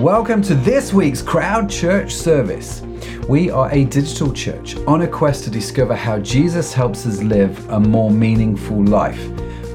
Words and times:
Welcome 0.00 0.42
to 0.42 0.54
this 0.54 0.92
week's 0.92 1.22
Crowd 1.22 1.70
Church 1.70 2.12
service. 2.12 2.82
We 3.30 3.48
are 3.48 3.72
a 3.72 3.84
digital 3.86 4.30
church 4.30 4.76
on 4.86 5.00
a 5.00 5.08
quest 5.08 5.44
to 5.44 5.50
discover 5.50 5.94
how 5.94 6.18
Jesus 6.18 6.74
helps 6.74 7.06
us 7.06 7.22
live 7.22 7.66
a 7.70 7.80
more 7.80 8.10
meaningful 8.10 8.84
life. 8.84 9.26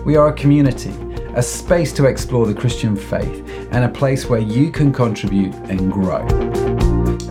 We 0.05 0.17
are 0.17 0.27
a 0.27 0.33
community, 0.33 0.91
a 1.33 1.41
space 1.41 1.91
to 1.93 2.05
explore 2.05 2.45
the 2.45 2.53
Christian 2.53 2.95
faith, 2.95 3.43
and 3.71 3.83
a 3.83 3.89
place 3.89 4.29
where 4.29 4.39
you 4.39 4.69
can 4.69 4.93
contribute 4.93 5.55
and 5.55 5.91
grow. 5.91 6.27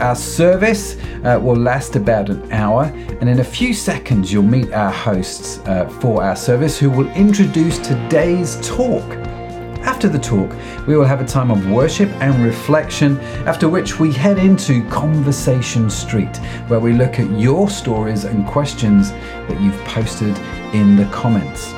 Our 0.00 0.16
service 0.16 0.96
uh, 1.22 1.38
will 1.40 1.54
last 1.54 1.94
about 1.94 2.28
an 2.28 2.50
hour, 2.50 2.86
and 3.20 3.28
in 3.28 3.38
a 3.38 3.44
few 3.44 3.72
seconds, 3.72 4.32
you'll 4.32 4.42
meet 4.42 4.72
our 4.72 4.90
hosts 4.90 5.60
uh, 5.60 5.88
for 6.00 6.24
our 6.24 6.34
service 6.34 6.76
who 6.76 6.90
will 6.90 7.08
introduce 7.12 7.78
today's 7.78 8.58
talk. 8.66 9.19
After 9.82 10.08
the 10.08 10.18
talk, 10.18 10.54
we 10.86 10.96
will 10.96 11.04
have 11.04 11.20
a 11.20 11.26
time 11.26 11.50
of 11.50 11.70
worship 11.70 12.08
and 12.20 12.44
reflection, 12.44 13.18
after 13.46 13.68
which 13.68 13.98
we 13.98 14.12
head 14.12 14.38
into 14.38 14.86
Conversation 14.88 15.88
Street, 15.88 16.36
where 16.68 16.80
we 16.80 16.92
look 16.92 17.18
at 17.18 17.30
your 17.38 17.68
stories 17.70 18.24
and 18.24 18.46
questions 18.46 19.10
that 19.10 19.60
you've 19.60 19.78
posted 19.84 20.36
in 20.74 20.96
the 20.96 21.06
comments. 21.06 21.72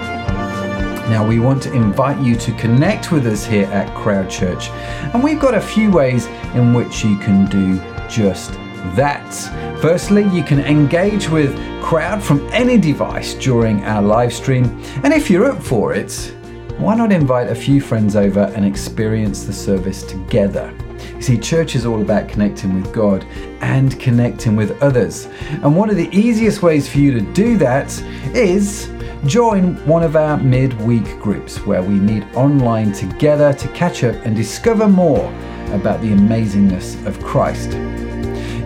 Now, 1.08 1.26
we 1.26 1.40
want 1.40 1.62
to 1.64 1.72
invite 1.72 2.20
you 2.20 2.36
to 2.36 2.52
connect 2.52 3.12
with 3.12 3.26
us 3.26 3.44
here 3.44 3.66
at 3.66 3.94
Crowd 3.96 4.30
Church, 4.30 4.70
and 5.12 5.22
we've 5.22 5.40
got 5.40 5.54
a 5.54 5.60
few 5.60 5.90
ways 5.90 6.26
in 6.54 6.74
which 6.74 7.04
you 7.04 7.18
can 7.18 7.46
do 7.46 7.76
just 8.08 8.52
that. 8.96 9.32
Firstly, 9.80 10.24
you 10.28 10.42
can 10.42 10.60
engage 10.60 11.28
with 11.28 11.56
Crowd 11.82 12.22
from 12.22 12.48
any 12.52 12.78
device 12.78 13.34
during 13.34 13.84
our 13.84 14.02
live 14.02 14.32
stream, 14.32 14.64
and 15.02 15.12
if 15.12 15.28
you're 15.28 15.50
up 15.50 15.62
for 15.62 15.92
it, 15.92 16.34
why 16.82 16.96
not 16.96 17.12
invite 17.12 17.48
a 17.48 17.54
few 17.54 17.80
friends 17.80 18.16
over 18.16 18.40
and 18.56 18.64
experience 18.64 19.44
the 19.44 19.52
service 19.52 20.02
together? 20.02 20.74
You 21.14 21.22
see, 21.22 21.38
church 21.38 21.76
is 21.76 21.86
all 21.86 22.02
about 22.02 22.28
connecting 22.28 22.74
with 22.74 22.92
God 22.92 23.24
and 23.60 23.98
connecting 24.00 24.56
with 24.56 24.82
others. 24.82 25.28
And 25.50 25.76
one 25.76 25.90
of 25.90 25.96
the 25.96 26.08
easiest 26.10 26.60
ways 26.60 26.88
for 26.88 26.98
you 26.98 27.12
to 27.12 27.20
do 27.20 27.56
that 27.58 27.96
is 28.34 28.90
join 29.26 29.76
one 29.86 30.02
of 30.02 30.16
our 30.16 30.36
midweek 30.38 31.04
groups 31.20 31.64
where 31.64 31.82
we 31.82 31.94
meet 31.94 32.24
online 32.34 32.90
together 32.90 33.52
to 33.52 33.68
catch 33.68 34.02
up 34.02 34.16
and 34.26 34.34
discover 34.34 34.88
more 34.88 35.26
about 35.70 36.00
the 36.00 36.08
amazingness 36.08 37.06
of 37.06 37.22
Christ. 37.22 37.78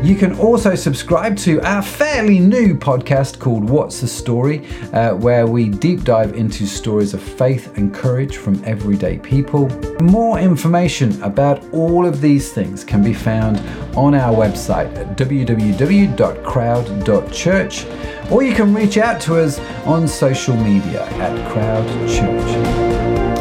You 0.02 0.14
can 0.14 0.38
also 0.38 0.74
subscribe 0.74 1.36
to 1.38 1.60
our 1.62 1.82
fairly 1.82 2.38
new 2.38 2.74
podcast 2.74 3.38
called 3.38 3.68
What's 3.68 4.00
the 4.00 4.06
Story, 4.06 4.66
uh, 4.92 5.14
where 5.14 5.46
we 5.46 5.68
deep 5.68 6.04
dive 6.04 6.34
into 6.34 6.66
stories 6.66 7.14
of 7.14 7.22
faith 7.22 7.76
and 7.76 7.92
courage 7.92 8.36
from 8.36 8.62
everyday 8.64 9.18
people. 9.18 9.68
More 10.00 10.38
information 10.38 11.20
about 11.22 11.64
all 11.72 12.06
of 12.06 12.20
these 12.20 12.52
things 12.52 12.84
can 12.84 13.02
be 13.02 13.14
found 13.14 13.58
on 13.96 14.14
our 14.14 14.34
website 14.34 14.94
at 14.96 15.16
www.crowd.church, 15.16 17.86
or 18.30 18.42
you 18.42 18.54
can 18.54 18.74
reach 18.74 18.98
out 18.98 19.20
to 19.22 19.40
us 19.40 19.58
on 19.86 20.06
social 20.06 20.56
media 20.56 21.04
at 21.04 21.52
Crowd 21.52 21.86
Church. 22.08 22.95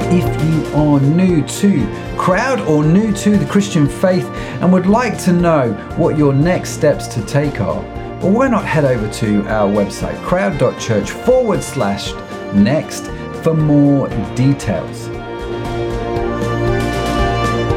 If 0.08 0.44
you 0.44 0.76
are 0.76 1.00
new 1.00 1.46
to 1.46 2.16
Crowd 2.18 2.62
or 2.62 2.84
new 2.84 3.14
to 3.18 3.38
the 3.38 3.46
Christian 3.46 3.88
faith 3.88 4.26
and 4.62 4.72
would 4.72 4.86
like 4.86 5.18
to 5.24 5.34
know 5.34 5.74
what 5.98 6.18
your 6.18 6.34
next 6.34 6.72
steps 6.72 7.08
to 7.08 7.26
take 7.26 7.60
are, 7.60 7.82
well, 8.22 8.32
why 8.32 8.48
not 8.48 8.66
head 8.66 8.86
over 8.86 9.08
to 9.16 9.46
our 9.48 9.70
website, 9.70 10.20
crowd.church 10.24 11.12
forward 11.12 11.62
slash 11.62 12.14
next, 12.54 13.08
for 13.44 13.54
more 13.54 14.08
details. 14.36 15.08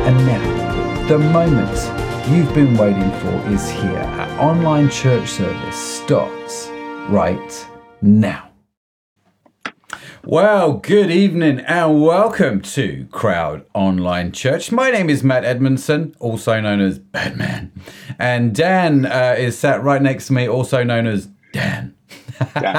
And 0.07 0.17
now, 0.27 1.07
the 1.09 1.19
moment 1.19 1.77
you've 2.31 2.55
been 2.55 2.77
waiting 2.77 3.11
for 3.21 3.49
is 3.51 3.69
here. 3.69 3.99
Our 3.99 4.51
online 4.51 4.89
church 4.89 5.29
service 5.29 5.77
starts 5.77 6.69
right 7.09 7.67
now. 8.01 8.48
Well, 10.31 10.75
good 10.75 11.11
evening 11.11 11.61
and 11.61 12.03
welcome 12.03 12.61
to 12.61 13.09
Crowd 13.11 13.65
Online 13.73 14.31
Church. 14.31 14.71
My 14.71 14.91
name 14.91 15.09
is 15.09 15.25
Matt 15.25 15.43
Edmondson, 15.43 16.15
also 16.19 16.61
known 16.61 16.83
as 16.83 16.99
Batman, 16.99 17.73
and 18.19 18.55
Dan 18.55 19.07
uh, 19.07 19.37
is 19.39 19.59
sat 19.59 19.83
right 19.83 20.03
next 20.03 20.27
to 20.27 20.35
me, 20.35 20.47
also 20.47 20.85
known 20.85 21.07
as 21.07 21.31
Dan. 21.55 21.95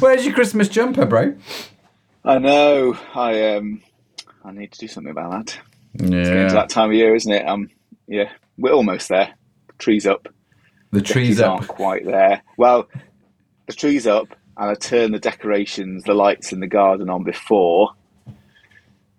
Where's 0.00 0.26
your 0.26 0.34
Christmas 0.34 0.68
jumper, 0.68 1.06
bro? 1.06 1.36
I 2.24 2.38
know. 2.38 2.98
I 3.14 3.54
um, 3.54 3.80
I 4.44 4.50
need 4.50 4.72
to 4.72 4.78
do 4.80 4.88
something 4.88 5.12
about 5.12 5.30
that. 5.30 5.56
Yeah, 5.94 6.18
It's 6.18 6.28
getting 6.30 6.48
to 6.48 6.54
that 6.54 6.70
time 6.70 6.90
of 6.90 6.96
year, 6.96 7.14
isn't 7.14 7.32
it? 7.32 7.46
Um, 7.46 7.70
yeah, 8.08 8.32
we're 8.58 8.72
almost 8.72 9.08
there. 9.08 9.34
Trees 9.78 10.04
up. 10.04 10.26
the 10.90 11.00
trees 11.00 11.40
up. 11.40 11.52
aren't 11.52 11.68
quite 11.68 12.04
there. 12.04 12.42
Well, 12.58 12.88
the 13.66 13.72
trees 13.72 14.08
up, 14.08 14.34
and 14.56 14.70
I 14.70 14.74
turned 14.74 15.14
the 15.14 15.18
decorations, 15.18 16.04
the 16.04 16.14
lights 16.14 16.52
in 16.52 16.60
the 16.60 16.66
garden 16.66 17.10
on 17.10 17.24
before, 17.24 17.90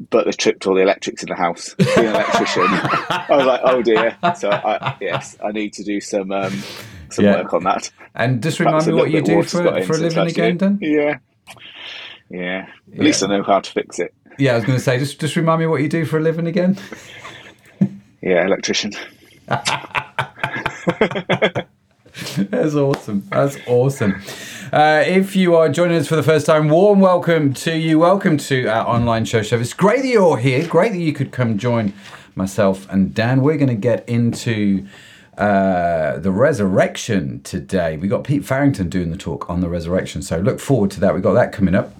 but 0.10 0.26
they 0.26 0.32
tripped 0.32 0.66
all 0.68 0.76
the 0.76 0.82
electrics 0.82 1.24
in 1.24 1.30
the 1.30 1.36
house. 1.36 1.74
Being 1.76 2.08
an 2.08 2.16
electrician, 2.16 2.64
I 2.68 3.26
was 3.30 3.46
like, 3.46 3.62
oh 3.64 3.82
dear. 3.82 4.18
So 4.38 4.50
I, 4.52 4.98
yes, 5.02 5.38
I 5.44 5.52
need 5.52 5.74
to 5.74 5.84
do 5.84 6.00
some 6.02 6.32
um, 6.32 6.54
some 7.10 7.26
Yeah. 7.26 7.42
work 7.44 7.54
on 7.54 7.64
that. 7.64 7.92
And 8.14 8.42
just 8.44 8.58
Perhaps 8.58 8.88
remind 8.88 8.88
me 8.88 8.94
what 9.02 9.12
you 9.12 9.22
do 9.22 9.32
of 9.34 9.38
water's 9.38 9.54
got 9.54 9.86
for, 9.86 9.94
for 9.94 9.94
a 9.94 9.98
living 9.98 10.28
again, 10.28 10.58
then. 10.58 10.80
Yeah, 10.82 11.18
yeah. 12.30 12.68
At 12.94 13.00
least 13.00 13.24
I 13.24 13.28
know 13.28 13.44
how 13.44 13.60
to 13.60 13.72
fix 13.72 14.00
it. 14.00 14.14
Yeah, 14.38 14.54
I 14.54 14.56
was 14.56 14.66
going 14.66 14.78
to 14.78 14.84
say, 14.84 15.00
just 15.00 15.20
just 15.20 15.36
remind 15.36 15.60
me 15.62 15.68
what 15.68 15.82
you 15.82 15.90
do 15.90 16.06
for 16.06 16.18
a 16.18 16.22
living 16.22 16.48
again. 16.48 16.78
Yeah, 18.22 18.46
electrician. 18.46 18.92
That's 22.38 22.76
awesome. 22.76 23.28
That's 23.30 23.58
awesome. 23.68 24.22
Uh, 24.72 25.04
if 25.06 25.36
you 25.36 25.56
are 25.56 25.68
joining 25.68 25.98
us 25.98 26.08
for 26.08 26.16
the 26.16 26.24
first 26.24 26.46
time, 26.46 26.70
warm 26.70 27.02
welcome 27.02 27.54
to 27.56 27.78
you. 27.78 28.00
Welcome 28.00 28.38
to 28.38 28.68
our 28.68 28.88
online 28.88 29.26
show 29.26 29.42
show. 29.42 29.60
It's 29.60 29.74
Great 29.74 30.04
that 30.04 30.08
you're 30.08 30.38
here. 30.38 30.66
Great 30.66 30.94
that 30.94 31.00
you 31.00 31.12
could 31.12 31.34
come 31.34 31.58
join 31.58 31.92
myself 32.34 32.88
and 32.90 33.14
Dan. 33.14 33.42
We're 33.42 33.58
going 33.58 33.68
to 33.68 33.76
get 33.76 34.08
into 34.08 34.88
uh, 35.38 36.20
the 36.20 36.32
resurrection 36.32 37.42
today. 37.42 37.98
We 37.98 38.08
got 38.08 38.24
Pete 38.24 38.46
Farrington 38.46 38.88
doing 38.88 39.12
the 39.12 39.18
talk 39.18 39.50
on 39.50 39.60
the 39.60 39.68
resurrection, 39.68 40.22
so 40.22 40.38
look 40.38 40.62
forward 40.62 40.92
to 40.92 41.02
that. 41.02 41.14
We 41.14 41.20
got 41.20 41.34
that 41.34 41.52
coming 41.52 41.76
up. 41.76 41.94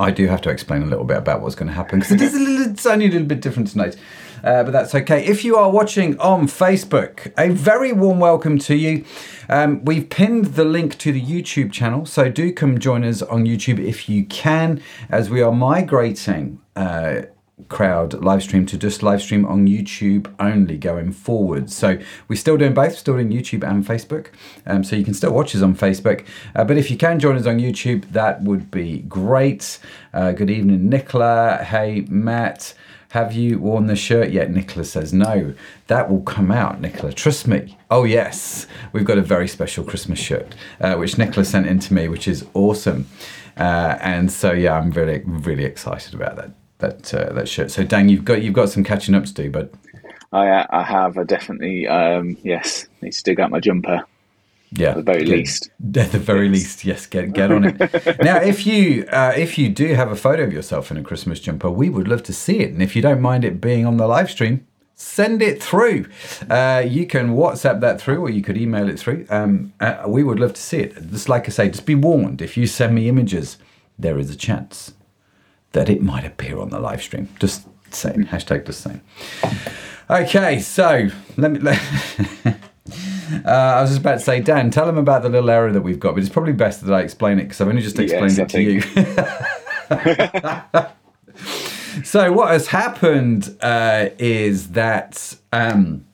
I 0.00 0.10
do 0.10 0.26
have 0.28 0.40
to 0.42 0.50
explain 0.50 0.82
a 0.82 0.86
little 0.86 1.04
bit 1.04 1.18
about 1.18 1.42
what's 1.42 1.54
going 1.54 1.68
to 1.68 1.74
happen 1.74 2.00
because 2.00 2.12
it 2.12 2.20
is 2.26 2.34
a 2.34 2.38
little, 2.38 2.72
it's 2.72 2.86
only 2.86 3.06
a 3.06 3.10
little 3.10 3.26
bit 3.26 3.42
different 3.42 3.68
tonight. 3.68 3.96
Uh, 4.42 4.64
but 4.64 4.70
that's 4.70 4.94
okay. 4.94 5.22
If 5.26 5.44
you 5.44 5.56
are 5.56 5.70
watching 5.70 6.18
on 6.18 6.46
Facebook, 6.46 7.30
a 7.38 7.50
very 7.50 7.92
warm 7.92 8.18
welcome 8.18 8.58
to 8.60 8.74
you. 8.74 9.04
Um, 9.50 9.84
we've 9.84 10.08
pinned 10.08 10.46
the 10.54 10.64
link 10.64 10.96
to 10.98 11.12
the 11.12 11.20
YouTube 11.20 11.70
channel, 11.70 12.06
so 12.06 12.30
do 12.30 12.50
come 12.50 12.78
join 12.78 13.04
us 13.04 13.20
on 13.20 13.44
YouTube 13.44 13.78
if 13.78 14.08
you 14.08 14.24
can, 14.24 14.82
as 15.10 15.28
we 15.28 15.42
are 15.42 15.52
migrating 15.52 16.60
uh, 16.74 17.22
crowd 17.68 18.14
live 18.14 18.42
stream 18.42 18.66
to 18.66 18.78
just 18.78 19.02
live 19.02 19.22
stream 19.22 19.44
on 19.44 19.66
YouTube 19.66 20.32
only 20.38 20.76
going 20.76 21.12
forward. 21.12 21.70
So 21.70 21.98
we're 22.28 22.36
still 22.36 22.56
doing 22.56 22.74
both, 22.74 22.96
still 22.96 23.14
doing 23.14 23.30
YouTube 23.30 23.68
and 23.68 23.84
Facebook. 23.84 24.28
Um, 24.66 24.84
so 24.84 24.96
you 24.96 25.04
can 25.04 25.14
still 25.14 25.32
watch 25.32 25.54
us 25.54 25.62
on 25.62 25.74
Facebook. 25.74 26.24
Uh, 26.54 26.64
but 26.64 26.76
if 26.76 26.90
you 26.90 26.96
can 26.96 27.18
join 27.18 27.36
us 27.36 27.46
on 27.46 27.58
YouTube, 27.58 28.10
that 28.12 28.42
would 28.42 28.70
be 28.70 29.00
great. 29.00 29.78
Uh, 30.12 30.32
good 30.32 30.50
evening, 30.50 30.88
Nicola. 30.88 31.58
Hey, 31.64 32.06
Matt. 32.08 32.74
Have 33.10 33.32
you 33.32 33.58
worn 33.58 33.86
the 33.86 33.96
shirt 33.96 34.30
yet? 34.30 34.52
Nicola 34.52 34.84
says 34.84 35.12
no. 35.12 35.52
That 35.88 36.08
will 36.08 36.22
come 36.22 36.52
out, 36.52 36.80
Nicola. 36.80 37.12
Trust 37.12 37.48
me. 37.48 37.76
Oh 37.90 38.04
yes, 38.04 38.68
we've 38.92 39.04
got 39.04 39.18
a 39.18 39.22
very 39.22 39.48
special 39.48 39.82
Christmas 39.82 40.20
shirt, 40.20 40.54
uh, 40.80 40.94
which 40.94 41.18
Nicola 41.18 41.44
sent 41.44 41.66
in 41.66 41.80
to 41.80 41.92
me, 41.92 42.06
which 42.06 42.28
is 42.28 42.46
awesome. 42.54 43.08
Uh, 43.56 43.98
and 44.00 44.30
so 44.30 44.52
yeah, 44.52 44.78
I'm 44.78 44.92
really 44.92 45.22
really 45.26 45.64
excited 45.64 46.14
about 46.14 46.36
that 46.36 46.59
that 46.80 47.12
uh, 47.14 47.32
that 47.32 47.48
shirt. 47.48 47.70
So 47.70 47.84
Dan, 47.84 48.08
you've 48.08 48.24
got 48.24 48.42
you've 48.42 48.54
got 48.54 48.68
some 48.70 48.84
catching 48.84 49.14
up 49.14 49.24
to 49.24 49.32
do, 49.34 49.50
but 49.50 49.72
I 50.32 50.66
I 50.70 50.82
have. 50.82 51.16
I 51.18 51.24
definitely 51.24 51.86
um, 51.86 52.36
yes 52.42 52.86
need 53.02 53.12
to 53.12 53.22
dig 53.22 53.40
out 53.40 53.50
my 53.50 53.60
jumper 53.60 54.04
yeah, 54.72 54.90
at 54.90 54.96
the 54.96 55.02
very 55.02 55.24
get- 55.24 55.38
least. 55.38 55.70
At 55.96 56.12
the 56.12 56.18
very 56.20 56.46
Yes. 56.46 56.52
least, 56.54 56.84
yes, 56.84 57.06
get 57.06 57.32
get 57.32 57.50
on 57.50 57.64
it. 57.64 58.20
now, 58.22 58.36
if 58.36 58.66
you 58.66 59.04
uh, 59.10 59.32
if 59.36 59.58
you 59.58 59.68
do 59.68 59.94
have 59.94 60.12
a 60.12 60.16
photo 60.16 60.44
of 60.44 60.52
yourself 60.52 60.90
in 60.90 60.96
a 60.96 61.02
Christmas 61.02 61.40
jumper, 61.40 61.70
we 61.70 61.88
would 61.90 62.06
love 62.06 62.22
to 62.24 62.32
see 62.32 62.60
it. 62.60 62.70
And 62.72 62.80
if 62.82 62.94
you 62.94 63.02
don't 63.02 63.20
mind 63.20 63.44
it 63.44 63.60
being 63.60 63.84
on 63.84 63.96
the 63.96 64.06
live 64.06 64.30
stream, 64.30 64.64
send 64.94 65.42
it 65.42 65.60
through. 65.60 66.06
Uh, 66.48 66.84
you 66.86 67.04
can 67.06 67.30
WhatsApp 67.34 67.80
that 67.80 68.00
through, 68.00 68.20
or 68.20 68.30
you 68.30 68.42
could 68.42 68.56
email 68.56 68.88
it 68.88 69.00
through. 69.00 69.26
Um, 69.28 69.72
uh, 69.80 70.04
we 70.06 70.22
would 70.22 70.38
love 70.38 70.52
to 70.54 70.60
see 70.62 70.78
it. 70.78 70.94
Just 71.10 71.28
like 71.28 71.46
I 71.46 71.50
say, 71.50 71.68
just 71.68 71.84
be 71.86 71.96
warned. 71.96 72.40
If 72.40 72.56
you 72.56 72.68
send 72.68 72.94
me 72.94 73.08
images, 73.08 73.58
there 73.98 74.18
is 74.20 74.30
a 74.30 74.36
chance 74.36 74.94
that 75.72 75.88
it 75.88 76.02
might 76.02 76.24
appear 76.24 76.58
on 76.58 76.70
the 76.70 76.80
live 76.80 77.02
stream. 77.02 77.28
Just 77.38 77.66
saying. 77.90 78.26
Hashtag 78.26 78.66
just 78.66 78.80
saying. 78.80 79.00
Okay, 80.08 80.60
so 80.60 81.08
let 81.36 81.52
me. 81.52 81.58
Let, 81.60 81.78
uh, 83.44 83.44
I 83.44 83.80
was 83.80 83.90
just 83.90 84.00
about 84.00 84.14
to 84.14 84.20
say, 84.20 84.40
Dan, 84.40 84.70
tell 84.70 84.86
them 84.86 84.98
about 84.98 85.22
the 85.22 85.28
little 85.28 85.50
error 85.50 85.72
that 85.72 85.82
we've 85.82 86.00
got, 86.00 86.14
but 86.14 86.22
it's 86.22 86.32
probably 86.32 86.52
best 86.52 86.84
that 86.84 86.92
I 86.92 87.00
explain 87.00 87.38
it 87.38 87.44
because 87.44 87.60
I've 87.60 87.68
only 87.68 87.82
just 87.82 87.98
explained 87.98 88.36
Yes, 88.36 88.38
it 88.38 88.48
to 88.48 88.62
you. 88.62 88.80
so 92.04 92.32
what 92.32 92.50
has 92.50 92.68
happened 92.68 93.56
uh, 93.60 94.08
is 94.18 94.70
that 94.70 95.36
um, 95.52 96.06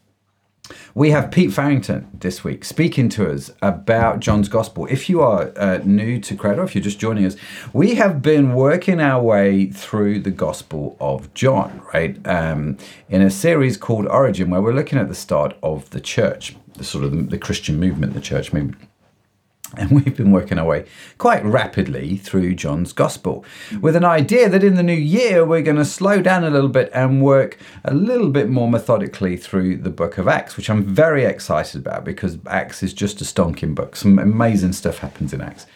we 0.96 1.10
have 1.10 1.30
Pete 1.30 1.52
Farrington 1.52 2.08
this 2.14 2.42
week 2.42 2.64
speaking 2.64 3.10
to 3.10 3.30
us 3.30 3.50
about 3.60 4.18
John's 4.18 4.48
Gospel. 4.48 4.86
If 4.86 5.10
you 5.10 5.20
are 5.20 5.52
uh, 5.54 5.80
new 5.84 6.18
to 6.20 6.34
Crowd, 6.34 6.58
if 6.60 6.74
you're 6.74 6.82
just 6.82 6.98
joining 6.98 7.26
us, 7.26 7.36
we 7.74 7.96
have 7.96 8.22
been 8.22 8.54
working 8.54 8.98
our 8.98 9.22
way 9.22 9.66
through 9.66 10.20
the 10.20 10.30
Gospel 10.30 10.96
of 10.98 11.34
John, 11.34 11.82
right? 11.92 12.18
Um, 12.26 12.78
in 13.10 13.20
a 13.20 13.28
series 13.28 13.76
called 13.76 14.06
Origin, 14.06 14.48
where 14.48 14.62
we're 14.62 14.72
looking 14.72 14.98
at 14.98 15.08
the 15.08 15.14
start 15.14 15.54
of 15.62 15.90
the 15.90 16.00
church, 16.00 16.56
the 16.78 16.84
sort 16.84 17.04
of 17.04 17.10
the, 17.10 17.24
the 17.24 17.38
Christian 17.38 17.78
movement, 17.78 18.14
the 18.14 18.20
church 18.22 18.54
movement. 18.54 18.80
And 19.76 19.90
we've 19.90 20.16
been 20.16 20.30
working 20.30 20.58
our 20.58 20.64
way 20.64 20.86
quite 21.18 21.44
rapidly 21.44 22.16
through 22.16 22.54
John's 22.54 22.92
Gospel 22.92 23.44
with 23.80 23.96
an 23.96 24.04
idea 24.04 24.48
that 24.48 24.62
in 24.62 24.74
the 24.74 24.82
new 24.82 24.92
year 24.92 25.44
we're 25.44 25.62
going 25.62 25.76
to 25.76 25.84
slow 25.84 26.22
down 26.22 26.44
a 26.44 26.50
little 26.50 26.68
bit 26.68 26.90
and 26.94 27.20
work 27.20 27.58
a 27.84 27.92
little 27.92 28.30
bit 28.30 28.48
more 28.48 28.70
methodically 28.70 29.36
through 29.36 29.78
the 29.78 29.90
book 29.90 30.18
of 30.18 30.28
Acts, 30.28 30.56
which 30.56 30.70
I'm 30.70 30.84
very 30.84 31.24
excited 31.24 31.80
about 31.80 32.04
because 32.04 32.38
Acts 32.46 32.82
is 32.82 32.94
just 32.94 33.20
a 33.20 33.24
stonking 33.24 33.74
book. 33.74 33.96
Some 33.96 34.18
amazing 34.18 34.72
stuff 34.72 34.98
happens 34.98 35.32
in 35.32 35.40
Acts. 35.40 35.66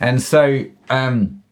And 0.00 0.22
so, 0.22 0.64
um, 0.88 1.42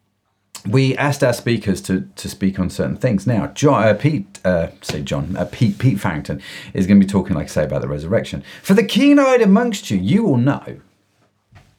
we 0.67 0.97
asked 0.97 1.23
our 1.23 1.33
speakers 1.33 1.81
to, 1.83 2.09
to 2.17 2.29
speak 2.29 2.59
on 2.59 2.69
certain 2.69 2.97
things. 2.97 3.27
Now, 3.27 3.47
John, 3.49 3.85
uh, 3.85 3.95
Pete, 3.95 4.41
uh, 4.45 4.69
say 4.83 5.03
John, 5.03 5.37
uh, 5.37 5.45
Pete, 5.51 5.79
Pete 5.79 6.01
Farrington 6.01 6.43
is 6.75 6.87
going 6.87 7.01
to 7.01 7.07
be 7.07 7.11
talking, 7.11 7.37
like 7.37 7.47
I 7.47 7.49
say, 7.49 7.65
about 7.65 7.81
the 7.81 7.89
resurrection. 7.89 8.43
For 8.63 8.75
the 8.75 8.85
keen-eyed 8.85 9.41
amongst 9.41 9.91
you, 9.91 9.99
you 9.99 10.25
will 10.25 10.37
know 10.37 10.81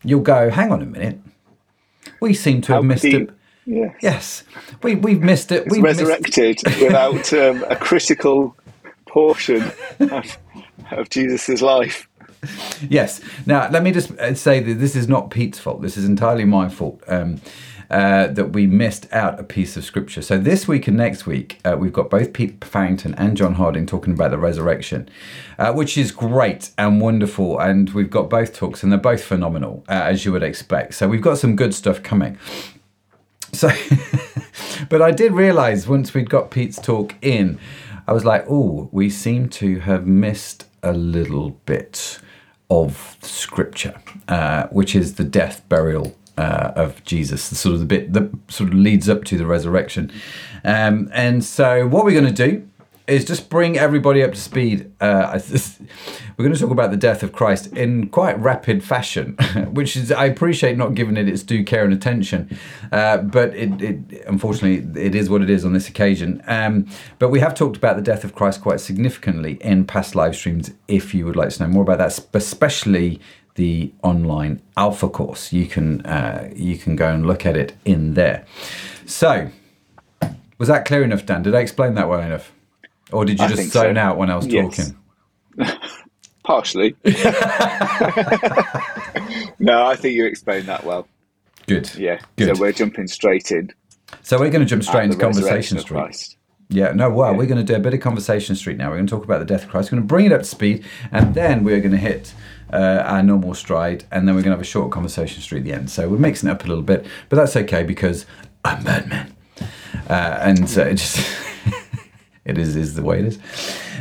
you'll 0.04 0.22
go, 0.22 0.50
hang 0.50 0.72
on 0.72 0.82
a 0.82 0.86
minute. 0.86 1.20
We 2.22 2.34
seem 2.34 2.62
to 2.64 2.74
have 2.74 2.84
missed 2.84 3.06
it. 3.06 3.30
Yes. 3.66 3.96
Yes, 4.02 4.44
we, 4.82 4.96
we've 4.96 5.22
missed 5.22 5.52
it. 5.52 5.66
It's 5.68 5.72
We've 5.72 5.84
missed- 5.84 6.02
resurrected 6.02 6.60
without 6.82 7.32
um, 7.34 7.64
a 7.70 7.76
critical 7.76 8.56
portion 9.06 9.72
of, 10.00 10.38
of 10.92 11.10
Jesus' 11.10 11.62
life. 11.62 12.08
Yes. 12.90 13.22
Now, 13.46 13.70
let 13.70 13.84
me 13.84 13.92
just 13.92 14.12
uh, 14.12 14.34
say 14.34 14.60
that 14.62 14.76
this 14.76 14.96
is 14.96 15.08
not 15.08 15.30
Pete's 15.30 15.60
fault. 15.60 15.82
This 15.82 15.98
is 15.98 16.06
entirely 16.06 16.46
my 16.46 16.70
fault. 16.70 17.04
Um, 17.08 17.42
uh, 17.90 18.28
that 18.28 18.54
we 18.54 18.68
missed 18.68 19.12
out 19.12 19.40
a 19.40 19.44
piece 19.44 19.76
of 19.76 19.84
scripture. 19.84 20.22
So 20.22 20.38
this 20.38 20.68
week 20.68 20.88
and 20.88 20.96
next 20.96 21.26
week, 21.26 21.60
uh, 21.66 21.76
we've 21.78 21.94
got 21.94 22.10
both 22.10 22.34
Pete 22.34 22.64
Farrington 22.64 23.16
and 23.16 23.36
John 23.36 23.56
Harding 23.56 23.86
talking 23.86 24.14
about 24.14 24.32
the 24.32 24.38
resurrection, 24.38 25.10
uh, 25.58 25.74
which 25.74 25.98
is 25.98 26.12
great 26.12 26.72
and 26.78 27.02
wonderful. 27.02 27.60
And 27.60 27.90
we've 27.92 28.10
got 28.10 28.30
both 28.30 28.54
talks, 28.54 28.84
and 28.84 28.92
they're 28.92 29.00
both 29.00 29.24
phenomenal, 29.24 29.84
uh, 29.90 29.94
as 29.94 30.26
you 30.26 30.32
would 30.32 30.44
expect. 30.44 30.94
So 30.94 31.08
we've 31.08 31.22
got 31.22 31.40
some 31.40 31.56
good 31.56 31.74
stuff 31.74 32.04
coming. 32.04 32.38
So, 33.54 33.70
but 34.90 35.02
I 35.02 35.12
did 35.12 35.34
realize 35.34 35.88
once 35.88 36.14
we'd 36.14 36.30
got 36.30 36.52
Pete's 36.52 36.80
talk 36.80 37.16
in, 37.22 37.60
I 38.08 38.14
was 38.14 38.26
like, 38.26 38.46
oh, 38.50 38.90
we 38.92 39.10
seem 39.10 39.50
to 39.50 39.80
have 39.80 40.06
missed 40.06 40.66
a 40.84 40.94
little 40.94 41.52
bit 41.66 42.20
of 42.70 43.18
scripture, 43.22 44.00
uh, 44.28 44.68
which 44.68 44.96
is 44.96 45.16
the 45.16 45.24
death, 45.24 45.68
burial, 45.70 46.16
uh, 46.40 46.72
of 46.76 47.04
Jesus, 47.04 47.50
the 47.50 47.56
sort 47.56 47.74
of 47.74 47.82
the 47.82 47.86
bit 47.86 48.14
that 48.14 48.32
sort 48.48 48.70
of 48.70 48.76
leads 48.76 49.10
up 49.10 49.26
to 49.26 49.38
the 49.38 49.46
resurrection. 49.46 50.10
Um, 50.64 51.10
and 51.14 51.44
so, 51.44 51.86
what 51.86 52.06
we're 52.06 52.20
going 52.20 52.34
to 52.34 52.50
do 52.50 52.66
is 53.08 53.26
just 53.26 53.50
bring 53.50 53.78
everybody 53.78 54.24
up 54.24 54.32
to 54.32 54.40
speed. 54.40 54.90
Uh, 55.02 55.38
we're 56.38 56.46
going 56.46 56.54
to 56.54 56.60
talk 56.60 56.72
about 56.72 56.92
the 56.92 56.98
death 56.98 57.24
of 57.24 57.34
Christ 57.34 57.68
in 57.74 58.08
quite 58.08 58.40
rapid 58.40 58.86
fashion, 58.86 59.34
which 59.72 59.98
is 59.98 60.14
I 60.14 60.26
appreciate 60.26 60.78
not 60.78 60.94
giving 60.94 61.18
it 61.18 61.28
its 61.28 61.44
due 61.44 61.66
care 61.66 61.84
and 61.84 61.94
attention, 61.94 62.58
uh, 62.94 63.18
but 63.18 63.54
it, 63.54 63.82
it, 63.82 64.26
unfortunately 64.26 65.02
it 65.02 65.16
is 65.16 65.30
what 65.30 65.42
it 65.42 65.50
is 65.50 65.66
on 65.66 65.74
this 65.74 65.90
occasion. 65.90 66.42
Um, 66.48 66.88
but 67.18 67.30
we 67.30 67.42
have 67.42 67.54
talked 67.54 67.76
about 67.76 67.98
the 67.98 68.02
death 68.02 68.24
of 68.24 68.34
Christ 68.34 68.62
quite 68.62 68.80
significantly 68.80 69.58
in 69.60 69.84
past 69.84 70.16
live 70.16 70.38
streams. 70.38 70.72
If 70.88 71.14
you 71.14 71.26
would 71.26 71.36
like 71.36 71.50
to 71.50 71.64
know 71.64 71.70
more 71.70 71.84
about 71.84 71.98
that, 71.98 72.18
especially 72.34 73.20
the 73.60 73.92
online 74.04 74.62
alpha 74.78 75.10
course. 75.10 75.52
You 75.52 75.66
can 75.68 76.06
uh, 76.06 76.50
you 76.56 76.78
can 76.78 76.96
go 76.96 77.10
and 77.14 77.28
look 77.28 77.46
at 77.46 77.58
it 77.58 77.74
in 77.84 78.14
there. 78.14 78.46
So, 79.06 79.50
was 80.58 80.70
that 80.70 80.86
clear 80.86 81.04
enough, 81.04 81.26
Dan? 81.26 81.44
Did 81.44 81.54
I 81.54 81.60
explain 81.60 81.96
that 81.96 82.08
well 82.08 82.22
enough, 82.22 82.54
or 83.12 83.26
did 83.26 83.38
you 83.38 83.46
I 83.46 83.50
just 83.50 83.72
zone 83.74 83.96
so. 83.96 84.02
out 84.02 84.16
when 84.18 84.30
I 84.30 84.38
was 84.38 84.48
Yes. 84.48 84.94
talking? 85.58 85.78
Partially. 86.44 86.96
no, 89.60 89.86
I 89.86 89.96
think 89.98 90.16
you 90.16 90.26
explained 90.26 90.68
that 90.68 90.84
well. 90.86 91.06
Good. 91.68 91.94
Yeah. 91.96 92.20
Good. 92.38 92.56
So 92.56 92.62
we're 92.62 92.72
jumping 92.72 93.08
straight 93.08 93.52
in. 93.52 93.72
So 94.24 94.40
we're 94.40 94.50
going 94.50 94.62
to 94.62 94.66
jump 94.70 94.84
straight 94.84 95.04
into 95.04 95.18
Conversation 95.18 95.78
Street. 95.80 95.98
Christ. 95.98 96.38
Yeah, 96.70 96.92
no, 96.94 97.10
well, 97.10 97.32
Yeah. 97.32 97.38
we're 97.38 97.46
going 97.48 97.64
to 97.64 97.64
do 97.64 97.76
a 97.76 97.80
bit 97.80 97.94
of 97.94 98.00
Conversation 98.00 98.56
Street 98.56 98.78
now. 98.78 98.90
We're 98.90 98.96
going 98.98 99.08
to 99.08 99.12
talk 99.16 99.24
about 99.26 99.40
the 99.40 99.46
death 99.46 99.64
of 99.66 99.70
Christ. 99.70 99.92
We're 99.92 99.98
going 99.98 100.08
to 100.08 100.12
bring 100.12 100.26
it 100.28 100.32
up 100.32 100.42
to 100.42 100.48
speed, 100.48 100.86
and 101.12 101.36
then 101.36 101.64
we're 101.64 101.80
going 101.80 101.92
to 101.92 101.98
hit 101.98 102.34
uh, 102.72 103.04
our 103.06 103.24
normal 103.24 103.54
stride, 103.54 104.06
and 104.12 104.28
then 104.28 104.36
we're 104.36 104.42
going 104.42 104.52
to 104.52 104.58
have 104.58 104.62
a 104.62 104.66
short 104.66 104.92
Conversation 104.92 105.42
Street 105.42 105.60
at 105.60 105.64
the 105.66 105.74
end. 105.74 105.90
So 105.90 106.08
we're 106.10 106.18
mixing 106.18 106.50
it 106.50 106.52
up 106.52 106.64
a 106.64 106.68
little 106.68 106.84
bit, 106.84 107.06
but 107.30 107.36
that's 107.36 107.56
okay 107.56 107.84
because 107.84 108.26
I'm 108.64 108.84
Batman. 108.84 109.34
Uh, 110.10 110.38
and 110.42 110.78
uh, 110.78 110.82
it 110.84 110.96
just, 110.96 111.26
it 112.46 112.58
is, 112.58 112.76
is 112.76 112.96
the 112.96 113.04
way 113.04 113.20
it 113.20 113.26
is. 113.26 113.40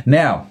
Now, 0.05 0.47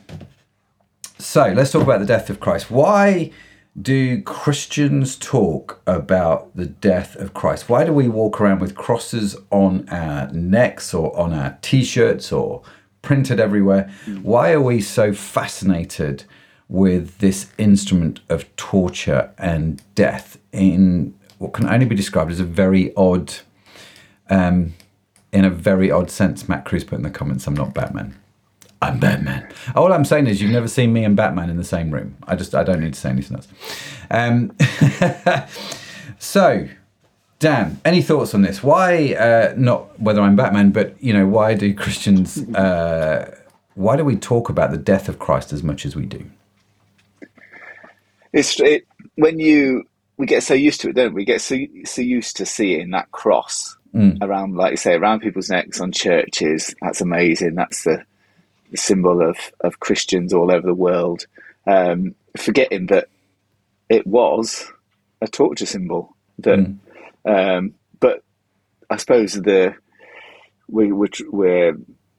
so 1.18 1.52
let's 1.52 1.72
talk 1.72 1.82
about 1.82 2.00
the 2.00 2.06
death 2.06 2.30
of 2.30 2.40
Christ. 2.40 2.70
Why 2.70 3.32
do 3.80 4.22
Christians 4.22 5.16
talk 5.16 5.80
about 5.86 6.54
the 6.56 6.66
death 6.66 7.16
of 7.16 7.34
Christ? 7.34 7.68
Why 7.68 7.84
do 7.84 7.92
we 7.92 8.08
walk 8.08 8.40
around 8.40 8.60
with 8.60 8.74
crosses 8.74 9.36
on 9.50 9.88
our 9.88 10.28
necks 10.32 10.92
or 10.92 11.16
on 11.16 11.32
our 11.32 11.58
t 11.62 11.84
shirts 11.84 12.32
or 12.32 12.62
printed 13.02 13.40
everywhere? 13.40 13.90
Why 14.22 14.52
are 14.52 14.60
we 14.60 14.80
so 14.80 15.12
fascinated 15.12 16.24
with 16.68 17.18
this 17.18 17.50
instrument 17.56 18.20
of 18.28 18.54
torture 18.56 19.32
and 19.38 19.82
death 19.94 20.38
in 20.52 21.14
what 21.38 21.52
can 21.52 21.66
only 21.68 21.86
be 21.86 21.94
described 21.94 22.30
as 22.30 22.40
a 22.40 22.44
very 22.44 22.94
odd, 22.96 23.32
um, 24.28 24.74
in 25.32 25.44
a 25.44 25.50
very 25.50 25.90
odd 25.90 26.10
sense? 26.10 26.48
Matt 26.48 26.64
Cruz 26.64 26.84
put 26.84 26.96
in 26.96 27.02
the 27.02 27.10
comments, 27.10 27.46
I'm 27.46 27.54
not 27.54 27.74
Batman. 27.74 28.18
I'm 28.80 29.00
Batman. 29.00 29.48
All 29.74 29.92
I'm 29.92 30.04
saying 30.04 30.28
is 30.28 30.40
you've 30.40 30.52
never 30.52 30.68
seen 30.68 30.92
me 30.92 31.04
and 31.04 31.16
Batman 31.16 31.50
in 31.50 31.56
the 31.56 31.64
same 31.64 31.90
room. 31.90 32.16
I 32.26 32.36
just 32.36 32.54
I 32.54 32.62
don't 32.62 32.80
need 32.80 32.94
to 32.94 33.00
say 33.00 33.10
anything 33.10 33.36
else. 33.36 33.48
Um, 34.10 34.52
so, 36.18 36.68
Dan, 37.40 37.80
any 37.84 38.02
thoughts 38.02 38.34
on 38.34 38.42
this? 38.42 38.62
Why 38.62 39.14
uh, 39.14 39.54
not 39.56 39.98
whether 39.98 40.20
I'm 40.20 40.36
Batman, 40.36 40.70
but 40.70 40.94
you 41.02 41.12
know 41.12 41.26
why 41.26 41.54
do 41.54 41.74
Christians? 41.74 42.38
Uh, 42.54 43.36
why 43.74 43.96
do 43.96 44.04
we 44.04 44.14
talk 44.14 44.48
about 44.48 44.70
the 44.70 44.78
death 44.78 45.08
of 45.08 45.18
Christ 45.18 45.52
as 45.52 45.64
much 45.64 45.84
as 45.84 45.96
we 45.96 46.06
do? 46.06 46.30
It's 48.32 48.60
it, 48.60 48.86
when 49.16 49.38
you 49.38 49.84
we 50.16 50.26
get 50.26 50.42
so 50.42 50.54
used 50.54 50.80
to 50.82 50.90
it, 50.90 50.96
don't 50.96 51.14
we? 51.14 51.22
We 51.22 51.24
get 51.24 51.40
so 51.40 51.56
so 51.84 52.02
used 52.02 52.36
to 52.38 52.46
seeing 52.46 52.90
that 52.90 53.10
cross 53.12 53.76
around, 54.20 54.54
like 54.56 54.72
you 54.72 54.76
say, 54.76 54.94
around 54.94 55.20
people's 55.20 55.50
necks 55.50 55.80
on 55.80 55.92
churches. 55.92 56.74
That's 56.82 57.00
amazing. 57.00 57.54
That's 57.54 57.84
the, 57.84 58.04
the 58.70 58.76
symbol 58.76 59.22
of 59.22 59.36
of 59.60 59.80
Christians 59.80 60.32
all 60.32 60.52
over 60.52 60.66
the 60.66 60.74
world. 60.74 61.26
Um, 61.66 62.14
forgetting 62.36 62.86
that 62.86 63.08
it 63.88 64.06
was 64.06 64.70
a 65.20 65.28
torture 65.28 65.66
symbol. 65.66 66.16
That, 66.40 66.58
um, 67.24 67.74
but 68.00 68.22
I 68.90 68.96
suppose 68.96 69.34
the 69.34 69.74
we 70.68 70.92
which 70.92 71.22
we're 71.28 71.76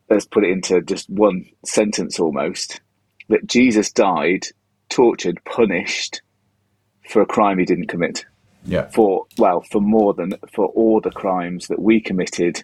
let's 0.09 0.25
put 0.25 0.43
it 0.43 0.51
into 0.51 0.81
just 0.81 1.09
one 1.09 1.45
sentence 1.65 2.19
almost 2.19 2.81
that 3.29 3.45
Jesus 3.45 3.91
died, 3.91 4.47
tortured, 4.89 5.39
punished 5.45 6.21
for 7.09 7.21
a 7.21 7.25
crime 7.25 7.59
he 7.59 7.65
didn't 7.65 7.87
commit. 7.87 8.25
Yeah, 8.65 8.89
For 8.89 9.25
well, 9.37 9.61
for 9.61 9.79
more 9.79 10.13
than 10.13 10.33
for 10.53 10.67
all 10.67 10.99
the 10.99 11.11
crimes 11.11 11.67
that 11.67 11.79
we 11.79 12.01
committed, 12.01 12.63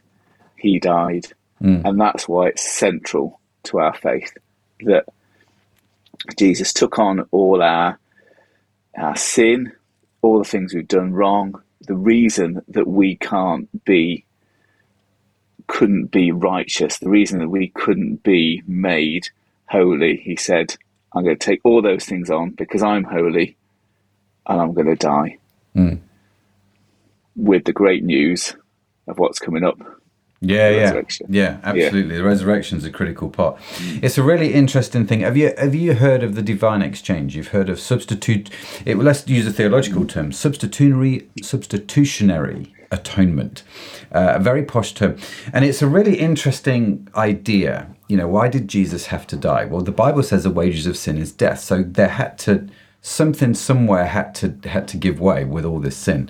he 0.57 0.77
died, 0.77 1.27
hmm. 1.59 1.81
and 1.85 1.99
that's 1.99 2.27
why 2.27 2.47
it's 2.47 2.69
central 2.69 3.39
to 3.63 3.79
our 3.79 3.93
faith 3.93 4.33
that 4.81 5.05
Jesus 6.37 6.73
took 6.73 6.99
on 6.99 7.21
all 7.31 7.61
our 7.61 7.97
our 8.97 9.15
sin, 9.15 9.71
all 10.21 10.37
the 10.37 10.49
things 10.49 10.73
we've 10.73 10.87
done 10.87 11.13
wrong, 11.13 11.61
the 11.81 11.95
reason 11.95 12.61
that 12.67 12.87
we 12.87 13.15
can't 13.15 13.83
be 13.85 14.25
couldn't 15.67 16.07
be 16.07 16.31
righteous, 16.31 16.99
the 16.99 17.09
reason 17.09 17.39
that 17.39 17.49
we 17.49 17.69
couldn't 17.69 18.23
be 18.23 18.61
made 18.67 19.27
holy, 19.67 20.17
he 20.17 20.35
said, 20.35 20.75
I'm 21.15 21.23
going 21.23 21.37
to 21.37 21.45
take 21.45 21.61
all 21.63 21.81
those 21.81 22.05
things 22.05 22.29
on 22.29 22.51
because 22.51 22.83
I'm 22.83 23.03
holy 23.03 23.57
and 24.47 24.61
I'm 24.61 24.73
going 24.73 24.87
to 24.87 24.95
die. 24.95 25.37
Hmm. 25.73 25.95
With 27.35 27.65
the 27.65 27.73
great 27.73 28.03
news 28.03 28.55
of 29.07 29.17
what's 29.17 29.39
coming 29.39 29.63
up. 29.63 29.77
yeah, 30.41 30.69
yeah, 30.69 31.01
yeah. 31.27 31.57
Absolutely, 31.63 32.17
the 32.17 32.23
resurrection 32.23 32.77
is 32.77 32.85
a 32.85 32.91
critical 32.91 33.29
part. 33.29 33.59
It's 34.01 34.17
a 34.17 34.23
really 34.23 34.53
interesting 34.53 35.07
thing. 35.07 35.21
Have 35.21 35.35
you 35.35 35.53
have 35.57 35.73
you 35.73 35.95
heard 35.95 36.23
of 36.23 36.35
the 36.35 36.41
divine 36.41 36.81
exchange? 36.81 37.35
You've 37.35 37.49
heard 37.49 37.69
of 37.69 37.79
substitute. 37.79 38.49
It, 38.85 38.97
let's 38.97 39.27
use 39.27 39.47
a 39.47 39.51
theological 39.51 40.05
term: 40.05 40.31
substitutionary, 40.31 41.29
substitutionary 41.41 42.74
atonement, 42.91 43.63
uh, 44.11 44.33
a 44.35 44.39
very 44.39 44.63
posh 44.63 44.93
term. 44.93 45.17
And 45.53 45.65
it's 45.65 45.81
a 45.81 45.87
really 45.87 46.19
interesting 46.19 47.07
idea. 47.15 47.93
You 48.07 48.17
know, 48.17 48.27
why 48.27 48.47
did 48.47 48.67
Jesus 48.67 49.07
have 49.07 49.25
to 49.27 49.35
die? 49.35 49.65
Well, 49.65 49.81
the 49.81 49.91
Bible 49.91 50.23
says 50.23 50.43
the 50.43 50.51
wages 50.51 50.87
of 50.87 50.97
sin 50.97 51.17
is 51.17 51.31
death. 51.31 51.59
So 51.59 51.83
there 51.83 52.09
had 52.09 52.37
to 52.39 52.67
something 53.01 53.53
somewhere 53.53 54.07
had 54.07 54.33
to 54.33 54.57
had 54.67 54.87
to 54.87 54.97
give 54.97 55.19
way 55.19 55.45
with 55.45 55.63
all 55.63 55.79
this 55.79 55.95
sin, 55.95 56.29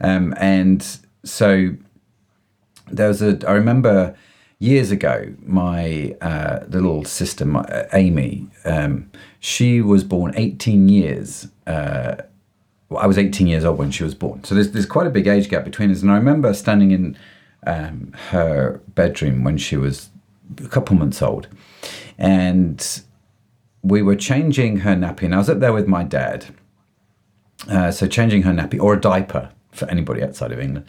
um, 0.00 0.34
and 0.38 0.98
so 1.24 1.74
there 2.90 3.08
was 3.08 3.22
a. 3.22 3.38
I 3.46 3.52
remember 3.52 4.14
years 4.58 4.90
ago, 4.90 5.34
my 5.44 6.16
uh, 6.20 6.60
little 6.68 7.04
sister, 7.04 7.44
my, 7.44 7.60
uh, 7.60 7.88
Amy, 7.92 8.48
um, 8.64 9.10
she 9.38 9.80
was 9.80 10.04
born 10.04 10.32
18 10.36 10.88
years. 10.88 11.48
Uh, 11.66 12.16
well, 12.94 13.02
I 13.02 13.06
was 13.06 13.18
18 13.18 13.46
years 13.46 13.64
old 13.64 13.78
when 13.78 13.90
she 13.90 14.04
was 14.04 14.14
born. 14.14 14.44
So 14.44 14.54
there's, 14.54 14.70
there's 14.70 14.86
quite 14.86 15.06
a 15.06 15.10
big 15.10 15.26
age 15.26 15.48
gap 15.48 15.64
between 15.64 15.90
us. 15.90 16.00
And 16.00 16.10
I 16.10 16.16
remember 16.16 16.54
standing 16.54 16.92
in 16.92 17.18
um, 17.66 18.12
her 18.30 18.80
bedroom 18.94 19.42
when 19.42 19.58
she 19.58 19.76
was 19.76 20.10
a 20.62 20.68
couple 20.68 20.96
months 20.96 21.20
old. 21.20 21.48
And 22.18 23.02
we 23.82 24.00
were 24.00 24.14
changing 24.14 24.78
her 24.78 24.94
nappy. 24.94 25.24
And 25.24 25.34
I 25.34 25.38
was 25.38 25.50
up 25.50 25.58
there 25.58 25.72
with 25.72 25.88
my 25.88 26.04
dad. 26.04 26.46
Uh, 27.68 27.90
so 27.90 28.06
changing 28.06 28.42
her 28.42 28.52
nappy 28.52 28.80
or 28.80 28.94
a 28.94 29.00
diaper 29.00 29.50
for 29.72 29.90
anybody 29.90 30.22
outside 30.22 30.52
of 30.52 30.60
England. 30.60 30.86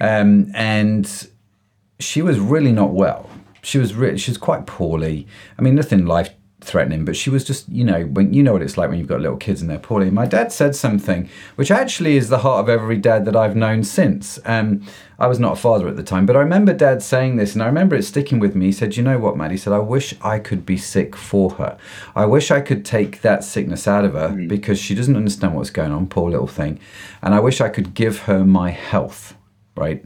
Um, 0.00 0.52
and 0.54 1.28
she 1.98 2.22
was 2.22 2.38
really 2.38 2.72
not 2.72 2.92
well. 2.92 3.28
She 3.62 3.78
was 3.78 3.94
really, 3.94 4.18
she 4.18 4.30
was 4.30 4.38
quite 4.38 4.66
poorly. 4.66 5.26
I 5.58 5.62
mean, 5.62 5.74
nothing 5.74 6.06
life 6.06 6.30
threatening, 6.60 7.04
but 7.04 7.16
she 7.16 7.30
was 7.30 7.44
just, 7.44 7.68
you 7.68 7.84
know, 7.84 8.04
when 8.04 8.34
you 8.34 8.42
know 8.42 8.52
what 8.52 8.62
it's 8.62 8.76
like 8.76 8.90
when 8.90 8.98
you've 8.98 9.08
got 9.08 9.20
little 9.20 9.36
kids 9.36 9.60
and 9.60 9.70
they're 9.70 9.78
poorly. 9.78 10.10
My 10.10 10.26
dad 10.26 10.52
said 10.52 10.74
something 10.74 11.28
which 11.54 11.70
actually 11.70 12.16
is 12.16 12.28
the 12.28 12.38
heart 12.38 12.60
of 12.60 12.68
every 12.68 12.96
dad 12.96 13.24
that 13.26 13.36
I've 13.36 13.54
known 13.54 13.84
since. 13.84 14.40
Um, 14.44 14.82
I 15.20 15.26
was 15.26 15.38
not 15.38 15.54
a 15.54 15.56
father 15.56 15.88
at 15.88 15.96
the 15.96 16.02
time, 16.02 16.26
but 16.26 16.36
I 16.36 16.40
remember 16.40 16.72
dad 16.72 17.02
saying 17.02 17.36
this 17.36 17.54
and 17.54 17.62
I 17.62 17.66
remember 17.66 17.96
it 17.96 18.02
sticking 18.02 18.38
with 18.40 18.54
me. 18.54 18.66
He 18.66 18.72
said, 18.72 18.96
You 18.96 19.02
know 19.02 19.18
what, 19.18 19.36
Matt? 19.36 19.52
He 19.52 19.56
said, 19.56 19.72
I 19.72 19.78
wish 19.78 20.14
I 20.20 20.38
could 20.38 20.66
be 20.66 20.76
sick 20.76 21.14
for 21.16 21.50
her. 21.52 21.78
I 22.14 22.26
wish 22.26 22.50
I 22.50 22.60
could 22.60 22.84
take 22.84 23.22
that 23.22 23.44
sickness 23.44 23.86
out 23.86 24.04
of 24.04 24.14
her 24.14 24.30
mm. 24.30 24.48
because 24.48 24.78
she 24.78 24.94
doesn't 24.94 25.16
understand 25.16 25.54
what's 25.54 25.70
going 25.70 25.92
on, 25.92 26.08
poor 26.08 26.30
little 26.30 26.46
thing. 26.46 26.80
And 27.22 27.34
I 27.34 27.40
wish 27.40 27.60
I 27.60 27.68
could 27.68 27.94
give 27.94 28.20
her 28.20 28.44
my 28.44 28.70
health 28.70 29.34
right? 29.78 30.04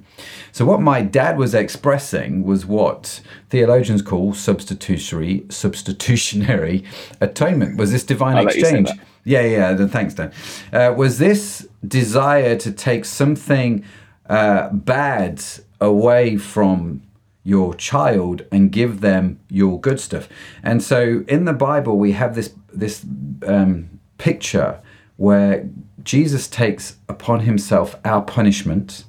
So, 0.53 0.65
what 0.65 0.81
my 0.81 1.03
dad 1.03 1.39
was 1.39 1.55
expressing 1.55 2.45
was 2.45 2.67
what 2.67 3.21
theologians 3.51 4.03
call 4.03 4.35
substitutionary 4.35 5.45
substitutionary 5.49 6.85
atonement. 7.21 7.79
Was 7.79 7.93
this 7.93 8.05
divine 8.05 8.47
exchange? 8.47 8.91
Yeah, 9.25 9.43
yeah. 9.43 9.87
Thanks, 9.87 10.15
Dan. 10.15 10.33
Uh, 10.73 10.95
was 10.97 11.19
this 11.19 11.69
desire 11.87 12.57
to 12.57 12.73
take 12.73 13.05
something 13.05 13.85
uh, 14.29 14.71
bad 14.71 15.43
away 15.81 16.37
from 16.37 17.03
your 17.45 17.75
child 17.75 18.45
and 18.53 18.71
give 18.71 19.01
them 19.01 19.41
your 19.49 19.81
good 19.81 20.01
stuff? 20.01 20.29
And 20.63 20.83
so, 20.83 21.25
in 21.29 21.45
the 21.45 21.53
Bible, 21.53 21.99
we 21.99 22.13
have 22.13 22.35
this 22.35 22.55
this 22.73 23.05
um, 23.47 24.01
picture 24.19 24.81
where 25.17 25.69
Jesus 26.03 26.49
takes 26.49 26.97
upon 27.09 27.41
himself 27.41 27.97
our 28.05 28.23
punishment 28.23 29.05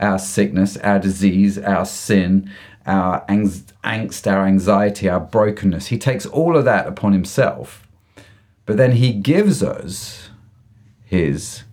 our 0.00 0.18
sickness, 0.18 0.76
our 0.78 0.98
disease, 0.98 1.58
our 1.58 1.84
sin, 1.84 2.50
our 2.86 3.24
angst, 3.26 4.30
our 4.30 4.46
anxiety, 4.46 5.08
our 5.08 5.20
brokenness. 5.20 5.88
He 5.88 5.98
takes 5.98 6.26
all 6.26 6.56
of 6.56 6.64
that 6.64 6.86
upon 6.86 7.12
himself, 7.12 7.86
but 8.66 8.76
then 8.76 8.92
he 8.92 9.12
gives 9.12 9.62
us 9.62 10.30
his 11.04 11.64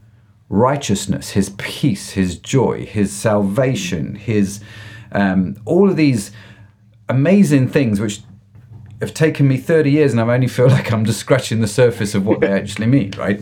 righteousness, 0.50 1.32
his 1.32 1.52
peace, 1.58 2.12
his 2.12 2.38
joy, 2.38 2.86
his 2.86 3.12
salvation, 3.14 4.16
his 4.16 4.62
um, 5.12 5.56
all 5.66 5.90
of 5.90 5.96
these 5.96 6.32
amazing 7.10 7.70
things 7.70 8.00
which 8.00 8.22
have 9.00 9.14
taken 9.14 9.48
me 9.48 9.58
30 9.58 9.92
years 9.92 10.12
and 10.12 10.20
I 10.20 10.34
only 10.34 10.48
feel 10.48 10.68
like 10.70 10.92
I'm 10.92 11.06
just 11.06 11.20
scratching 11.20 11.62
the 11.62 11.68
surface 11.68 12.16
of 12.16 12.26
what 12.26 12.42
they 12.42 12.48
actually 12.52 12.88
mean, 12.88 13.12
right? 13.18 13.42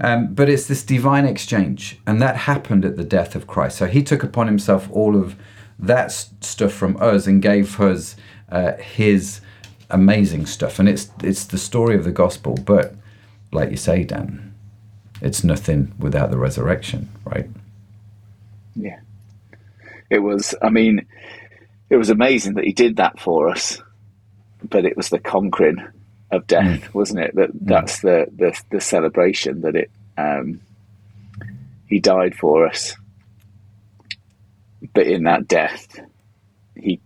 Um, 0.00 0.34
but 0.34 0.48
it's 0.48 0.66
this 0.66 0.82
divine 0.82 1.26
exchange, 1.26 1.98
and 2.06 2.22
that 2.22 2.36
happened 2.36 2.84
at 2.84 2.96
the 2.96 3.04
death 3.04 3.34
of 3.34 3.46
Christ. 3.46 3.76
So 3.78 3.86
he 3.86 4.02
took 4.02 4.22
upon 4.22 4.46
himself 4.46 4.88
all 4.90 5.14
of 5.14 5.36
that 5.78 6.10
stuff 6.10 6.72
from 6.72 6.96
us 7.00 7.26
and 7.26 7.42
gave 7.42 7.78
us 7.80 8.16
uh, 8.50 8.72
his 8.74 9.40
amazing 9.90 10.46
stuff. 10.46 10.78
And 10.78 10.88
it's 10.88 11.10
it's 11.22 11.44
the 11.44 11.58
story 11.58 11.96
of 11.96 12.04
the 12.04 12.12
gospel. 12.12 12.54
But 12.54 12.94
like 13.52 13.70
you 13.70 13.76
say, 13.76 14.04
Dan, 14.04 14.54
it's 15.20 15.44
nothing 15.44 15.92
without 15.98 16.30
the 16.30 16.38
resurrection, 16.38 17.08
right? 17.24 17.48
Yeah, 18.74 19.00
it 20.08 20.20
was. 20.20 20.54
I 20.62 20.70
mean, 20.70 21.06
it 21.90 21.96
was 21.96 22.08
amazing 22.08 22.54
that 22.54 22.64
he 22.64 22.72
did 22.72 22.96
that 22.96 23.20
for 23.20 23.50
us. 23.50 23.82
But 24.62 24.84
it 24.84 24.96
was 24.96 25.10
the 25.10 25.18
conquering 25.18 25.86
of 26.30 26.46
death, 26.46 26.82
mm. 26.82 26.94
wasn't 26.94 27.20
it? 27.20 27.34
That 27.34 27.50
mm. 27.50 27.58
that's 27.62 28.00
the, 28.00 28.26
the 28.34 28.58
the 28.70 28.80
celebration 28.80 29.62
that 29.62 29.76
it 29.76 29.90
um, 30.16 30.60
he 31.86 32.00
died 32.00 32.34
for 32.34 32.66
us, 32.66 32.96
but 34.94 35.06
in 35.06 35.24
that 35.24 35.48
death, 35.48 36.00
he 36.76 37.00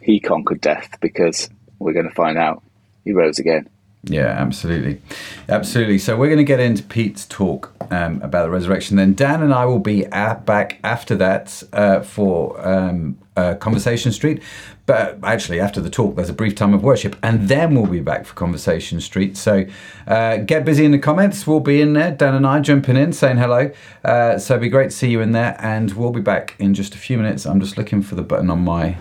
he 0.00 0.20
conquered 0.20 0.60
death 0.60 0.98
because 1.00 1.48
we're 1.78 1.92
going 1.92 2.08
to 2.08 2.14
find 2.14 2.38
out 2.38 2.62
he 3.04 3.12
rose 3.12 3.38
again. 3.38 3.68
Yeah, 4.06 4.26
absolutely, 4.26 5.00
absolutely. 5.48 5.98
So 5.98 6.16
we're 6.16 6.28
going 6.28 6.38
to 6.38 6.44
get 6.44 6.60
into 6.60 6.82
Pete's 6.82 7.24
talk 7.26 7.72
um, 7.90 8.20
about 8.22 8.44
the 8.44 8.50
resurrection. 8.50 8.96
Then 8.96 9.14
Dan 9.14 9.42
and 9.42 9.52
I 9.52 9.64
will 9.64 9.78
be 9.78 10.04
at, 10.06 10.44
back 10.44 10.78
after 10.84 11.16
that 11.16 11.62
uh, 11.72 12.00
for 12.02 12.66
um, 12.66 13.16
uh, 13.36 13.54
Conversation 13.54 14.12
Street. 14.12 14.42
But 14.86 15.18
actually, 15.22 15.60
after 15.60 15.80
the 15.80 15.88
talk, 15.88 16.16
there's 16.16 16.28
a 16.28 16.34
brief 16.34 16.54
time 16.54 16.74
of 16.74 16.82
worship, 16.82 17.16
and 17.22 17.48
then 17.48 17.74
we'll 17.74 17.90
be 17.90 18.00
back 18.00 18.26
for 18.26 18.34
Conversation 18.34 19.00
Street. 19.00 19.36
So 19.36 19.64
uh, 20.06 20.38
get 20.38 20.64
busy 20.64 20.84
in 20.84 20.90
the 20.90 20.98
comments. 20.98 21.46
We'll 21.46 21.60
be 21.60 21.80
in 21.80 21.94
there. 21.94 22.12
Dan 22.12 22.34
and 22.34 22.46
I 22.46 22.60
jumping 22.60 22.96
in, 22.96 23.12
saying 23.14 23.38
hello. 23.38 23.70
Uh, 24.04 24.38
so 24.38 24.54
it'd 24.54 24.62
be 24.62 24.68
great 24.68 24.90
to 24.90 24.96
see 24.96 25.08
you 25.08 25.20
in 25.20 25.32
there, 25.32 25.56
and 25.58 25.92
we'll 25.92 26.10
be 26.10 26.20
back 26.20 26.54
in 26.58 26.74
just 26.74 26.94
a 26.94 26.98
few 26.98 27.16
minutes. 27.16 27.46
I'm 27.46 27.60
just 27.60 27.78
looking 27.78 28.02
for 28.02 28.14
the 28.14 28.22
button 28.22 28.50
on 28.50 28.60
my 28.60 28.96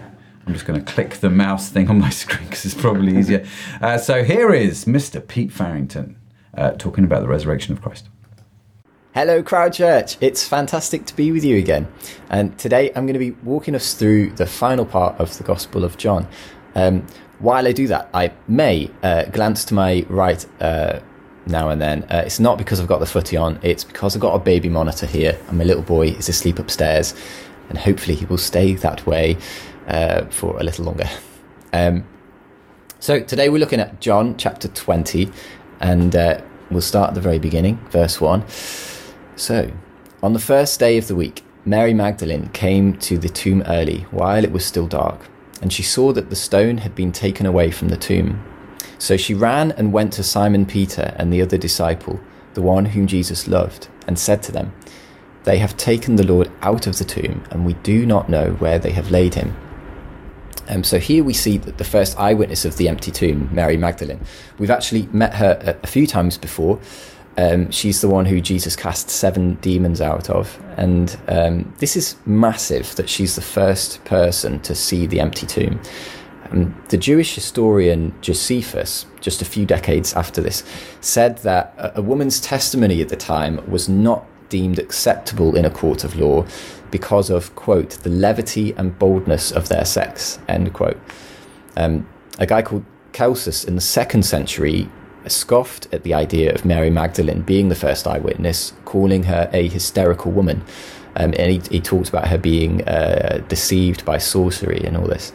I'm 0.46 0.54
just 0.54 0.66
going 0.66 0.84
to 0.84 0.92
click 0.92 1.16
the 1.16 1.30
mouse 1.30 1.70
thing 1.70 1.90
on 1.90 2.00
my 2.00 2.10
screen 2.22 2.46
because 2.46 2.66
it's 2.66 2.74
probably 2.74 3.18
easier. 3.18 3.46
Uh, 3.82 3.98
so 3.98 4.24
here 4.24 4.54
is 4.54 4.86
Mr. 4.86 5.25
Pete 5.25 5.52
Farrington 5.52 6.18
uh, 6.56 6.72
talking 6.72 7.04
about 7.04 7.22
the 7.22 7.28
resurrection 7.28 7.74
of 7.74 7.82
Christ. 7.82 8.10
Hello, 9.15 9.43
Crowd 9.43 9.74
Church. 9.74 10.17
It's 10.22 10.48
fantastic 10.48 11.05
to 11.05 11.15
be 11.15 11.32
with 11.32 11.43
you 11.43 11.55
again. 11.60 11.88
And 12.32 12.58
today 12.58 12.88
I'm 12.96 13.05
going 13.05 13.13
to 13.13 13.20
be 13.20 13.29
walking 13.43 13.75
us 13.75 13.93
through 13.93 14.32
the 14.32 14.48
final 14.48 14.88
part 14.88 15.20
of 15.20 15.38
the 15.38 15.43
Gospel 15.43 15.84
of 15.84 15.98
John. 15.98 16.27
Um, 16.74 17.05
while 17.38 17.67
I 17.67 17.74
do 17.74 17.86
that, 17.89 18.10
I 18.12 18.34
may 18.48 18.89
uh, 19.03 19.25
glance 19.25 19.65
to 19.65 19.75
my 19.75 20.03
right 20.10 20.43
uh, 20.60 21.00
now 21.46 21.70
and 21.70 21.79
then. 21.79 22.05
Uh, 22.05 22.24
it's 22.25 22.39
not 22.39 22.58
because 22.58 22.79
I've 22.79 22.88
got 22.88 23.01
the 23.01 23.05
footy 23.05 23.38
on, 23.38 23.60
it's 23.62 23.84
because 23.84 24.15
I've 24.15 24.22
got 24.22 24.34
a 24.34 24.39
baby 24.39 24.67
monitor 24.67 25.05
here, 25.05 25.39
and 25.48 25.60
my 25.60 25.63
little 25.63 25.84
boy 25.84 26.08
is 26.08 26.27
asleep 26.27 26.58
upstairs, 26.58 27.13
and 27.70 27.77
hopefully 27.77 28.15
he 28.15 28.25
will 28.25 28.39
stay 28.39 28.74
that 28.74 29.05
way 29.05 29.38
uh, 29.89 30.25
for 30.32 30.60
a 30.60 30.63
little 30.63 30.86
longer. 30.86 31.08
Um, 31.72 32.03
so 33.00 33.20
today 33.20 33.50
we're 33.50 33.60
looking 33.60 33.79
at 33.79 34.01
John 34.01 34.38
chapter 34.38 34.70
20, 34.70 35.29
and 35.82 36.15
uh, 36.15 36.41
we'll 36.72 36.82
start 36.82 37.10
at 37.10 37.13
the 37.13 37.22
very 37.22 37.38
beginning, 37.38 37.77
verse 37.91 38.20
1. 38.20 38.43
So, 39.36 39.72
on 40.22 40.34
the 40.34 40.40
first 40.40 40.80
day 40.80 40.98
of 40.98 41.08
the 41.08 41.16
week, 41.16 41.44
Mary 41.66 41.94
Magdalene 41.94 42.50
came 42.50 42.98
to 42.98 43.18
the 43.18 43.30
tomb 43.30 43.63
early 43.68 44.02
while 44.12 44.44
it 44.44 44.52
was 44.52 44.66
still 44.66 44.88
dark, 44.88 45.28
and 45.62 45.74
she 45.74 45.82
saw 45.82 46.13
that 46.13 46.30
the 46.30 46.36
stone 46.36 46.78
had 46.78 46.94
been 46.94 47.12
taken 47.12 47.46
away 47.46 47.72
from 47.72 47.90
the 47.90 47.98
tomb. 47.98 48.44
So 49.00 49.18
she 49.18 49.34
ran 49.34 49.72
and 49.72 49.92
went 49.92 50.13
to 50.13 50.24
Simon 50.24 50.66
Peter 50.66 51.13
and 51.18 51.32
the 51.32 51.42
other 51.42 51.58
disciple, 51.58 52.20
the 52.54 52.62
one 52.62 52.86
whom 52.86 53.08
Jesus 53.08 53.48
loved, 53.48 53.88
and 54.08 54.20
said 54.20 54.44
to 54.44 54.52
them, 54.52 54.74
They 55.46 55.58
have 55.58 55.78
taken 55.78 56.16
the 56.16 56.28
Lord 56.28 56.52
out 56.62 56.86
of 56.86 56.98
the 56.98 57.04
tomb, 57.04 57.44
and 57.50 57.66
we 57.66 57.74
do 57.74 58.06
not 58.06 58.30
know 58.30 58.52
where 58.60 58.78
they 58.78 58.92
have 58.92 59.10
laid 59.10 59.34
him. 59.34 59.56
Um, 60.70 60.84
so 60.84 61.00
here 61.00 61.24
we 61.24 61.34
see 61.34 61.58
that 61.58 61.78
the 61.78 61.84
first 61.84 62.18
eyewitness 62.20 62.66
of 62.66 62.78
the 62.78 62.88
empty 62.88 63.12
tomb, 63.12 63.50
Mary 63.52 63.78
Magdalene. 63.78 64.22
We've 64.58 64.70
actually 64.70 65.08
met 65.12 65.34
her 65.36 65.60
a, 65.62 65.84
a 65.84 65.88
few 65.88 66.08
times 66.08 66.38
before. 66.38 66.80
Um, 67.38 67.72
she's 67.72 68.02
the 68.02 68.08
one 68.08 68.25
who 68.25 68.40
Jesus 68.40 68.75
cast 68.75 69.10
seven 69.10 69.56
demons 69.56 70.02
out 70.02 70.30
of. 70.30 70.62
And 70.78 71.18
um, 71.28 71.74
this 71.80 71.96
is 71.96 72.16
massive 72.25 72.96
that 72.96 73.10
she's 73.10 73.36
the 73.36 73.42
first 73.42 74.04
person 74.06 74.60
to 74.62 74.75
see 74.75 75.08
the 75.08 75.20
empty 75.20 75.48
tomb. 75.48 75.80
Um, 76.52 76.80
the 76.90 76.98
Jewish 76.98 77.34
historian 77.34 78.13
Josephus, 78.22 79.06
just 79.20 79.42
a 79.42 79.46
few 79.46 79.66
decades 79.66 80.13
after 80.13 80.42
this, 80.42 80.63
said 81.02 81.40
that 81.40 81.74
a, 81.78 82.00
a 82.00 82.02
woman's 82.02 82.40
testimony 82.40 83.02
at 83.02 83.10
the 83.10 83.16
time 83.16 83.60
was 83.70 83.90
not 83.90 84.25
deemed 84.50 84.78
acceptable 84.78 85.56
in 85.56 85.66
a 85.66 85.70
court 85.72 86.04
of 86.04 86.16
law 86.16 86.46
because 86.92 87.32
of, 87.32 87.56
quote, 87.56 87.92
the 88.04 88.10
levity 88.10 88.72
and 88.74 89.00
boldness 89.00 89.52
of 89.52 89.68
their 89.68 89.84
sex, 89.84 90.38
end 90.48 90.72
quote. 90.74 91.00
Um, 91.75 92.08
a 92.38 92.46
guy 92.46 92.62
called 92.62 92.86
Celsus 93.13 93.63
in 93.63 93.74
the 93.74 93.82
second 93.82 94.24
century 94.24 94.88
scoffed 95.27 95.88
at 95.94 96.03
the 96.03 96.13
idea 96.13 96.53
of 96.53 96.65
Mary 96.65 96.89
Magdalene 96.89 97.42
being 97.42 97.70
the 97.70 97.75
first 97.75 98.08
eyewitness, 98.08 98.74
calling 98.86 99.24
her 99.24 99.50
a 99.53 99.68
hysterical 99.68 100.32
woman. 100.32 100.63
Um, 101.15 101.34
and 101.38 101.51
he, 101.51 101.62
he 101.70 101.80
talks 101.80 102.10
about 102.10 102.27
her 102.27 102.38
being 102.38 102.84
uh, 102.88 103.44
deceived 103.48 104.03
by 104.06 104.18
sorcery 104.18 104.84
and 104.84 104.98
all 104.98 105.08
this. 105.08 105.32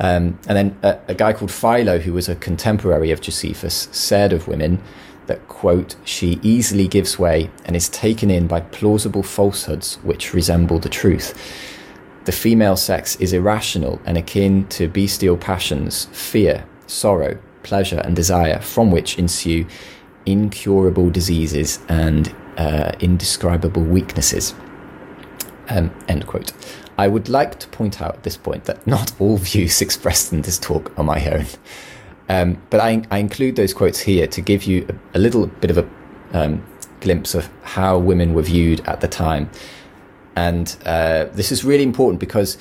Um, 0.00 0.38
and 0.48 0.56
then 0.56 0.78
a, 0.82 0.98
a, 1.08 1.14
guy 1.14 1.32
called 1.32 1.52
Philo, 1.52 1.98
who 1.98 2.12
was 2.12 2.28
a 2.28 2.34
contemporary 2.34 3.12
of 3.12 3.20
Josephus, 3.20 3.88
said 3.92 4.32
of 4.32 4.48
women 4.48 4.82
that, 5.26 5.46
quote, 5.46 5.94
she 6.04 6.40
easily 6.42 6.88
gives 6.88 7.18
way 7.18 7.48
and 7.64 7.76
is 7.76 7.88
taken 7.88 8.28
in 8.28 8.48
by 8.48 8.60
plausible 8.60 9.22
falsehoods 9.22 9.96
which 10.02 10.34
resemble 10.34 10.80
the 10.80 10.88
truth. 10.88 11.32
The 12.24 12.32
female 12.32 12.76
sex 12.76 13.16
is 13.16 13.32
irrational 13.32 14.00
and 14.04 14.16
akin 14.16 14.66
to 14.68 14.88
bestial 14.88 15.36
passions, 15.36 16.06
fear, 16.06 16.64
sorrow, 16.86 17.38
pleasure, 17.64 18.00
and 18.04 18.14
desire, 18.14 18.60
from 18.60 18.90
which 18.90 19.18
ensue 19.18 19.66
incurable 20.26 21.10
diseases 21.10 21.80
and 21.88 22.34
uh, 22.56 22.92
indescribable 23.00 23.82
weaknesses. 23.82 24.54
Um, 25.68 25.92
end 26.08 26.26
quote. 26.26 26.52
I 26.96 27.08
would 27.08 27.28
like 27.28 27.58
to 27.58 27.68
point 27.68 28.00
out 28.00 28.14
at 28.14 28.22
this 28.22 28.36
point 28.36 28.64
that 28.64 28.86
not 28.86 29.12
all 29.20 29.38
views 29.38 29.80
expressed 29.86 30.32
in 30.32 30.42
this 30.42 30.58
talk 30.58 30.96
are 30.98 31.04
my 31.04 31.24
own. 31.28 31.46
Um, 32.28 32.62
but 32.70 32.80
I, 32.80 33.02
I, 33.10 33.18
include 33.18 33.56
those 33.56 33.74
quotes 33.74 34.00
here 34.00 34.26
to 34.28 34.40
give 34.40 34.64
you 34.64 34.86
a, 34.88 35.18
a 35.18 35.20
little 35.20 35.46
bit 35.46 35.70
of 35.70 35.76
a 35.76 35.90
um, 36.32 36.64
glimpse 37.00 37.34
of 37.34 37.50
how 37.62 37.98
women 37.98 38.32
were 38.32 38.42
viewed 38.42 38.80
at 38.88 39.02
the 39.02 39.08
time. 39.08 39.50
And 40.34 40.74
uh, 40.86 41.26
this 41.32 41.52
is 41.52 41.64
really 41.64 41.82
important 41.82 42.20
because 42.20 42.56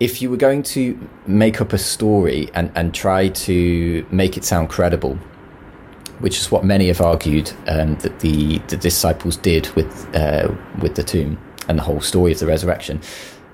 if 0.00 0.22
you 0.22 0.30
were 0.30 0.36
going 0.36 0.62
to 0.62 1.08
make 1.26 1.60
up 1.60 1.72
a 1.72 1.78
story 1.78 2.48
and, 2.54 2.70
and 2.74 2.94
try 2.94 3.28
to 3.28 4.06
make 4.10 4.36
it 4.36 4.44
sound 4.44 4.68
credible, 4.68 5.18
which 6.20 6.38
is 6.38 6.50
what 6.50 6.64
many 6.64 6.88
have 6.88 7.00
argued 7.00 7.50
um, 7.66 7.96
that 7.96 8.20
the, 8.20 8.58
the 8.68 8.76
disciples 8.76 9.36
did 9.36 9.68
with 9.74 10.14
uh, 10.14 10.52
with 10.80 10.94
the 10.94 11.02
tomb 11.02 11.38
and 11.68 11.78
the 11.78 11.82
whole 11.82 12.00
story 12.00 12.32
of 12.32 12.38
the 12.38 12.46
resurrection. 12.46 13.00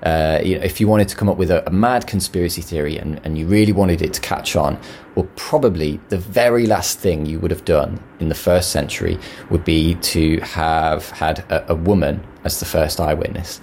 Uh, 0.02 0.38
you 0.44 0.58
know, 0.58 0.62
if 0.62 0.80
you 0.80 0.86
wanted 0.86 1.08
to 1.08 1.16
come 1.16 1.30
up 1.30 1.38
with 1.38 1.50
a, 1.50 1.66
a, 1.66 1.70
mad 1.70 2.06
conspiracy 2.06 2.60
theory 2.60 2.98
and, 2.98 3.18
and 3.24 3.38
you 3.38 3.46
really 3.46 3.72
wanted 3.72 4.02
it 4.02 4.12
to 4.12 4.20
catch 4.20 4.54
on, 4.54 4.78
well, 5.14 5.26
probably 5.34 5.98
the 6.10 6.18
very 6.18 6.66
last 6.66 6.98
thing 6.98 7.24
you 7.24 7.40
would 7.40 7.50
have 7.50 7.64
done 7.64 7.98
in 8.20 8.28
the 8.28 8.34
first 8.34 8.70
century 8.70 9.18
would 9.48 9.64
be 9.64 9.94
to 9.96 10.38
have 10.40 11.08
had 11.08 11.38
a, 11.50 11.72
a 11.72 11.74
woman 11.74 12.22
as 12.44 12.60
the 12.60 12.66
first 12.66 13.00
eyewitness. 13.00 13.62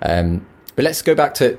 Um, 0.00 0.46
but 0.76 0.84
let's 0.84 1.02
go 1.02 1.14
back 1.14 1.34
to 1.34 1.58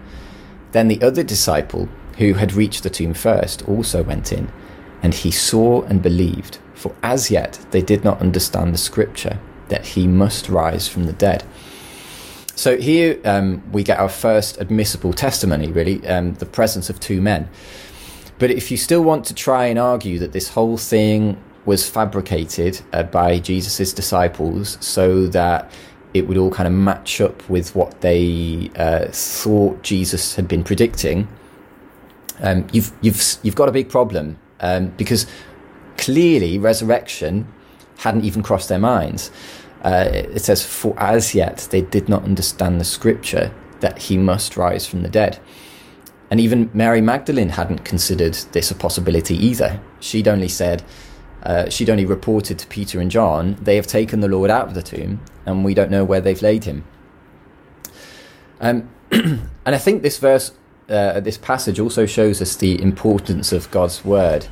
Then 0.71 0.87
the 0.87 1.01
other 1.01 1.23
disciple, 1.23 1.89
who 2.17 2.33
had 2.33 2.53
reached 2.53 2.83
the 2.83 2.89
tomb 2.89 3.13
first, 3.13 3.67
also 3.67 4.03
went 4.03 4.31
in, 4.31 4.51
and 5.01 5.13
he 5.13 5.31
saw 5.31 5.81
and 5.83 6.01
believed, 6.01 6.59
for 6.73 6.95
as 7.03 7.31
yet 7.31 7.65
they 7.71 7.81
did 7.81 8.03
not 8.03 8.21
understand 8.21 8.73
the 8.73 8.77
scripture 8.77 9.39
that 9.69 9.85
he 9.85 10.07
must 10.07 10.49
rise 10.49 10.87
from 10.87 11.05
the 11.05 11.13
dead. 11.13 11.43
So 12.55 12.77
here 12.77 13.19
um, 13.25 13.63
we 13.71 13.83
get 13.83 13.99
our 13.99 14.09
first 14.09 14.59
admissible 14.59 15.13
testimony, 15.13 15.71
really, 15.71 16.05
um, 16.07 16.33
the 16.35 16.45
presence 16.45 16.89
of 16.89 16.99
two 16.99 17.21
men. 17.21 17.49
But 18.37 18.51
if 18.51 18.71
you 18.71 18.77
still 18.77 19.03
want 19.03 19.25
to 19.25 19.33
try 19.33 19.67
and 19.67 19.79
argue 19.79 20.19
that 20.19 20.31
this 20.31 20.49
whole 20.49 20.77
thing 20.77 21.41
was 21.65 21.87
fabricated 21.87 22.81
uh, 22.91 23.03
by 23.03 23.39
Jesus' 23.39 23.93
disciples 23.93 24.77
so 24.81 25.27
that 25.27 25.71
it 26.13 26.27
would 26.27 26.37
all 26.37 26.51
kind 26.51 26.67
of 26.67 26.73
match 26.73 27.21
up 27.21 27.47
with 27.49 27.75
what 27.75 28.01
they 28.01 28.69
uh, 28.75 29.07
thought 29.11 29.81
Jesus 29.83 30.35
had 30.35 30.47
been 30.47 30.63
predicting, 30.63 31.27
um, 32.41 32.67
you've 32.71 32.91
you've 33.01 33.21
you've 33.43 33.55
got 33.55 33.69
a 33.69 33.71
big 33.71 33.89
problem 33.89 34.37
um, 34.59 34.87
because 34.97 35.27
clearly 35.97 36.57
resurrection 36.57 37.47
hadn't 37.97 38.25
even 38.25 38.41
crossed 38.41 38.69
their 38.69 38.79
minds. 38.79 39.31
Uh, 39.83 40.09
it 40.11 40.41
says, 40.41 40.65
"For 40.65 40.93
as 40.97 41.33
yet 41.33 41.67
they 41.71 41.81
did 41.81 42.09
not 42.09 42.23
understand 42.23 42.79
the 42.79 42.85
scripture 42.85 43.53
that 43.79 43.99
he 43.99 44.17
must 44.17 44.57
rise 44.57 44.85
from 44.85 45.03
the 45.03 45.09
dead." 45.09 45.39
And 46.29 46.39
even 46.39 46.71
Mary 46.73 47.01
Magdalene 47.01 47.49
hadn't 47.49 47.83
considered 47.83 48.35
this 48.53 48.71
a 48.71 48.75
possibility 48.75 49.35
either. 49.35 49.81
She'd 49.99 50.29
only 50.29 50.47
said, 50.47 50.81
uh, 51.43 51.69
she'd 51.69 51.89
only 51.89 52.05
reported 52.05 52.59
to 52.59 52.67
Peter 52.67 52.99
and 52.99 53.09
John, 53.09 53.57
they 53.61 53.75
have 53.75 53.87
taken 53.87 54.19
the 54.19 54.27
Lord 54.27 54.49
out 54.49 54.67
of 54.67 54.73
the 54.73 54.83
tomb, 54.83 55.21
and 55.45 55.65
we 55.65 55.73
don't 55.73 55.89
know 55.89 56.03
where 56.03 56.21
they've 56.21 56.41
laid 56.41 56.65
him. 56.65 56.83
Um, 58.59 58.89
and 59.11 59.49
I 59.65 59.77
think 59.77 60.03
this 60.03 60.19
verse, 60.19 60.51
uh, 60.87 61.19
this 61.19 61.37
passage 61.37 61.79
also 61.79 62.05
shows 62.05 62.41
us 62.41 62.55
the 62.55 62.79
importance 62.81 63.51
of 63.51 63.69
God's 63.71 64.05
word, 64.05 64.47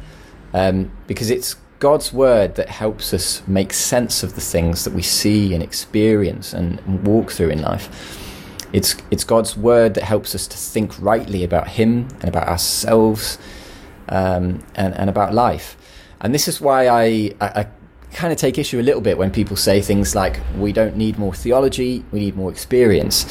um, 0.53 0.91
because 1.05 1.29
it's 1.29 1.55
God's 1.79 2.11
word 2.11 2.55
that 2.55 2.69
helps 2.69 3.13
us 3.13 3.41
make 3.47 3.71
sense 3.71 4.23
of 4.23 4.35
the 4.35 4.41
things 4.41 4.83
that 4.83 4.93
we 4.93 5.01
see 5.01 5.53
and 5.53 5.63
experience 5.63 6.53
and, 6.53 6.79
walk 7.05 7.31
through 7.31 7.49
in 7.49 7.61
life. 7.61 8.17
It's, 8.73 8.97
it's 9.11 9.23
God's 9.23 9.55
word 9.55 9.93
that 9.93 10.03
helps 10.03 10.35
us 10.35 10.45
to 10.47 10.57
think 10.57 10.99
rightly 10.99 11.43
about 11.43 11.69
Him 11.69 12.07
and 12.19 12.25
about 12.25 12.47
ourselves 12.47 13.37
um, 14.09 14.63
and, 14.75 14.93
and 14.95 15.09
about 15.09 15.33
life. 15.33 15.77
And 16.21 16.33
this 16.33 16.47
is 16.47 16.59
why 16.59 16.87
I, 16.87 17.33
I, 17.39 17.61
I 17.61 17.67
kind 18.13 18.33
of 18.33 18.39
take 18.39 18.57
issue 18.57 18.79
a 18.79 18.83
little 18.83 19.01
bit 19.01 19.17
when 19.17 19.31
people 19.31 19.55
say 19.55 19.81
things 19.81 20.15
like, 20.15 20.39
we 20.57 20.73
don't 20.73 20.97
need 20.97 21.17
more 21.17 21.33
theology, 21.33 22.03
we 22.11 22.19
need 22.19 22.35
more 22.35 22.51
experience. 22.51 23.25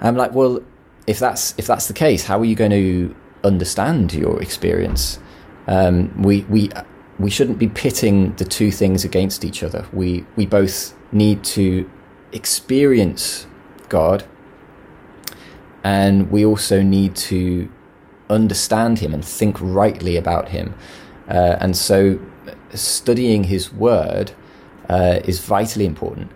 I'm 0.00 0.16
like, 0.16 0.32
well, 0.32 0.60
if 1.06 1.18
that's 1.18 1.54
if 1.58 1.66
that's 1.66 1.88
the 1.88 1.94
case, 1.94 2.24
how 2.24 2.38
are 2.38 2.44
you 2.44 2.54
going 2.54 2.70
to 2.70 3.16
understand 3.42 4.12
your 4.12 4.40
experience? 4.42 5.18
Um, 5.66 6.22
we 6.22 6.42
we 6.42 6.70
we 7.18 7.30
shouldn't 7.30 7.58
be 7.58 7.68
pitting 7.68 8.34
the 8.36 8.44
two 8.44 8.70
things 8.70 9.04
against 9.04 9.44
each 9.44 9.62
other. 9.62 9.86
We 9.92 10.26
we 10.36 10.46
both 10.46 10.94
need 11.10 11.42
to 11.44 11.90
experience 12.32 13.46
God, 13.88 14.24
and 15.82 16.30
we 16.30 16.44
also 16.44 16.82
need 16.82 17.16
to 17.16 17.70
understand 18.28 18.98
Him 18.98 19.14
and 19.14 19.24
think 19.24 19.56
rightly 19.60 20.16
about 20.16 20.50
Him. 20.50 20.74
Uh, 21.28 21.56
and 21.60 21.76
so, 21.76 22.18
studying 22.74 23.44
his 23.44 23.72
word 23.72 24.32
uh, 24.88 25.20
is 25.24 25.40
vitally 25.40 25.84
important 25.84 26.30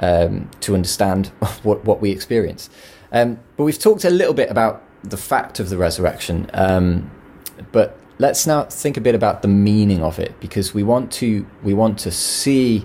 um, 0.00 0.50
to 0.60 0.74
understand 0.74 1.26
what, 1.62 1.84
what 1.84 2.00
we 2.00 2.10
experience. 2.10 2.70
Um, 3.12 3.38
but 3.56 3.64
we've 3.64 3.78
talked 3.78 4.04
a 4.04 4.10
little 4.10 4.34
bit 4.34 4.50
about 4.50 4.82
the 5.02 5.16
fact 5.16 5.60
of 5.60 5.68
the 5.68 5.76
resurrection. 5.76 6.50
Um, 6.52 7.10
but 7.70 7.96
let's 8.18 8.46
now 8.46 8.64
think 8.64 8.96
a 8.96 9.00
bit 9.00 9.14
about 9.14 9.42
the 9.42 9.48
meaning 9.48 10.02
of 10.02 10.18
it, 10.18 10.38
because 10.40 10.74
we 10.74 10.82
want 10.82 11.12
to 11.12 11.46
we 11.62 11.74
want 11.74 11.98
to 12.00 12.10
see 12.10 12.84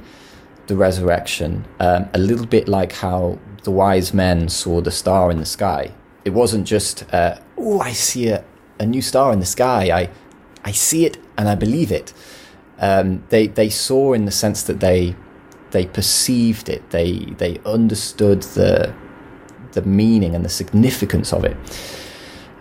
the 0.67 0.75
resurrection 0.75 1.65
um, 1.79 2.07
a 2.13 2.19
little 2.19 2.45
bit 2.45 2.67
like 2.67 2.91
how 2.91 3.39
the 3.63 3.71
wise 3.71 4.13
men 4.13 4.47
saw 4.47 4.81
the 4.81 4.91
star 4.91 5.31
in 5.31 5.39
the 5.39 5.45
sky. 5.45 5.91
It 6.25 6.29
wasn't 6.31 6.67
just, 6.67 7.11
uh, 7.13 7.39
oh, 7.57 7.79
I 7.79 7.93
see 7.93 8.29
a, 8.29 8.43
a 8.79 8.85
new 8.85 9.01
star 9.01 9.33
in 9.33 9.39
the 9.39 9.45
sky. 9.45 9.89
I 9.91 10.09
I 10.63 10.71
see 10.71 11.05
it 11.05 11.17
and 11.37 11.47
I 11.47 11.55
believe 11.55 11.91
it. 11.91 12.13
Um, 12.79 13.23
they 13.29 13.47
they 13.47 13.69
saw 13.69 14.13
in 14.13 14.25
the 14.25 14.31
sense 14.31 14.63
that 14.63 14.79
they 14.79 15.15
they 15.71 15.85
perceived 15.85 16.69
it. 16.69 16.89
They 16.91 17.19
they 17.37 17.59
understood 17.65 18.43
the 18.43 18.93
the 19.73 19.81
meaning 19.81 20.35
and 20.35 20.43
the 20.43 20.49
significance 20.49 21.33
of 21.33 21.45
it. 21.45 21.57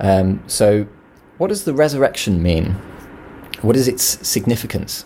Um, 0.00 0.42
so, 0.46 0.86
what 1.38 1.48
does 1.48 1.64
the 1.64 1.74
resurrection 1.74 2.42
mean? 2.42 2.76
What 3.62 3.76
is 3.76 3.88
its 3.88 4.02
significance? 4.26 5.04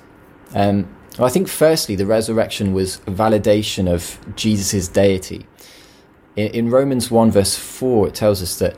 Um, 0.55 0.95
well, 1.19 1.27
I 1.27 1.31
think 1.31 1.49
firstly, 1.49 1.95
the 1.97 2.07
resurrection 2.07 2.73
was 2.73 2.97
a 3.07 3.11
validation 3.11 3.91
of 3.91 4.19
Jesus' 4.37 4.89
deity. 4.89 5.47
In, 6.37 6.49
in 6.49 6.71
Romans 6.71 7.11
1, 7.11 7.31
verse 7.31 7.57
4, 7.57 8.09
it 8.09 8.15
tells 8.15 8.43
us 8.43 8.59
that 8.59 8.77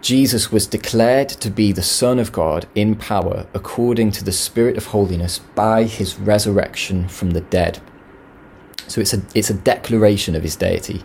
Jesus 0.00 0.52
was 0.52 0.66
declared 0.66 1.28
to 1.28 1.50
be 1.50 1.72
the 1.72 1.82
Son 1.82 2.18
of 2.18 2.32
God 2.32 2.66
in 2.74 2.94
power 2.94 3.46
according 3.52 4.12
to 4.12 4.24
the 4.24 4.32
Spirit 4.32 4.76
of 4.76 4.86
holiness 4.86 5.40
by 5.54 5.84
his 5.84 6.18
resurrection 6.18 7.08
from 7.08 7.30
the 7.32 7.40
dead. 7.40 7.80
So 8.86 9.00
it's 9.00 9.12
a, 9.12 9.22
it's 9.34 9.50
a 9.50 9.54
declaration 9.54 10.34
of 10.34 10.42
his 10.42 10.56
deity. 10.56 11.02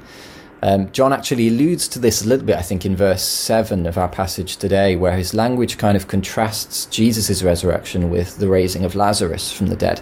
Um, 0.62 0.90
John 0.94 1.12
actually 1.12 1.50
alludes 1.50 1.90
to 1.90 2.00
this 2.00 2.24
a 2.24 2.28
little 2.28 2.46
bit, 2.46 2.56
I 2.56 2.62
think, 2.62 2.86
in 2.86 2.96
verse 2.96 3.22
7 3.22 3.86
of 3.86 3.98
our 3.98 4.08
passage 4.08 4.56
today, 4.56 4.96
where 4.96 5.18
his 5.18 5.34
language 5.34 5.78
kind 5.78 5.98
of 5.98 6.08
contrasts 6.08 6.86
Jesus' 6.86 7.44
resurrection 7.44 8.10
with 8.10 8.38
the 8.38 8.48
raising 8.48 8.86
of 8.86 8.96
Lazarus 8.96 9.52
from 9.52 9.68
the 9.68 9.76
dead. 9.76 10.02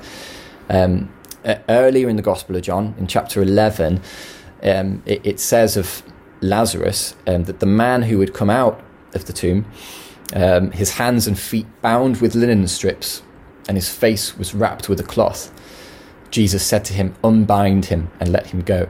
Um, 0.70 1.12
earlier 1.68 2.08
in 2.10 2.16
the 2.16 2.22
Gospel 2.22 2.56
of 2.56 2.62
John, 2.62 2.94
in 3.00 3.08
chapter 3.08 3.42
11, 3.42 4.02
um, 4.62 5.02
it, 5.08 5.26
it, 5.26 5.40
says 5.40 5.76
of 5.76 6.04
Lazarus 6.42 7.16
um, 7.28 7.44
that 7.46 7.60
the 7.60 7.66
man 7.66 8.04
who 8.04 8.20
had 8.20 8.34
come 8.34 8.50
out 8.50 8.84
of 9.14 9.26
the 9.26 9.34
tomb, 9.34 9.66
um, 10.34 10.72
his 10.72 10.92
hands 10.92 11.28
and 11.28 11.38
feet 11.38 11.68
bound 11.82 12.22
with 12.22 12.36
linen 12.36 12.68
strips, 12.68 13.22
and 13.68 13.78
his 13.78 13.90
face 13.90 14.38
was 14.38 14.54
wrapped 14.54 14.90
with 14.90 15.00
a 15.00 15.04
cloth. 15.04 15.52
Jesus 16.32 16.66
said 16.66 16.84
to 16.86 16.94
him, 16.94 17.14
Unbind 17.24 17.86
him 17.86 18.10
and 18.20 18.32
let 18.32 18.48
him 18.48 18.62
go. 18.62 18.88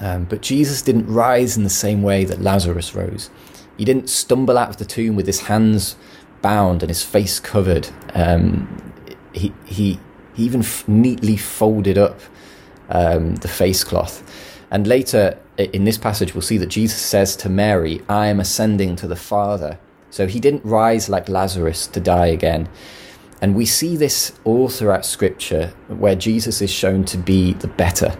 Um, 0.00 0.24
but 0.24 0.42
Jesus 0.42 0.82
didn't 0.82 1.06
rise 1.06 1.56
in 1.56 1.64
the 1.64 1.70
same 1.70 2.02
way 2.02 2.24
that 2.24 2.40
Lazarus 2.40 2.94
rose. 2.94 3.30
He 3.78 3.84
didn't 3.84 4.10
stumble 4.10 4.58
out 4.58 4.70
of 4.70 4.76
the 4.76 4.84
tomb 4.84 5.16
with 5.16 5.26
his 5.26 5.40
hands 5.40 5.96
bound 6.42 6.82
and 6.82 6.90
his 6.90 7.02
face 7.02 7.40
covered. 7.40 7.88
Um, 8.12 8.92
he, 9.32 9.52
he, 9.64 9.98
he 10.34 10.44
even 10.44 10.60
f- 10.60 10.86
neatly 10.86 11.36
folded 11.36 11.96
up 11.96 12.20
um, 12.90 13.36
the 13.36 13.48
face 13.48 13.84
cloth. 13.84 14.22
And 14.70 14.86
later 14.86 15.38
in 15.58 15.84
this 15.84 15.98
passage, 15.98 16.34
we'll 16.34 16.42
see 16.42 16.58
that 16.58 16.66
Jesus 16.66 17.00
says 17.00 17.36
to 17.36 17.48
Mary, 17.48 18.02
I 18.08 18.26
am 18.26 18.40
ascending 18.40 18.96
to 18.96 19.06
the 19.06 19.16
Father. 19.16 19.78
So 20.10 20.26
he 20.26 20.40
didn't 20.40 20.64
rise 20.64 21.08
like 21.08 21.28
Lazarus 21.28 21.86
to 21.88 22.00
die 22.00 22.26
again. 22.26 22.68
And 23.40 23.54
we 23.54 23.66
see 23.66 23.96
this 23.96 24.32
all 24.44 24.68
throughout 24.68 25.04
Scripture 25.04 25.74
where 25.88 26.14
Jesus 26.14 26.62
is 26.62 26.70
shown 26.70 27.04
to 27.06 27.18
be 27.18 27.52
the 27.54 27.68
better. 27.68 28.16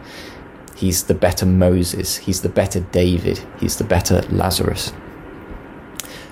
He's 0.77 1.05
the 1.05 1.15
better 1.15 1.47
Moses. 1.47 2.19
He's 2.19 2.43
the 2.43 2.51
better 2.51 2.81
David. 2.81 3.41
He's 3.59 3.77
the 3.77 3.85
better 3.85 4.21
Lazarus. 4.29 4.93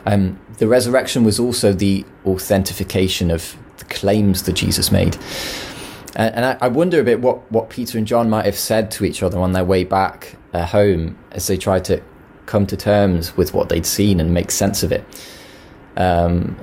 Um, 0.04 0.38
the 0.58 0.68
resurrection 0.68 1.24
was 1.24 1.40
also 1.40 1.72
the 1.72 2.04
authentication 2.26 3.30
of 3.30 3.56
the 3.78 3.86
claims 3.86 4.42
that 4.42 4.52
Jesus 4.52 4.92
made. 4.92 5.16
And, 6.16 6.34
and 6.36 6.44
I, 6.44 6.58
I, 6.60 6.68
wonder 6.68 7.00
a 7.00 7.04
bit 7.04 7.20
what, 7.20 7.50
what 7.50 7.70
Peter 7.70 7.98
and 7.98 8.06
John 8.06 8.30
might 8.30 8.44
have 8.44 8.56
said 8.56 8.90
to 8.92 9.04
each 9.04 9.22
other 9.22 9.38
on 9.38 9.52
their 9.52 9.64
way 9.64 9.84
back 9.84 10.36
uh, 10.52 10.64
home 10.64 11.18
as 11.32 11.46
they 11.46 11.56
tried 11.56 11.84
to 11.86 12.02
come 12.46 12.66
to 12.66 12.76
terms 12.76 13.36
with 13.36 13.54
what 13.54 13.68
they'd 13.68 13.86
seen 13.86 14.20
and 14.20 14.32
make 14.32 14.50
sense 14.50 14.82
of 14.82 14.92
it. 14.92 15.04
Um, 15.96 16.56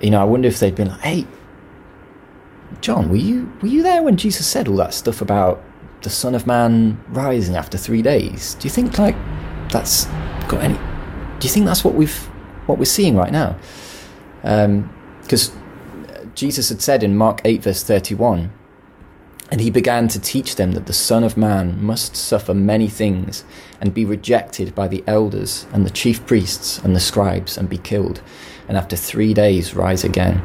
you 0.00 0.10
know, 0.10 0.20
I 0.20 0.24
wonder 0.24 0.48
if 0.48 0.58
they'd 0.58 0.74
been 0.74 0.88
like, 0.88 1.00
"Hey, 1.00 1.26
John, 2.80 3.10
were 3.10 3.16
you 3.16 3.52
were 3.60 3.68
you 3.68 3.82
there 3.82 4.02
when 4.02 4.16
Jesus 4.16 4.46
said 4.46 4.68
all 4.68 4.76
that 4.76 4.94
stuff 4.94 5.20
about 5.20 5.62
the 6.02 6.10
Son 6.10 6.34
of 6.34 6.46
Man 6.46 7.02
rising 7.08 7.56
after 7.56 7.76
three 7.76 8.02
days? 8.02 8.54
Do 8.54 8.66
you 8.66 8.70
think 8.70 8.98
like 8.98 9.16
that's 9.70 10.06
got 10.48 10.62
any? 10.62 10.78
Do 11.38 11.46
you 11.46 11.52
think 11.52 11.66
that's 11.66 11.84
what 11.84 11.94
we've 11.94 12.16
what 12.66 12.78
we're 12.78 12.84
seeing 12.84 13.16
right 13.16 13.32
now? 13.32 13.56
Because 14.42 15.50
um, 15.50 16.32
Jesus 16.34 16.70
had 16.70 16.80
said 16.80 17.02
in 17.02 17.16
Mark 17.16 17.40
eight 17.44 17.62
verse 17.62 17.82
thirty 17.82 18.14
one. 18.14 18.52
And 19.50 19.60
he 19.60 19.70
began 19.70 20.06
to 20.08 20.20
teach 20.20 20.56
them 20.56 20.72
that 20.72 20.86
the 20.86 20.92
Son 20.92 21.24
of 21.24 21.36
Man 21.36 21.82
must 21.82 22.14
suffer 22.14 22.54
many 22.54 22.88
things 22.88 23.44
and 23.80 23.92
be 23.92 24.04
rejected 24.04 24.74
by 24.74 24.86
the 24.86 25.02
elders 25.06 25.66
and 25.72 25.84
the 25.84 25.90
chief 25.90 26.24
priests 26.26 26.78
and 26.78 26.94
the 26.94 27.00
scribes 27.00 27.58
and 27.58 27.68
be 27.68 27.78
killed, 27.78 28.20
and 28.68 28.76
after 28.76 28.96
three 28.96 29.34
days 29.34 29.74
rise 29.74 30.04
again. 30.04 30.40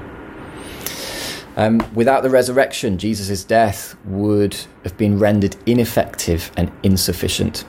Um, 1.57 1.81
without 1.93 2.23
the 2.23 2.29
resurrection, 2.29 2.97
Jesus' 2.97 3.43
death 3.43 3.95
would 4.05 4.57
have 4.83 4.97
been 4.97 5.19
rendered 5.19 5.55
ineffective 5.65 6.51
and 6.57 6.71
insufficient. 6.83 7.63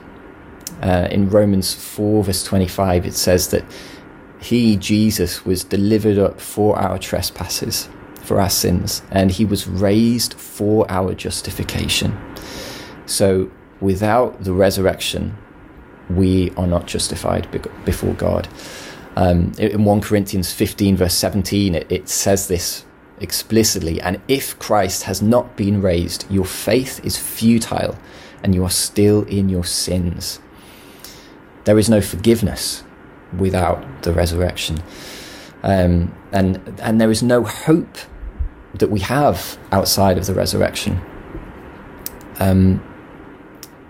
Uh, 0.82 1.08
in 1.10 1.30
Romans 1.30 1.72
4, 1.72 2.24
verse 2.24 2.42
25, 2.44 3.06
it 3.06 3.14
says 3.14 3.48
that 3.48 3.64
he, 4.40 4.76
Jesus, 4.76 5.44
was 5.44 5.64
delivered 5.64 6.18
up 6.18 6.40
for 6.40 6.78
our 6.78 6.98
trespasses, 6.98 7.88
for 8.26 8.40
our 8.40 8.50
sins, 8.50 9.02
and 9.10 9.30
he 9.30 9.44
was 9.44 9.66
raised 9.66 10.34
for 10.34 10.90
our 10.90 11.14
justification. 11.14 12.18
So, 13.06 13.50
without 13.80 14.42
the 14.42 14.52
resurrection, 14.52 15.36
we 16.10 16.50
are 16.56 16.66
not 16.66 16.86
justified 16.86 17.48
before 17.84 18.14
God. 18.14 18.48
Um, 19.16 19.52
in 19.58 19.84
1 19.84 20.00
Corinthians 20.02 20.52
15, 20.52 20.96
verse 20.96 21.14
17, 21.14 21.74
it, 21.74 21.86
it 21.90 22.08
says 22.08 22.48
this 22.48 22.84
explicitly. 23.20 24.00
And 24.00 24.20
if 24.28 24.58
Christ 24.58 25.04
has 25.04 25.22
not 25.22 25.56
been 25.56 25.80
raised, 25.80 26.30
your 26.30 26.44
faith 26.44 27.04
is 27.04 27.16
futile 27.16 27.96
and 28.42 28.54
you 28.54 28.62
are 28.64 28.70
still 28.70 29.22
in 29.24 29.48
your 29.48 29.64
sins. 29.64 30.38
There 31.64 31.78
is 31.78 31.88
no 31.88 32.00
forgiveness 32.00 32.84
without 33.36 34.02
the 34.02 34.12
resurrection. 34.12 34.82
Um, 35.62 36.14
and, 36.32 36.78
and 36.80 37.00
there 37.00 37.10
is 37.10 37.22
no 37.22 37.42
hope 37.42 37.96
that 38.78 38.90
we 38.90 39.00
have 39.00 39.58
outside 39.72 40.18
of 40.18 40.26
the 40.26 40.34
resurrection. 40.34 41.00
Um, 42.38 42.82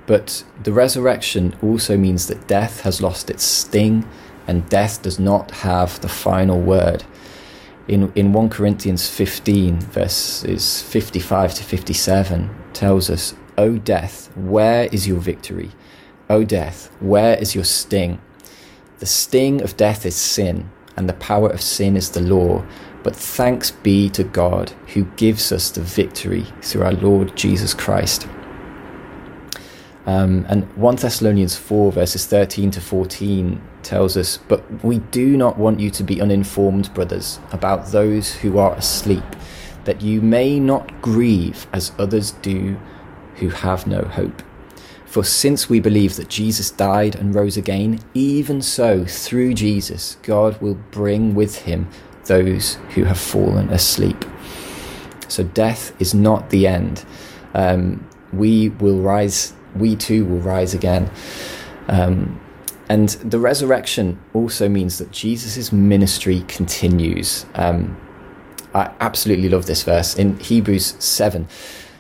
but 0.07 0.45
the 0.63 0.73
resurrection 0.73 1.55
also 1.63 1.97
means 1.97 2.29
that 2.29 2.47
death 2.47 2.83
has 2.83 3.01
lost 3.01 3.29
its 3.29 3.43
sting 3.43 4.09
and 4.47 4.69
death 4.69 5.03
does 5.03 5.19
not 5.19 5.51
have 5.51 6.01
the 6.01 6.09
final 6.09 6.61
word 6.61 7.05
in, 7.89 8.13
in 8.15 8.33
1 8.33 8.49
Corinthians 8.49 9.09
15, 9.09 9.81
verses 9.81 10.83
55 10.83 11.55
to 11.55 11.63
57, 11.65 12.51
tells 12.73 13.09
us, 13.09 13.35
O 13.57 13.79
death, 13.79 14.35
where 14.37 14.87
is 14.87 15.07
your 15.07 15.21
victory? 15.21 15.71
O 16.29 16.45
death, 16.45 16.91
where 17.01 17.37
is 17.37 17.55
your 17.55 17.65
sting? 17.65 18.21
The 18.99 19.07
sting 19.07 19.63
of 19.63 19.77
death 19.77 20.05
is 20.05 20.17
sin, 20.17 20.69
and 20.97 21.09
the 21.09 21.15
power 21.15 21.49
of 21.49 21.63
sin 21.63 21.97
is 21.97 22.11
the 22.11 22.21
law. 22.21 22.65
But 23.07 23.15
thanks 23.15 23.71
be 23.71 24.09
to 24.11 24.25
God 24.25 24.73
who 24.89 25.05
gives 25.15 25.53
us 25.53 25.71
the 25.71 25.81
victory 25.81 26.45
through 26.61 26.83
our 26.83 26.93
Lord 26.93 27.37
Jesus 27.37 27.73
Christ. 27.73 28.27
Um, 30.07 30.45
and 30.49 30.65
1 30.77 30.97
Thessalonians 30.97 31.55
4, 31.55 31.93
verses 31.93 32.27
13 32.27 32.73
to 32.73 32.81
14 32.81 33.63
tells 33.85 34.17
us, 34.17 34.39
But 34.49 34.83
we 34.83 34.99
do 34.99 35.37
not 35.37 35.57
want 35.57 35.79
you 35.79 35.89
to 35.89 36.03
be 36.03 36.21
uninformed, 36.21 36.93
brothers, 36.95 37.39
about 37.53 37.93
those 37.93 38.35
who 38.35 38.59
are 38.59 38.75
asleep, 38.75 39.23
that 39.85 40.03
you 40.03 40.21
may 40.21 40.59
not 40.59 41.01
grieve 41.01 41.69
as 41.73 41.93
others 42.01 42.33
do 42.33 42.77
who 43.37 43.51
have 43.51 43.87
no 43.87 44.03
hope. 44.03 44.43
For 45.05 45.23
since 45.23 45.71
we 45.71 45.79
believe 45.79 46.17
that 46.17 46.29
Jesus 46.29 46.73
died 46.73 47.15
and 47.15 47.37
rose 47.37 47.57
again, 47.57 48.01
even 48.15 48.61
so, 48.61 49.05
through 49.05 49.55
Jesus, 49.55 50.17
God 50.23 50.61
will 50.61 50.75
bring 50.91 51.37
with 51.37 51.59
him 51.59 51.89
those 52.27 52.75
who 52.95 53.05
have 53.05 53.19
fallen 53.19 53.71
asleep. 53.71 54.25
So 55.29 55.43
death 55.43 55.99
is 56.01 56.15
not 56.15 56.51
the 56.51 56.67
end. 56.67 57.05
Um, 57.55 58.07
we 58.33 58.71
will 58.71 59.01
rise 59.01 59.53
we 59.75 59.97
too 59.97 60.25
will 60.25 60.39
rise 60.39 60.75
again. 60.75 61.11
Um, 61.89 62.41
and 62.89 63.09
the 63.09 63.39
resurrection 63.39 64.19
also 64.33 64.69
means 64.69 64.99
that 64.99 65.11
Jesus' 65.11 65.73
ministry 65.73 66.45
continues. 66.49 67.47
Um, 67.55 67.97
I 68.75 68.93
absolutely 69.01 69.49
love 69.49 69.67
this 69.67 69.83
verse. 69.83 70.17
In 70.17 70.39
Hebrews 70.39 70.95
7, 70.99 71.49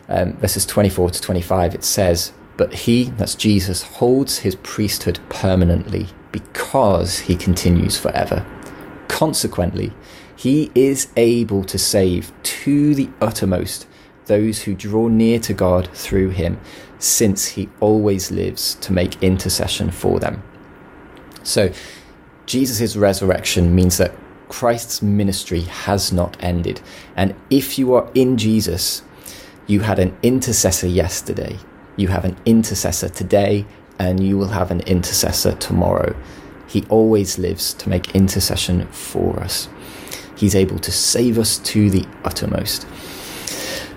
um, 0.08 0.34
verses 0.34 0.64
24 0.64 1.10
to 1.10 1.20
25, 1.20 1.74
it 1.74 1.84
says, 1.84 2.32
But 2.56 2.72
he, 2.72 3.04
that's 3.04 3.34
Jesus, 3.34 3.82
holds 3.82 4.38
his 4.38 4.54
priesthood 4.56 5.18
permanently 5.28 6.08
because 6.30 7.20
he 7.20 7.34
continues 7.34 7.98
forever. 7.98 8.46
Consequently, 9.08 9.92
he 10.36 10.70
is 10.74 11.08
able 11.16 11.64
to 11.64 11.78
save 11.78 12.32
to 12.42 12.94
the 12.94 13.08
uttermost 13.20 13.86
those 14.26 14.62
who 14.62 14.74
draw 14.74 15.08
near 15.08 15.38
to 15.40 15.54
God 15.54 15.88
through 15.94 16.30
him, 16.30 16.60
since 16.98 17.46
he 17.48 17.68
always 17.80 18.30
lives 18.30 18.74
to 18.76 18.92
make 18.92 19.22
intercession 19.22 19.90
for 19.90 20.20
them. 20.20 20.42
So, 21.42 21.72
Jesus' 22.44 22.96
resurrection 22.96 23.74
means 23.74 23.98
that 23.98 24.14
Christ's 24.48 25.02
ministry 25.02 25.62
has 25.62 26.12
not 26.12 26.36
ended. 26.40 26.80
And 27.16 27.34
if 27.50 27.78
you 27.78 27.94
are 27.94 28.10
in 28.14 28.36
Jesus, 28.36 29.02
you 29.66 29.80
had 29.80 29.98
an 29.98 30.16
intercessor 30.22 30.86
yesterday, 30.86 31.58
you 31.96 32.08
have 32.08 32.24
an 32.24 32.36
intercessor 32.44 33.08
today, 33.08 33.64
and 33.98 34.22
you 34.22 34.38
will 34.38 34.48
have 34.48 34.70
an 34.70 34.80
intercessor 34.82 35.52
tomorrow. 35.52 36.14
He 36.68 36.84
always 36.88 37.38
lives 37.38 37.74
to 37.74 37.88
make 37.88 38.14
intercession 38.14 38.86
for 38.88 39.40
us. 39.40 39.68
He's 40.36 40.54
able 40.54 40.78
to 40.78 40.92
save 40.92 41.38
us 41.38 41.58
to 41.58 41.90
the 41.90 42.06
uttermost. 42.24 42.86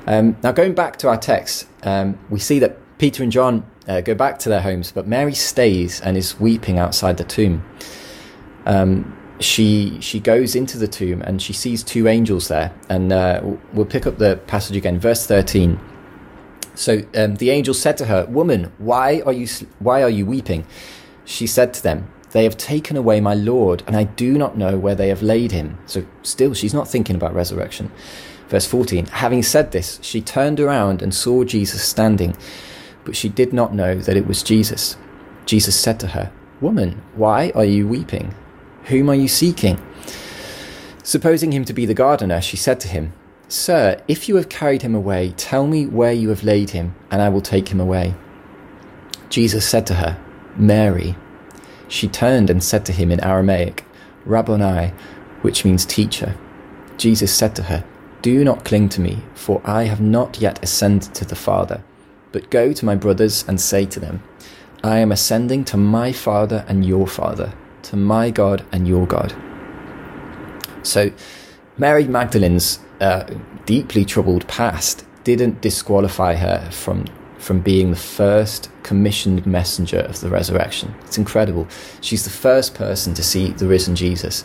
Um, 0.08 0.38
now, 0.42 0.52
going 0.52 0.74
back 0.74 0.98
to 0.98 1.10
our 1.10 1.18
text, 1.18 1.68
um, 1.84 2.18
we 2.30 2.40
see 2.40 2.60
that 2.60 2.78
Peter 2.98 3.22
and 3.22 3.32
John 3.32 3.66
uh, 3.88 4.02
go 4.02 4.16
back 4.16 4.40
to 4.40 4.50
their 4.50 4.62
homes, 4.62 4.92
but 4.92 5.08
Mary 5.08 5.34
stays 5.34 6.02
and 6.02 6.18
is 6.18 6.40
weeping 6.40 6.80
outside 6.80 7.18
the 7.18 7.24
tomb. 7.24 7.64
Um, 8.66 9.16
she 9.40 9.98
she 10.02 10.20
goes 10.20 10.56
into 10.56 10.78
the 10.78 10.88
tomb 10.88 11.22
and 11.22 11.42
she 11.42 11.54
sees 11.54 11.84
two 11.84 12.08
angels 12.08 12.48
there, 12.48 12.74
and 12.90 13.12
uh, 13.12 13.42
we'll 13.74 13.86
pick 13.86 14.06
up 14.06 14.18
the 14.18 14.38
passage 14.48 14.76
again, 14.76 15.00
verse 15.00 15.26
thirteen. 15.26 15.80
So 16.76 17.04
um, 17.16 17.36
the 17.36 17.50
angel 17.50 17.74
said 17.74 17.98
to 17.98 18.06
her, 18.06 18.26
"Woman, 18.26 18.72
why 18.78 19.22
are 19.26 19.34
you 19.34 19.48
why 19.80 20.04
are 20.04 20.10
you 20.10 20.26
weeping?" 20.26 20.66
She 21.26 21.48
said 21.48 21.74
to 21.76 21.84
them, 21.84 22.12
"They 22.32 22.44
have 22.44 22.58
taken 22.58 22.98
away 22.98 23.22
my 23.22 23.34
Lord, 23.34 23.84
and 23.88 23.96
I 23.96 24.04
do 24.04 24.38
not 24.38 24.58
know 24.58 24.78
where 24.78 24.96
they 24.96 25.10
have 25.10 25.22
laid 25.22 25.52
him." 25.52 25.78
So 25.86 26.06
still, 26.24 26.54
she's 26.54 26.74
not 26.74 26.88
thinking 26.88 27.16
about 27.16 27.34
resurrection. 27.34 27.92
Verse 28.48 28.66
14 28.66 29.06
Having 29.08 29.44
said 29.44 29.72
this, 29.72 30.00
she 30.02 30.22
turned 30.22 30.60
around 30.60 31.02
and 31.02 31.14
saw 31.14 31.44
Jesus 31.44 31.84
standing 31.84 32.36
but 33.10 33.16
she 33.16 33.30
did 33.30 33.54
not 33.54 33.74
know 33.74 33.96
that 33.96 34.18
it 34.18 34.28
was 34.28 34.44
Jesus. 34.44 34.96
Jesus 35.48 35.76
said 35.76 36.00
to 36.02 36.08
her, 36.08 36.32
Woman, 36.62 37.02
why 37.16 37.52
are 37.56 37.66
you 37.66 37.88
weeping? 37.88 38.36
Whom 38.86 39.10
are 39.10 39.16
you 39.16 39.28
seeking? 39.28 39.82
Supposing 41.02 41.52
him 41.52 41.66
to 41.66 41.74
be 41.74 41.88
the 41.88 41.96
gardener, 41.96 42.40
she 42.40 42.56
said 42.56 42.80
to 42.82 42.88
him, 42.88 43.14
Sir, 43.48 44.00
if 44.08 44.30
you 44.30 44.36
have 44.36 44.48
carried 44.48 44.84
him 44.84 44.94
away, 44.94 45.34
tell 45.38 45.66
me 45.66 45.88
where 45.88 46.12
you 46.12 46.30
have 46.30 46.44
laid 46.44 46.70
him, 46.70 46.94
and 47.10 47.20
I 47.20 47.30
will 47.30 47.42
take 47.42 47.70
him 47.70 47.80
away. 47.80 48.14
Jesus 49.30 49.68
said 49.68 49.88
to 49.88 49.96
her, 49.96 50.24
Mary. 50.56 51.16
She 51.90 52.08
turned 52.08 52.50
and 52.50 52.64
said 52.64 52.86
to 52.86 52.94
him 52.94 53.12
in 53.12 53.22
Aramaic, 53.24 53.84
Rabboni, 54.26 54.94
which 55.42 55.66
means 55.66 55.86
teacher. 55.86 56.36
Jesus 56.98 57.34
said 57.34 57.56
to 57.56 57.64
her, 57.64 57.84
Do 58.22 58.44
not 58.44 58.64
cling 58.64 58.90
to 58.90 59.02
me, 59.02 59.24
for 59.34 59.62
I 59.66 59.84
have 59.86 60.00
not 60.00 60.40
yet 60.40 60.64
ascended 60.64 61.14
to 61.16 61.26
the 61.26 61.36
Father. 61.36 61.84
But 62.32 62.52
go 62.52 62.72
to 62.74 62.86
my 62.86 62.96
brothers 62.96 63.44
and 63.48 63.60
say 63.60 63.86
to 63.88 64.00
them, 64.00 64.24
I 64.84 65.00
am 65.00 65.12
ascending 65.12 65.66
to 65.66 65.78
my 65.78 66.12
Father 66.12 66.64
and 66.68 66.86
your 66.86 67.08
Father, 67.08 67.54
to 67.84 67.98
my 67.98 68.30
God 68.30 68.66
and 68.72 68.88
your 68.88 69.08
God. 69.08 69.36
So, 70.84 71.12
Mary 71.78 72.06
Magdalene's 72.06 72.80
uh, 73.02 73.26
deeply 73.66 74.06
troubled 74.06 74.48
past 74.48 75.06
didn't 75.24 75.62
disqualify 75.62 76.36
her 76.36 76.70
from 76.72 77.06
from 77.40 77.62
being 77.62 77.90
the 77.90 77.98
first 77.98 78.70
commissioned 78.84 79.46
messenger 79.46 80.00
of 80.00 80.20
the 80.22 80.30
resurrection. 80.30 80.94
It's 81.02 81.18
incredible. 81.18 81.68
She's 82.02 82.24
the 82.24 82.30
first 82.30 82.76
person 82.76 83.14
to 83.16 83.24
see 83.24 83.52
the 83.54 83.68
risen 83.68 83.96
Jesus, 83.96 84.44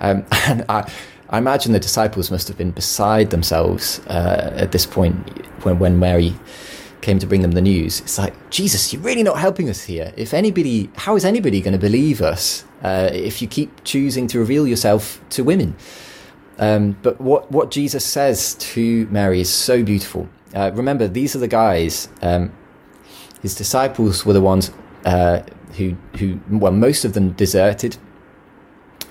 um, 0.00 0.24
and 0.46 0.64
I, 0.68 0.90
I, 1.28 1.38
imagine 1.38 1.72
the 1.72 1.80
disciples 1.80 2.30
must 2.30 2.48
have 2.48 2.56
been 2.56 2.70
beside 2.70 3.30
themselves 3.30 4.00
uh, 4.06 4.54
at 4.56 4.72
this 4.72 4.86
point 4.86 5.16
when 5.64 5.78
when 5.78 5.98
Mary 5.98 6.34
came 7.06 7.18
to 7.20 7.26
bring 7.26 7.42
them 7.42 7.52
the 7.52 7.62
news. 7.62 8.00
It's 8.00 8.18
like 8.18 8.34
Jesus, 8.50 8.92
you're 8.92 9.02
really 9.02 9.22
not 9.22 9.38
helping 9.38 9.68
us 9.68 9.84
here. 9.84 10.12
If 10.16 10.34
anybody, 10.34 10.90
how 10.96 11.14
is 11.14 11.24
anybody 11.24 11.60
going 11.60 11.72
to 11.72 11.78
believe 11.78 12.20
us 12.20 12.64
uh, 12.82 13.10
if 13.12 13.40
you 13.40 13.46
keep 13.46 13.84
choosing 13.84 14.26
to 14.28 14.40
reveal 14.40 14.66
yourself 14.66 15.20
to 15.30 15.44
women? 15.44 15.76
Um, 16.58 16.96
but 17.02 17.20
what, 17.20 17.50
what 17.52 17.70
Jesus 17.70 18.04
says 18.04 18.54
to 18.54 19.06
Mary 19.06 19.40
is 19.40 19.48
so 19.48 19.84
beautiful. 19.84 20.28
Uh, 20.54 20.70
remember, 20.74 21.08
these 21.08 21.34
are 21.34 21.38
the 21.38 21.48
guys, 21.48 22.08
um, 22.22 22.52
his 23.42 23.54
disciples 23.54 24.24
were 24.24 24.32
the 24.32 24.40
ones 24.40 24.70
uh, 25.04 25.42
who, 25.76 25.96
who, 26.18 26.40
well, 26.50 26.72
most 26.72 27.04
of 27.04 27.12
them 27.12 27.32
deserted 27.32 27.96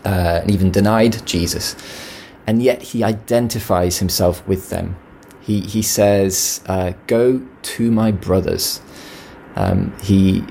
uh, 0.03 0.39
and 0.41 0.51
even 0.51 0.71
denied 0.71 1.25
Jesus. 1.25 1.75
And 2.47 2.61
yet 2.61 2.81
he 2.81 3.03
identifies 3.03 3.99
himself 3.99 4.45
with 4.47 4.69
them. 4.69 4.97
He, 5.41 5.61
he 5.61 5.81
says, 5.81 6.61
uh, 6.67 6.93
Go 7.07 7.45
to 7.61 7.91
my 7.91 8.11
brothers. 8.11 8.81
Um, 9.55 9.95
he, 10.01 10.43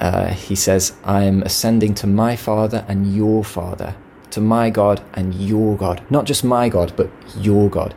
uh, 0.00 0.28
he 0.28 0.54
says, 0.54 0.94
I 1.04 1.24
am 1.24 1.42
ascending 1.42 1.94
to 1.94 2.06
my 2.06 2.36
Father 2.36 2.84
and 2.88 3.14
your 3.14 3.44
Father 3.44 3.94
to 4.30 4.40
my 4.40 4.70
God 4.70 5.02
and 5.14 5.34
your 5.34 5.76
God. 5.76 6.02
Not 6.10 6.24
just 6.24 6.44
my 6.44 6.68
God, 6.68 6.92
but 6.96 7.10
your 7.36 7.68
God. 7.68 7.94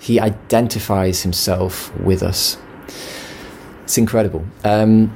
He 0.00 0.20
identifies 0.20 1.22
himself 1.22 1.94
with 1.98 2.22
us. 2.22 2.56
It's 3.84 3.98
incredible. 3.98 4.44
Um, 4.64 5.14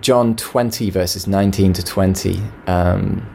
John 0.00 0.36
20, 0.36 0.90
verses 0.90 1.26
19 1.26 1.74
to 1.74 1.84
20, 1.84 2.40
um, 2.66 3.28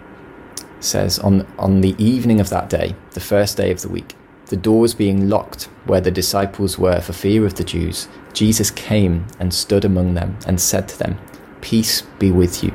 says, 0.80 1.20
on, 1.20 1.46
on 1.60 1.82
the 1.82 1.96
evening 2.04 2.40
of 2.40 2.50
that 2.50 2.70
day, 2.70 2.96
the 3.12 3.20
first 3.20 3.58
day 3.58 3.72
of 3.72 3.82
the 3.82 3.90
week, 3.90 4.16
the 4.48 4.58
doors 4.58 4.94
being 4.94 5.30
locked 5.30 5.66
where 5.86 6.02
the 6.02 6.12
disciples 6.12 6.80
were 6.80 7.00
for 7.00 7.14
fear 7.14 7.46
of 7.46 7.56
the 7.56 7.64
Jews, 7.64 8.08
Jesus 8.34 8.72
came 8.72 9.28
and 9.40 9.54
stood 9.54 9.86
among 9.86 10.16
them 10.16 10.38
and 10.48 10.60
said 10.60 10.88
to 10.90 10.98
them, 10.98 11.20
Peace 11.62 12.02
be 12.18 12.32
with 12.32 12.64
you. 12.64 12.72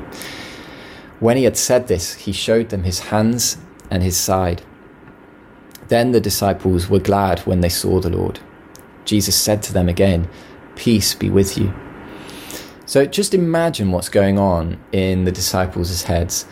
When 1.19 1.37
he 1.37 1.43
had 1.43 1.57
said 1.57 1.87
this, 1.87 2.13
he 2.15 2.31
showed 2.31 2.69
them 2.69 2.83
his 2.83 2.99
hands 2.99 3.57
and 3.89 4.03
his 4.03 4.17
side. 4.17 4.61
Then 5.87 6.11
the 6.11 6.21
disciples 6.21 6.89
were 6.89 6.99
glad 6.99 7.39
when 7.39 7.61
they 7.61 7.69
saw 7.69 7.99
the 7.99 8.09
Lord. 8.09 8.39
Jesus 9.05 9.35
said 9.35 9.61
to 9.63 9.73
them 9.73 9.89
again, 9.89 10.29
Peace 10.75 11.13
be 11.13 11.29
with 11.29 11.57
you. 11.57 11.73
So 12.85 13.05
just 13.05 13.33
imagine 13.33 13.91
what's 13.91 14.09
going 14.09 14.37
on 14.37 14.79
in 14.91 15.25
the 15.25 15.31
disciples' 15.31 16.03
heads. 16.03 16.45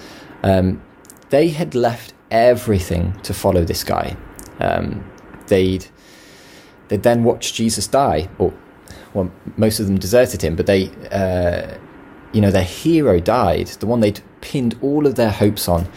Um, 0.44 0.82
they 1.30 1.50
had 1.50 1.76
left 1.76 2.14
everything 2.30 3.20
to 3.24 3.34
follow 3.34 3.64
this 3.64 3.84
guy. 3.84 4.16
Um, 4.60 5.10
they'd 5.48 5.86
they'd 6.88 7.04
then 7.04 7.24
watched 7.24 7.56
Jesus 7.56 7.88
die, 7.88 8.30
or 8.38 8.54
well, 9.14 9.32
most 9.58 9.80
of 9.80 9.88
them 9.88 9.98
deserted 9.98 10.42
him, 10.42 10.56
but 10.56 10.66
they, 10.66 10.90
uh, 11.12 11.78
you 12.32 12.42
know, 12.42 12.52
their 12.52 12.64
hero 12.64 13.20
died, 13.20 13.68
the 13.68 13.86
one 13.86 14.00
they'd 14.00 14.22
pinned 14.40 14.78
all 14.82 15.06
of 15.06 15.16
their 15.16 15.32
hopes 15.32 15.68
on 15.68 15.88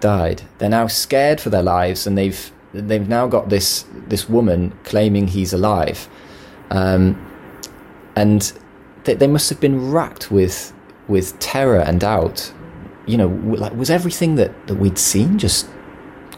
died. 0.00 0.42
They're 0.58 0.68
now 0.68 0.86
scared 0.86 1.40
for 1.40 1.50
their 1.50 1.62
lives, 1.62 2.06
and 2.06 2.16
they've 2.16 2.52
they've 2.82 3.08
now 3.08 3.26
got 3.26 3.48
this 3.48 3.84
this 4.08 4.28
woman 4.28 4.76
claiming 4.84 5.28
he's 5.28 5.52
alive, 5.52 6.08
um, 6.70 7.16
and 8.16 8.52
they, 9.04 9.14
they 9.14 9.26
must 9.26 9.50
have 9.50 9.60
been 9.60 9.90
racked 9.90 10.30
with 10.30 10.72
with 11.08 11.38
terror 11.38 11.80
and 11.80 12.00
doubt. 12.00 12.52
You 13.06 13.16
know, 13.16 13.28
like 13.28 13.74
was 13.74 13.90
everything 13.90 14.36
that 14.36 14.66
that 14.66 14.76
we'd 14.76 14.98
seen 14.98 15.38
just 15.38 15.68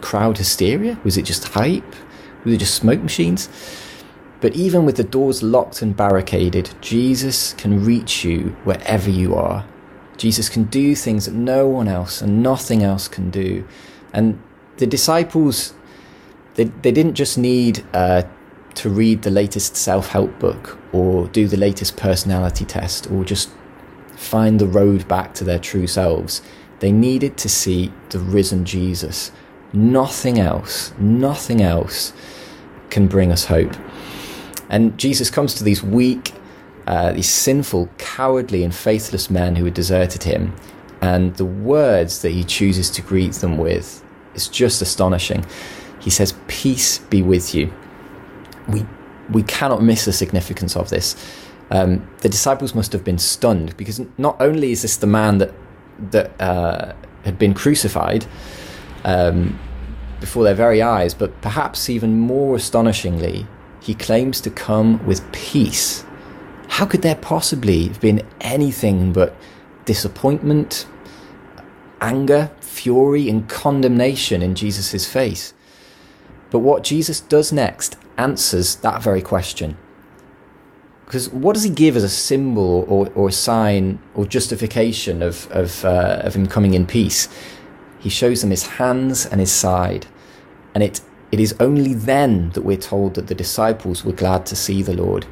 crowd 0.01 0.39
hysteria? 0.39 0.99
Was 1.05 1.17
it 1.17 1.25
just 1.25 1.49
hype? 1.49 1.95
Was 2.45 2.55
it 2.55 2.59
just 2.59 2.75
smoke 2.75 3.01
machines? 3.01 3.49
But 4.41 4.55
even 4.55 4.87
with 4.87 4.97
the 4.97 5.05
doors 5.05 5.43
locked 5.43 5.83
and 5.83 5.95
barricaded, 5.95 6.71
Jesus 6.81 7.53
can 7.55 7.85
reach 7.85 8.25
you 8.25 8.57
wherever 8.65 9.11
you 9.11 9.35
are. 9.35 9.67
Jesus 10.17 10.49
can 10.49 10.65
do 10.65 10.95
things 10.95 11.27
that 11.27 11.35
no 11.35 11.69
one 11.69 11.89
else 11.89 12.23
and 12.23 12.43
nothing 12.43 12.83
else 12.83 13.07
can 13.09 13.31
do. 13.31 13.67
And 14.13 14.43
the 14.79 14.87
disciples, 14.87 15.75
they, 16.61 16.65
they 16.83 16.93
didn't 16.93 17.15
just 17.15 17.39
need 17.39 17.83
uh, 17.95 18.23
to 18.75 18.91
read 18.91 19.23
the 19.23 19.31
latest 19.31 19.77
self 19.77 20.09
help 20.09 20.39
book 20.39 20.79
or 20.93 21.27
do 21.29 21.49
the 21.49 21.57
latest 21.57 21.97
personality 21.97 22.67
test 22.67 23.11
or 23.11 23.25
just 23.25 23.49
find 24.15 24.61
the 24.61 24.67
road 24.67 25.09
back 25.09 25.33
to 25.33 25.45
their 25.45 25.59
true 25.59 25.87
selves. 25.87 26.43
They 26.81 26.93
needed 26.93 27.39
to 27.39 27.49
see 27.49 27.91
the 28.11 28.19
risen 28.19 28.67
Jesus. 28.67 29.33
Nothing 29.73 30.39
else, 30.39 30.93
nothing 30.99 31.63
else 31.63 32.13
can 32.91 33.07
bring 33.07 33.33
us 33.33 33.47
hope. 33.47 33.75
And 34.69 34.99
Jesus 34.99 35.31
comes 35.31 35.55
to 35.55 35.65
these 35.65 35.83
weak, 35.83 36.35
uh, 36.87 37.13
these 37.13 37.31
sinful, 37.31 37.89
cowardly, 37.97 38.65
and 38.65 38.75
faithless 38.75 39.31
men 39.31 39.57
who 39.57 39.65
had 39.65 39.75
deserted 39.75 40.25
him. 40.25 40.55
And 41.01 41.35
the 41.37 41.47
words 41.47 42.21
that 42.21 42.33
he 42.33 42.45
chooses 42.45 42.91
to 42.91 43.01
greet 43.01 43.33
them 43.33 43.57
with 43.57 44.05
is 44.35 44.47
just 44.47 44.83
astonishing. 44.83 45.47
He 46.01 46.11
says, 46.11 46.35
Peace 46.49 46.99
be 46.99 47.23
with 47.23 47.55
you. 47.55 47.73
We, 48.69 48.87
we 49.31 49.43
cannot 49.45 49.83
miss 49.83 50.05
the 50.05 50.13
significance 50.13 50.77
of 50.77 50.91
this. 50.91 51.17
Um, 51.71 52.09
the 52.19 52.29
disciples 52.29 52.75
must 52.75 52.93
have 52.93 53.05
been 53.05 53.19
stunned 53.19 53.77
because 53.77 54.01
not 54.19 54.37
only 54.41 54.73
is 54.73 54.83
this 54.83 54.97
the 54.97 55.07
man 55.07 55.39
that, 55.39 55.53
that 56.11 56.41
uh, 56.41 56.95
had 57.25 57.39
been 57.39 57.55
crucified 57.55 58.27
um, 59.05 59.59
before 60.19 60.43
their 60.43 60.55
very 60.55 60.83
eyes, 60.83 61.15
but 61.15 61.41
perhaps 61.43 61.89
even 61.89 62.19
more 62.19 62.57
astonishingly, 62.57 63.47
he 63.81 63.95
claims 63.95 64.41
to 64.41 64.51
come 64.51 65.05
with 65.07 65.31
peace 65.33 66.05
how 66.71 66.87
could 66.87 67.03
there 67.03 67.17
possibly 67.17 67.89
have 67.89 68.01
been 68.01 68.23
anything 68.41 69.13
but 69.13 69.35
disappointment, 69.87 70.87
anger, 72.01 72.51
fury, 72.61 73.29
and 73.29 73.49
condemnation 73.49 74.41
in 74.41 74.55
Jesus' 74.55 75.05
face? 75.05 75.53
But 76.51 76.61
what 76.61 76.85
Jesus 76.85 77.21
does 77.21 77.53
next 77.53 77.97
answers 78.17 78.77
that 78.77 79.03
very 79.03 79.23
question. 79.23 79.77
Because 81.05 81.29
what 81.31 81.55
does 81.55 81.65
he 81.65 81.71
give 81.71 81.97
as 81.97 82.05
a 82.05 82.09
symbol 82.09 82.85
or, 82.89 83.11
or 83.15 83.29
a 83.29 83.33
sign 83.33 83.99
or 84.15 84.27
justification 84.27 85.23
of, 85.23 85.51
of, 85.51 85.85
uh, 85.85 86.21
of 86.23 86.35
him 86.35 86.47
coming 86.47 86.75
in 86.75 86.87
peace? 86.87 87.29
He 87.99 88.09
shows 88.09 88.43
them 88.43 88.51
his 88.51 88.65
hands 88.65 89.27
and 89.27 89.41
his 89.41 89.51
side. 89.51 90.07
And 90.75 90.85
it, 90.85 91.01
it 91.33 91.41
is 91.41 91.55
only 91.59 91.95
then 91.95 92.51
that 92.51 92.63
we're 92.63 92.77
told 92.77 93.15
that 93.15 93.27
the 93.27 93.35
disciples 93.35 94.05
were 94.05 94.13
glad 94.13 94.47
to 94.47 94.57
see 94.57 94.83
the 94.83 94.95
Lord. 94.95 95.27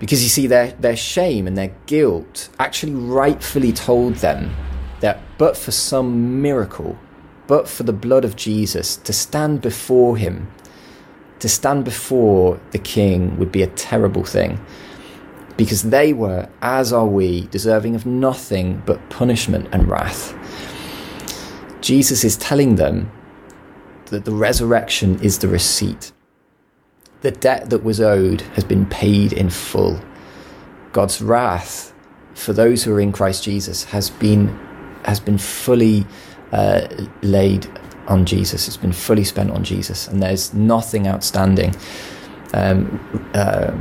Because 0.00 0.22
you 0.22 0.28
see, 0.28 0.46
their, 0.46 0.72
their 0.72 0.96
shame 0.96 1.46
and 1.46 1.56
their 1.56 1.72
guilt 1.86 2.48
actually 2.58 2.94
rightfully 2.94 3.72
told 3.72 4.16
them 4.16 4.54
that 5.00 5.20
but 5.38 5.56
for 5.56 5.70
some 5.70 6.42
miracle, 6.42 6.98
but 7.46 7.68
for 7.68 7.82
the 7.82 7.92
blood 7.92 8.24
of 8.24 8.36
Jesus, 8.36 8.96
to 8.96 9.12
stand 9.12 9.60
before 9.60 10.16
him, 10.16 10.50
to 11.40 11.48
stand 11.48 11.84
before 11.84 12.60
the 12.70 12.78
king 12.78 13.36
would 13.38 13.52
be 13.52 13.62
a 13.62 13.66
terrible 13.68 14.24
thing. 14.24 14.64
Because 15.56 15.82
they 15.82 16.12
were, 16.12 16.48
as 16.62 16.92
are 16.92 17.06
we, 17.06 17.46
deserving 17.48 17.94
of 17.94 18.06
nothing 18.06 18.82
but 18.86 19.08
punishment 19.10 19.68
and 19.72 19.88
wrath. 19.88 20.34
Jesus 21.80 22.24
is 22.24 22.36
telling 22.36 22.76
them 22.76 23.12
that 24.06 24.24
the 24.24 24.32
resurrection 24.32 25.20
is 25.22 25.38
the 25.38 25.48
receipt 25.48 26.12
the 27.24 27.30
debt 27.30 27.70
that 27.70 27.82
was 27.82 28.02
owed 28.02 28.42
has 28.52 28.64
been 28.64 28.84
paid 28.84 29.32
in 29.32 29.48
full. 29.48 29.98
God's 30.92 31.22
wrath 31.22 31.94
for 32.34 32.52
those 32.52 32.84
who 32.84 32.94
are 32.94 33.00
in 33.00 33.12
Christ 33.12 33.42
Jesus 33.42 33.84
has 33.84 34.10
been 34.10 34.48
has 35.06 35.20
been 35.20 35.38
fully 35.38 36.06
uh, 36.52 36.86
laid 37.22 37.66
on 38.06 38.24
Jesus. 38.24 38.68
It's 38.68 38.76
been 38.76 38.92
fully 38.92 39.24
spent 39.24 39.50
on 39.50 39.64
Jesus, 39.64 40.08
and 40.08 40.22
there's 40.22 40.52
nothing 40.54 41.08
outstanding. 41.08 41.74
Um, 42.52 43.30
uh, 43.34 43.72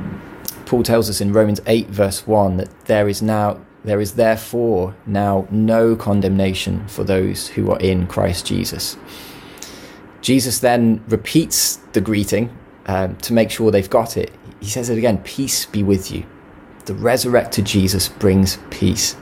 Paul 0.66 0.84
tells 0.84 1.10
us 1.10 1.22
in 1.22 1.34
Romans 1.34 1.62
eight 1.68 1.88
verse 1.88 2.26
one 2.26 2.58
that 2.58 2.86
there 2.86 3.08
is 3.08 3.22
now 3.22 3.60
there 3.84 4.00
is 4.00 4.14
therefore 4.14 4.96
now 5.06 5.46
no 5.52 5.96
condemnation 5.96 6.88
for 6.88 7.04
those 7.04 7.50
who 7.50 7.70
are 7.70 7.80
in 7.80 8.08
Christ 8.08 8.46
Jesus. 8.46 8.98
Jesus 10.22 10.60
then 10.60 11.04
repeats 11.10 11.76
the 11.92 12.00
greeting 12.02 12.50
um, 12.86 13.16
to 13.18 13.34
make 13.34 13.52
sure 13.52 13.72
they've 13.72 13.90
got 13.90 14.16
it. 14.16 14.32
He 14.62 14.70
says 14.70 14.90
it 14.90 14.98
again 14.98 15.18
Peace 15.20 15.66
be 15.66 15.84
with 15.84 16.12
you. 16.12 16.26
The 16.86 16.94
resurrected 16.94 17.66
Jesus 17.66 18.08
brings 18.10 18.58
peace. 18.70 19.16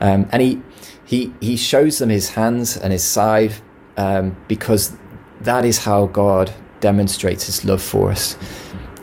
Um, 0.00 0.28
and 0.32 0.42
he, 0.42 0.62
he, 1.06 1.32
he 1.40 1.56
shows 1.56 1.98
them 1.98 2.10
his 2.10 2.30
hands 2.30 2.76
and 2.76 2.92
his 2.92 3.04
side 3.04 3.54
um, 3.96 4.36
because 4.48 4.96
that 5.40 5.64
is 5.64 5.78
how 5.78 6.06
God 6.06 6.52
demonstrates 6.80 7.46
his 7.46 7.64
love 7.64 7.80
for 7.80 8.10
us. 8.10 8.36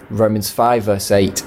Romans 0.09 0.49
5, 0.49 0.83
verse 0.83 1.11
8 1.11 1.43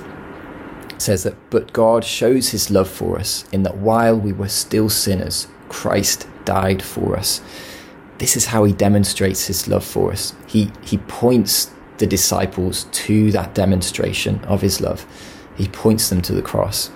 says 0.99 1.23
that, 1.25 1.37
But 1.51 1.73
God 1.73 2.05
shows 2.05 2.49
his 2.49 2.71
love 2.71 2.89
for 2.89 3.19
us 3.19 3.45
in 3.53 3.63
that 3.65 3.77
while 3.77 4.19
we 4.19 4.33
were 4.33 4.49
still 4.49 4.89
sinners, 4.89 5.47
Christ 5.69 6.27
died 6.45 6.83
for 6.83 7.17
us. 7.17 7.43
This 8.19 8.37
is 8.37 8.47
how 8.47 8.65
he 8.65 8.73
demonstrates 8.73 9.47
his 9.47 9.69
love 9.69 9.85
for 9.85 10.11
us. 10.11 10.35
He, 10.47 10.73
he 10.83 10.97
points 10.99 11.71
the 11.99 12.07
disciples 12.07 12.85
to 12.93 13.31
that 13.33 13.55
demonstration 13.55 14.43
of 14.45 14.63
his 14.63 14.81
love. 14.81 15.07
He 15.57 15.69
points 15.69 16.09
them 16.09 16.23
to 16.23 16.33
the 16.33 16.43
cross. 16.43 16.91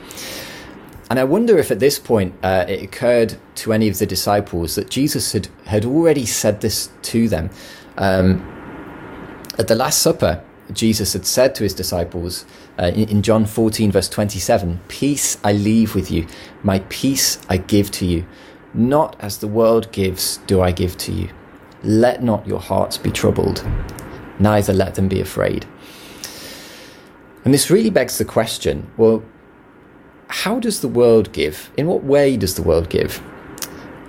And 1.10 1.18
I 1.18 1.24
wonder 1.24 1.58
if 1.58 1.72
at 1.72 1.80
this 1.80 1.98
point 1.98 2.34
uh, 2.44 2.64
it 2.68 2.84
occurred 2.84 3.36
to 3.56 3.72
any 3.72 3.88
of 3.88 3.98
the 3.98 4.06
disciples 4.06 4.76
that 4.76 4.88
Jesus 4.88 5.32
had, 5.32 5.48
had 5.66 5.84
already 5.84 6.24
said 6.24 6.60
this 6.60 6.88
to 7.02 7.28
them. 7.28 7.50
Um, 7.98 8.46
at 9.58 9.66
the 9.66 9.74
Last 9.74 10.00
Supper, 10.00 10.42
Jesus 10.72 11.12
had 11.12 11.26
said 11.26 11.56
to 11.56 11.64
his 11.64 11.74
disciples 11.74 12.44
uh, 12.78 12.92
in, 12.94 13.08
in 13.08 13.22
John 13.22 13.44
14, 13.44 13.90
verse 13.90 14.08
27, 14.08 14.80
Peace 14.86 15.36
I 15.42 15.52
leave 15.52 15.96
with 15.96 16.12
you, 16.12 16.28
my 16.62 16.78
peace 16.88 17.40
I 17.48 17.56
give 17.56 17.90
to 17.92 18.06
you. 18.06 18.24
Not 18.72 19.16
as 19.18 19.38
the 19.38 19.48
world 19.48 19.90
gives, 19.90 20.36
do 20.46 20.62
I 20.62 20.70
give 20.70 20.96
to 20.98 21.12
you. 21.12 21.28
Let 21.82 22.22
not 22.22 22.46
your 22.46 22.60
hearts 22.60 22.96
be 22.96 23.10
troubled, 23.10 23.66
neither 24.38 24.72
let 24.72 24.94
them 24.94 25.08
be 25.08 25.20
afraid. 25.20 25.66
And 27.44 27.52
this 27.52 27.68
really 27.68 27.90
begs 27.90 28.18
the 28.18 28.24
question 28.24 28.88
well, 28.96 29.24
how 30.30 30.60
does 30.60 30.80
the 30.80 30.88
world 30.88 31.32
give? 31.32 31.70
In 31.76 31.86
what 31.86 32.04
way 32.04 32.36
does 32.36 32.54
the 32.54 32.62
world 32.62 32.88
give? 32.88 33.22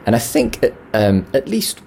And 0.06 0.16
I 0.16 0.20
think 0.20 0.64
um, 0.94 1.26
at 1.34 1.48
least 1.48 1.82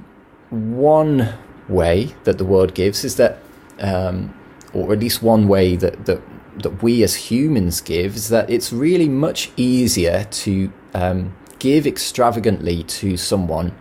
one 0.51 1.35
way 1.68 2.14
that 2.25 2.38
the 2.38 2.44
world 2.44 2.75
gives 2.75 3.05
is 3.05 3.16
that, 3.16 3.38
um, 3.79 4.35
or 4.73 4.92
at 4.92 4.99
least 4.99 5.23
one 5.23 5.49
way 5.49 5.77
that, 5.77 6.07
that 6.07 6.20
that 6.62 6.83
we 6.85 7.03
as 7.03 7.16
humans 7.16 7.81
give, 7.81 8.14
is 8.14 8.29
that 8.29 8.49
it's 8.49 8.73
really 8.73 9.09
much 9.09 9.51
easier 9.57 10.25
to 10.31 10.73
um, 10.94 11.35
give 11.59 11.85
extravagantly 11.85 12.85
to 12.85 13.16
someone 13.16 13.75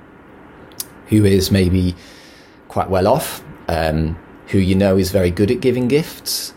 who 1.07 1.23
is 1.23 1.51
maybe 1.51 1.95
quite 2.69 2.89
well 2.89 3.07
off, 3.07 3.43
um, 3.67 4.17
who 4.47 4.57
you 4.57 4.73
know 4.73 4.97
is 4.97 5.11
very 5.11 5.29
good 5.29 5.51
at 5.51 5.61
giving 5.61 5.87
gifts, 5.87 6.53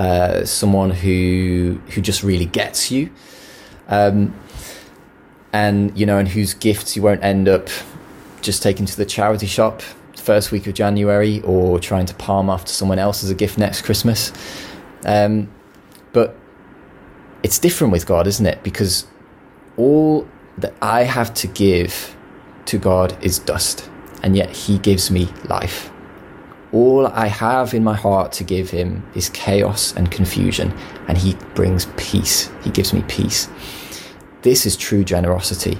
uh, 0.00 0.46
someone 0.46 0.90
who 0.90 1.78
who 1.90 2.00
just 2.00 2.22
really 2.22 2.46
gets 2.46 2.90
you, 2.90 3.10
um, 3.88 4.34
and 5.52 5.96
you 5.98 6.06
know, 6.06 6.16
and 6.16 6.26
whose 6.26 6.54
gifts 6.54 6.96
you 6.96 7.02
won't 7.02 7.22
end 7.22 7.50
up 7.50 7.68
just 8.40 8.62
taking 8.62 8.86
to 8.86 8.96
the 8.96 9.04
charity 9.04 9.46
shop 9.46 9.82
first 10.16 10.52
week 10.52 10.66
of 10.66 10.72
January 10.72 11.42
or 11.42 11.78
trying 11.78 12.06
to 12.06 12.14
palm 12.14 12.48
off 12.48 12.64
to 12.64 12.72
someone 12.72 12.98
else 12.98 13.22
as 13.22 13.28
a 13.28 13.34
gift 13.34 13.58
next 13.58 13.82
Christmas. 13.82 14.32
Um, 15.04 15.52
but 16.14 16.34
it's 17.42 17.58
different 17.58 17.92
with 17.92 18.06
God, 18.06 18.26
isn't 18.26 18.46
it? 18.46 18.62
Because 18.62 19.06
all 19.76 20.26
that 20.56 20.72
I 20.80 21.02
have 21.02 21.34
to 21.34 21.46
give 21.46 22.16
to 22.64 22.78
God 22.78 23.22
is 23.22 23.38
dust, 23.38 23.86
and 24.22 24.34
yet 24.34 24.48
He 24.48 24.78
gives 24.78 25.10
me 25.10 25.28
life. 25.44 25.90
All 26.72 27.06
I 27.08 27.26
have 27.26 27.74
in 27.74 27.82
my 27.82 27.94
heart 27.94 28.32
to 28.32 28.44
give 28.44 28.70
Him 28.70 29.04
is 29.14 29.28
chaos 29.30 29.94
and 29.96 30.10
confusion, 30.10 30.72
and 31.08 31.18
He 31.18 31.34
brings 31.54 31.86
peace. 31.96 32.50
He 32.62 32.70
gives 32.70 32.92
me 32.92 33.02
peace. 33.08 33.48
This 34.42 34.66
is 34.66 34.76
true 34.76 35.04
generosity 35.04 35.78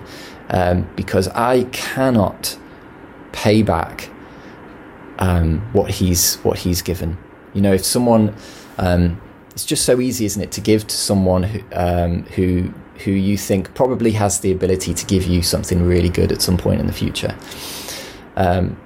um, 0.51 0.89
because 0.97 1.29
I 1.29 1.65
cannot 1.65 2.59
pay 3.33 3.63
back 3.63 4.11
um, 5.19 5.61
what 5.73 5.91
He's 5.91 6.37
what 6.37 6.59
He's 6.59 6.83
given. 6.83 7.17
You 7.55 7.61
know, 7.61 7.73
if 7.73 7.85
someone, 7.85 8.35
um, 8.79 9.21
it's 9.53 9.65
just 9.65 9.85
so 9.85 10.01
easy, 10.01 10.25
isn't 10.25 10.43
it, 10.43 10.53
to 10.53 10.61
give 10.61 10.87
to 10.87 10.97
someone 10.97 11.45
who, 11.45 11.61
um, 11.73 12.25
who 12.25 12.73
who 13.05 13.13
you 13.13 13.39
think 13.39 13.75
probably 13.75 14.13
has 14.13 14.41
the 14.41 14.53
ability 14.53 14.93
to 14.93 15.07
give 15.07 15.25
you 15.25 15.43
something 15.43 15.83
really 15.83 16.11
good 16.11 16.33
at 16.33 16.43
some 16.43 16.59
point 16.59 16.81
in 16.81 16.87
the 16.87 16.93
future. 16.93 17.35
Um, 18.37 18.77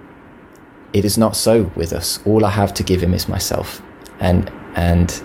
it 0.94 1.04
is 1.04 1.18
not 1.18 1.36
so 1.36 1.64
with 1.74 1.92
us. 1.92 2.20
All 2.24 2.44
I 2.44 2.50
have 2.50 2.72
to 2.74 2.82
give 2.82 3.02
him 3.02 3.12
is 3.12 3.28
myself, 3.28 3.82
and 4.20 4.50
and 4.76 5.22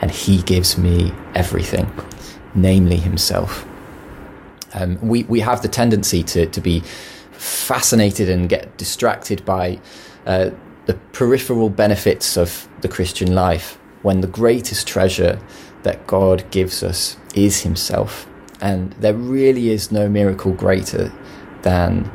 and 0.00 0.10
he 0.10 0.42
gives 0.42 0.76
me 0.76 1.12
everything, 1.34 1.88
namely 2.54 2.96
himself. 2.96 3.66
Um, 4.72 4.98
we 5.00 5.22
we 5.24 5.40
have 5.40 5.62
the 5.62 5.68
tendency 5.68 6.22
to 6.24 6.46
to 6.46 6.60
be 6.60 6.80
fascinated 7.32 8.30
and 8.30 8.48
get 8.48 8.76
distracted 8.78 9.44
by 9.44 9.78
uh, 10.26 10.50
the 10.86 10.94
peripheral 11.12 11.68
benefits 11.68 12.36
of 12.36 12.66
the 12.80 12.88
Christian 12.88 13.34
life 13.34 13.78
when 14.02 14.22
the 14.22 14.26
greatest 14.26 14.86
treasure 14.86 15.38
that 15.82 16.06
God 16.06 16.50
gives 16.50 16.82
us 16.82 17.18
is 17.34 17.60
Himself. 17.60 18.26
And 18.60 18.92
there 18.94 19.14
really 19.14 19.68
is 19.68 19.92
no 19.92 20.08
miracle 20.08 20.52
greater 20.52 21.12
than 21.60 22.10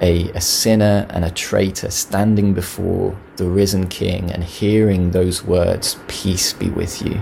a, 0.00 0.30
a 0.30 0.40
sinner 0.40 1.06
and 1.10 1.24
a 1.24 1.30
traitor 1.30 1.90
standing 1.90 2.54
before 2.54 3.18
the 3.36 3.48
risen 3.48 3.88
King 3.88 4.30
and 4.30 4.44
hearing 4.44 5.10
those 5.10 5.44
words, 5.44 5.98
Peace 6.06 6.52
be 6.52 6.70
with 6.70 7.02
you, 7.02 7.20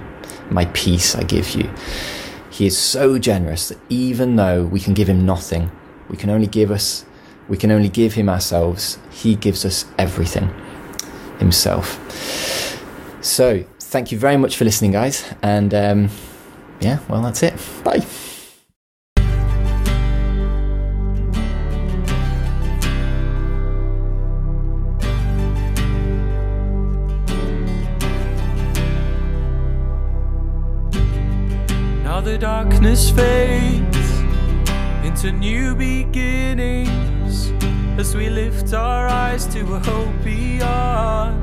my 0.51 0.67
peace 0.67 1.15
I 1.15 1.23
give 1.23 1.51
you. 1.51 1.71
He 2.51 2.67
is 2.67 2.77
so 2.79 3.19
generous 3.19 3.69
that 3.69 3.79
even 3.89 4.37
though 4.37 4.65
we 4.65 4.81
can 4.81 4.95
give 4.95 5.09
him 5.09 5.27
nothing, 5.27 5.71
we 6.09 6.17
can 6.17 6.31
only 6.31 6.47
give 6.47 6.71
us 6.71 7.05
we 7.49 7.57
can 7.57 7.71
only 7.71 7.89
give 7.89 8.15
him 8.15 8.29
ourselves. 8.29 8.99
He 9.11 9.37
gives 9.37 9.65
us 9.65 9.85
everything 9.99 10.53
himself. 11.39 12.01
So, 13.23 13.65
thank 13.79 14.11
you 14.11 14.19
very 14.19 14.37
much 14.37 14.57
for 14.57 14.65
listening, 14.65 14.93
guys. 14.93 15.25
And 15.43 15.73
um, 15.75 16.09
yeah, 16.81 16.99
well, 17.09 17.23
that's 17.23 17.43
it. 17.43 17.55
Bye. 17.85 18.05
The 32.37 32.43
darkness 32.43 33.11
fades 33.11 34.11
into 35.03 35.33
new 35.33 35.75
beginnings 35.75 37.51
as 37.99 38.15
we 38.15 38.29
lift 38.29 38.75
our 38.75 39.09
eyes 39.09 39.47
to 39.47 39.61
a 39.75 39.79
hope 39.79 40.23
beyond. 40.23 41.35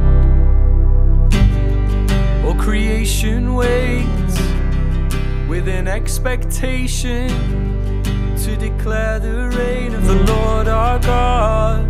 All 2.45 2.53
creation 2.53 3.55
waits 3.55 4.37
with 5.49 5.67
an 5.67 5.87
expectation 5.87 7.27
to 8.43 8.55
declare 8.55 9.19
the 9.19 9.49
reign 9.57 9.95
of 9.95 10.05
the 10.05 10.23
Lord 10.31 10.67
our 10.67 10.99
God. 10.99 11.87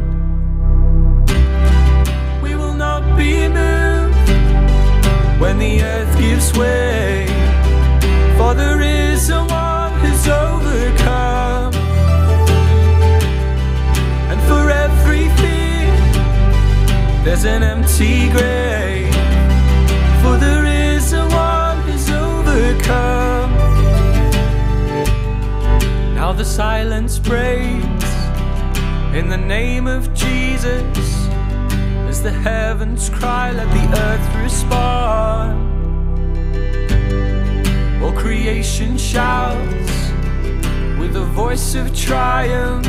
We 2.42 2.56
will 2.56 2.74
not 2.74 3.18
be 3.18 3.50
moved 3.50 4.30
when 5.42 5.60
the 5.60 5.82
earth 5.82 6.18
gives 6.18 6.54
way, 6.58 7.43
for 8.38 8.54
there 8.54 8.82
is 8.82 9.30
a 9.30 9.44
one 9.46 9.94
who's 10.02 10.28
overcome. 10.28 11.74
And 14.32 14.40
for 14.50 14.70
every 14.70 15.30
fear, 15.40 15.92
there's 17.24 17.46
an 17.46 17.64
empty 17.64 18.30
grave. 18.32 19.14
For 20.22 20.38
there 20.38 20.66
is 20.66 21.14
a 21.14 21.26
one 21.28 21.78
who's 21.82 22.10
overcome. 22.10 23.52
Now 26.16 26.32
the 26.34 26.46
silence 26.46 27.20
breaks 27.20 28.10
in 29.14 29.30
the 29.30 29.38
name 29.38 29.88
of 29.88 30.14
Jesus. 30.14 31.28
As 32.08 32.24
the 32.24 32.32
heavens 32.32 33.10
cry, 33.10 33.52
let 33.52 33.70
the 33.72 33.86
earth 34.00 34.36
respond. 34.44 35.73
All 38.04 38.12
creation 38.12 38.98
shouts 38.98 40.12
with 41.00 41.16
a 41.16 41.26
voice 41.34 41.74
of 41.76 41.96
triumph 41.96 42.86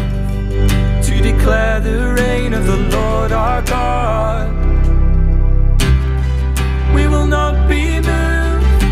to 1.06 1.20
declare 1.22 1.78
the 1.80 2.14
reign 2.18 2.52
of 2.52 2.66
the 2.66 2.76
Lord 2.76 3.30
our 3.30 3.62
God. 3.62 4.50
We 6.94 7.06
will 7.06 7.26
not 7.26 7.68
be 7.68 8.00
moved 8.00 8.82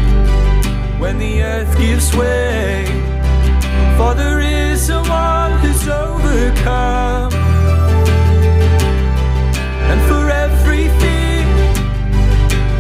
when 1.01 1.19
the 1.19 1.43
earth 1.43 1.77
gives 1.77 2.15
way, 2.15 2.85
for 3.97 4.15
there 4.15 4.41
is 4.41 4.91
a 4.91 5.03
one 5.03 5.59
who's 5.61 5.89
overcome. 5.89 7.33
And 9.91 10.01
for 10.09 10.31
every 10.31 10.89
fear, 11.01 11.45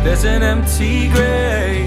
there's 0.04 0.24
an 0.24 0.42
empty 0.42 1.08
grave, 1.08 1.81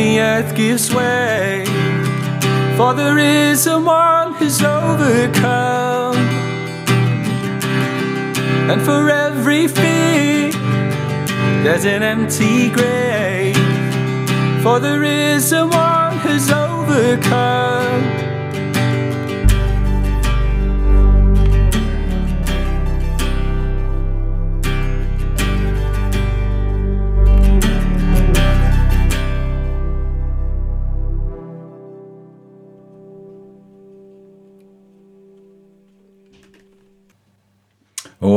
the 0.00 0.18
earth 0.18 0.54
gives 0.54 0.94
way. 0.94 1.62
For 2.76 2.94
there 2.94 3.18
is 3.18 3.66
a 3.66 3.78
one 3.78 4.32
who's 4.34 4.62
overcome. 4.62 6.16
And 8.70 8.80
for 8.80 9.10
every 9.10 9.68
fear, 9.68 10.52
there's 11.62 11.84
an 11.84 12.02
empty 12.02 12.70
grave. 12.70 13.56
For 14.62 14.80
there 14.80 15.04
is 15.04 15.52
a 15.52 15.66
one 15.66 16.16
who's 16.20 16.50
overcome. 16.50 18.29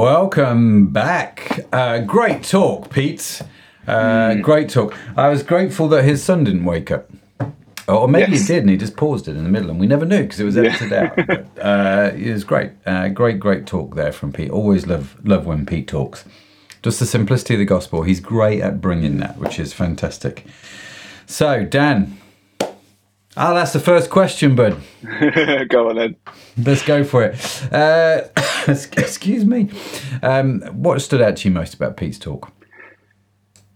Welcome 0.08 0.88
back. 0.88 1.62
Uh, 1.72 2.00
great 2.00 2.44
talk, 2.44 2.90
Pete. 2.90 3.42
Uh, 3.88 4.34
Great 4.36 4.68
talk. 4.68 4.94
I 5.16 5.30
was 5.30 5.44
grateful 5.44 5.88
that 5.88 6.04
his 6.04 6.22
son 6.22 6.44
didn't 6.44 6.66
wake 6.66 6.92
up. 6.92 7.10
Or 7.88 8.10
maybe 8.10 8.34
Yes. 8.34 8.42
he 8.42 8.48
did 8.48 8.64
and 8.64 8.70
he 8.70 8.76
just 8.76 8.98
paused 8.98 9.30
it 9.30 9.38
in 9.38 9.46
the 9.46 9.50
middle 9.50 9.70
and 9.70 9.80
we 9.80 9.88
never 9.88 10.06
knew 10.06 10.24
because 10.24 10.42
it 10.42 10.44
was 10.44 10.58
edited 10.58 10.92
out. 10.92 11.16
But, 11.26 11.48
uh, 11.58 12.12
it 12.18 12.34
was 12.34 12.44
great. 12.44 12.72
Uh, 12.86 13.08
great, 13.08 13.40
great 13.40 13.66
talk 13.66 13.96
there 13.96 14.12
from 14.12 14.34
Pete. 14.34 14.52
Always 14.52 14.86
love, 14.88 15.16
love 15.24 15.46
when 15.46 15.66
Pete 15.66 15.88
talks. 15.88 16.26
Just 16.82 17.00
the 17.00 17.06
simplicity 17.06 17.54
of 17.54 17.60
the 17.60 17.66
gospel. 17.66 18.04
He's 18.04 18.20
great 18.20 18.60
at 18.60 18.82
bringing 18.82 19.20
that, 19.20 19.38
which 19.38 19.58
is 19.58 19.72
fantastic. 19.72 20.44
So, 21.28 21.64
Dan. 21.64 22.18
Ah, 23.36 23.54
that's 23.54 23.74
the 23.74 23.80
first 23.80 24.12
question, 24.12 24.56
bud. 24.56 24.80
Go 25.70 25.90
on 25.90 25.96
then. 25.96 26.16
Let's 26.58 26.84
go 26.84 27.04
for 27.04 27.24
it. 27.24 27.74
Uh, 27.74 28.22
excuse 28.68 29.44
me. 29.44 29.72
Um, 30.22 30.62
what 30.72 31.02
stood 31.02 31.22
out 31.22 31.38
to 31.38 31.50
you 31.50 31.54
most 31.54 31.74
about 31.74 31.98
Pete's 31.98 32.20
talk? 32.20 32.52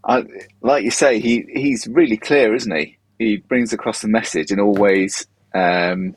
I, 0.04 0.24
like 0.62 0.84
you 0.84 0.92
say, 0.92 1.18
he 1.18 1.44
he's 1.52 1.88
really 1.88 2.16
clear, 2.16 2.54
isn't 2.54 2.74
he? 2.74 2.98
He 3.18 3.36
brings 3.38 3.72
across 3.72 4.00
the 4.00 4.08
message 4.08 4.50
and 4.52 4.60
always. 4.60 5.26
Um, 5.54 6.16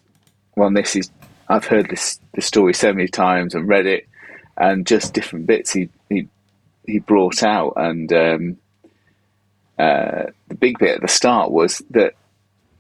well, 0.55 0.71
this 0.71 0.95
is 0.95 1.09
I've 1.49 1.65
heard 1.65 1.89
this 1.89 2.19
this 2.33 2.45
story 2.45 2.73
so 2.73 2.93
many 2.93 3.07
times 3.07 3.55
and 3.55 3.67
read 3.67 3.87
it, 3.87 4.07
and 4.55 4.85
just 4.85 5.13
different 5.13 5.47
bits 5.47 5.73
he 5.73 5.89
he 6.09 6.27
he 6.85 6.99
brought 6.99 7.41
out, 7.41 7.73
and 7.75 8.13
um, 8.13 8.57
uh, 9.79 10.25
the 10.47 10.55
big 10.55 10.77
bit 10.77 10.95
at 10.95 11.01
the 11.01 11.07
start 11.07 11.51
was 11.51 11.81
that 11.89 12.13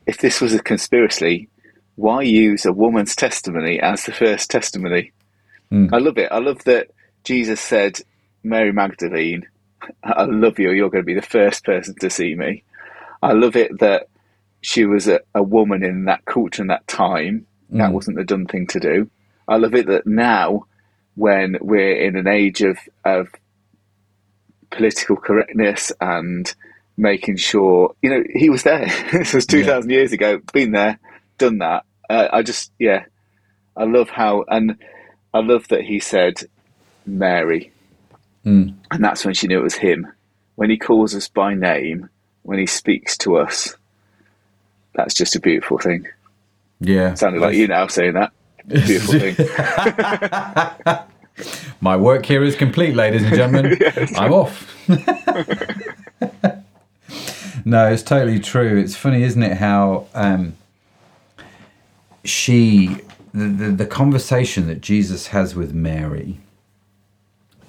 if 0.05 0.17
this 0.17 0.41
was 0.41 0.53
a 0.53 0.61
conspiracy, 0.61 1.47
why 1.95 2.21
use 2.21 2.65
a 2.65 2.73
woman's 2.73 3.15
testimony 3.15 3.79
as 3.79 4.05
the 4.05 4.11
first 4.11 4.49
testimony? 4.49 5.11
Hmm. 5.69 5.87
I 5.93 5.97
love 5.97 6.17
it. 6.17 6.31
I 6.31 6.39
love 6.39 6.63
that 6.65 6.89
Jesus 7.23 7.61
said, 7.61 7.99
Mary 8.43 8.73
Magdalene, 8.73 9.47
I 10.03 10.23
love 10.23 10.59
you. 10.59 10.71
You're 10.71 10.89
going 10.89 11.03
to 11.03 11.05
be 11.05 11.13
the 11.13 11.21
first 11.21 11.63
person 11.63 11.95
to 11.99 12.09
see 12.09 12.35
me. 12.35 12.63
I 13.21 13.33
love 13.33 13.55
it 13.55 13.79
that 13.79 14.07
she 14.61 14.85
was 14.85 15.07
a, 15.07 15.21
a 15.35 15.43
woman 15.43 15.83
in 15.83 16.05
that 16.05 16.25
culture 16.25 16.61
and 16.61 16.69
that 16.69 16.87
time. 16.87 17.45
That 17.69 17.89
hmm. 17.89 17.93
wasn't 17.93 18.17
the 18.17 18.23
done 18.23 18.47
thing 18.47 18.67
to 18.67 18.79
do. 18.79 19.09
I 19.47 19.57
love 19.57 19.75
it 19.75 19.87
that 19.87 20.05
now, 20.05 20.65
when 21.15 21.57
we're 21.61 21.95
in 21.95 22.15
an 22.15 22.27
age 22.27 22.61
of, 22.61 22.77
of 23.05 23.29
political 24.71 25.15
correctness 25.15 25.91
and 25.99 26.53
making 26.97 27.37
sure, 27.37 27.95
you 28.01 28.09
know, 28.09 28.23
he 28.33 28.49
was 28.49 28.63
there. 28.63 28.85
this 29.11 29.33
was 29.33 29.45
2,000 29.45 29.89
years 29.89 30.11
ago, 30.11 30.39
been 30.53 30.71
there, 30.71 30.99
done 31.37 31.59
that. 31.59 31.85
Uh, 32.09 32.27
I 32.31 32.43
just, 32.43 32.71
yeah, 32.79 33.05
I 33.75 33.85
love 33.85 34.09
how, 34.09 34.43
and 34.47 34.77
I 35.33 35.39
love 35.39 35.67
that 35.69 35.81
he 35.81 35.99
said 35.99 36.41
Mary. 37.05 37.71
And 38.91 39.03
that's 39.03 39.23
when 39.25 39.33
she 39.33 39.47
knew 39.47 39.59
it 39.59 39.63
was 39.63 39.75
him. 39.75 40.11
When 40.55 40.69
he 40.69 40.77
calls 40.77 41.15
us 41.15 41.27
by 41.27 41.53
name, 41.53 42.09
when 42.43 42.59
he 42.59 42.65
speaks 42.65 43.17
to 43.19 43.37
us, 43.37 43.75
that's 44.93 45.13
just 45.13 45.35
a 45.35 45.39
beautiful 45.39 45.77
thing. 45.77 46.07
Yeah. 46.79 47.13
Sounded 47.13 47.41
like 47.41 47.55
you 47.55 47.67
now 47.67 47.87
saying 47.87 48.13
that. 48.13 48.31
Beautiful 48.67 49.19
thing. 49.19 49.35
My 51.81 51.97
work 51.97 52.25
here 52.25 52.43
is 52.43 52.55
complete, 52.55 52.95
ladies 52.95 53.23
and 53.23 53.35
gentlemen. 53.35 53.79
I'm 54.17 54.33
off. 54.33 54.67
No, 57.65 57.87
it's 57.87 58.03
totally 58.03 58.39
true. 58.39 58.77
It's 58.79 58.95
funny, 58.95 59.23
isn't 59.23 59.41
it, 59.43 59.57
how 59.57 60.07
um, 60.13 60.53
she, 62.23 62.97
the, 63.33 63.45
the, 63.47 63.69
the 63.71 63.85
conversation 63.85 64.67
that 64.67 64.81
Jesus 64.81 65.27
has 65.27 65.55
with 65.55 65.73
Mary, 65.73 66.39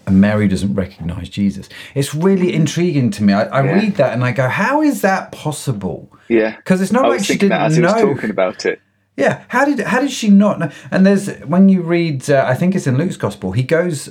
and 0.06 0.20
Mary 0.20 0.48
doesn't 0.48 0.74
recognize 0.74 1.28
Jesus. 1.28 1.68
It's 1.94 2.14
really 2.14 2.52
intriguing 2.52 3.10
to 3.12 3.22
me. 3.22 3.32
I, 3.32 3.44
I 3.44 3.64
Yeah. 3.64 3.72
read 3.72 3.94
that 3.96 4.12
and 4.12 4.24
I 4.24 4.32
go, 4.32 4.48
how 4.48 4.82
is 4.82 5.00
that 5.02 5.30
possible? 5.32 6.10
Yeah, 6.28 6.56
because 6.56 6.80
it's 6.80 6.92
not 6.92 7.08
like 7.08 7.24
she 7.24 7.36
didn't 7.38 7.60
as 7.60 7.76
he 7.76 7.82
was 7.82 7.94
know. 7.94 8.14
talking 8.14 8.30
about 8.30 8.66
it. 8.66 8.80
Yeah, 9.16 9.44
how 9.48 9.64
did 9.66 9.78
how 9.80 10.00
did 10.00 10.10
she 10.10 10.30
not 10.30 10.58
know? 10.58 10.70
And 10.90 11.04
there's 11.06 11.30
when 11.42 11.68
you 11.68 11.82
read, 11.82 12.28
uh, 12.30 12.44
I 12.48 12.54
think 12.54 12.74
it's 12.74 12.86
in 12.86 12.96
Luke's 12.96 13.16
gospel. 13.18 13.52
He 13.52 13.62
goes, 13.62 14.08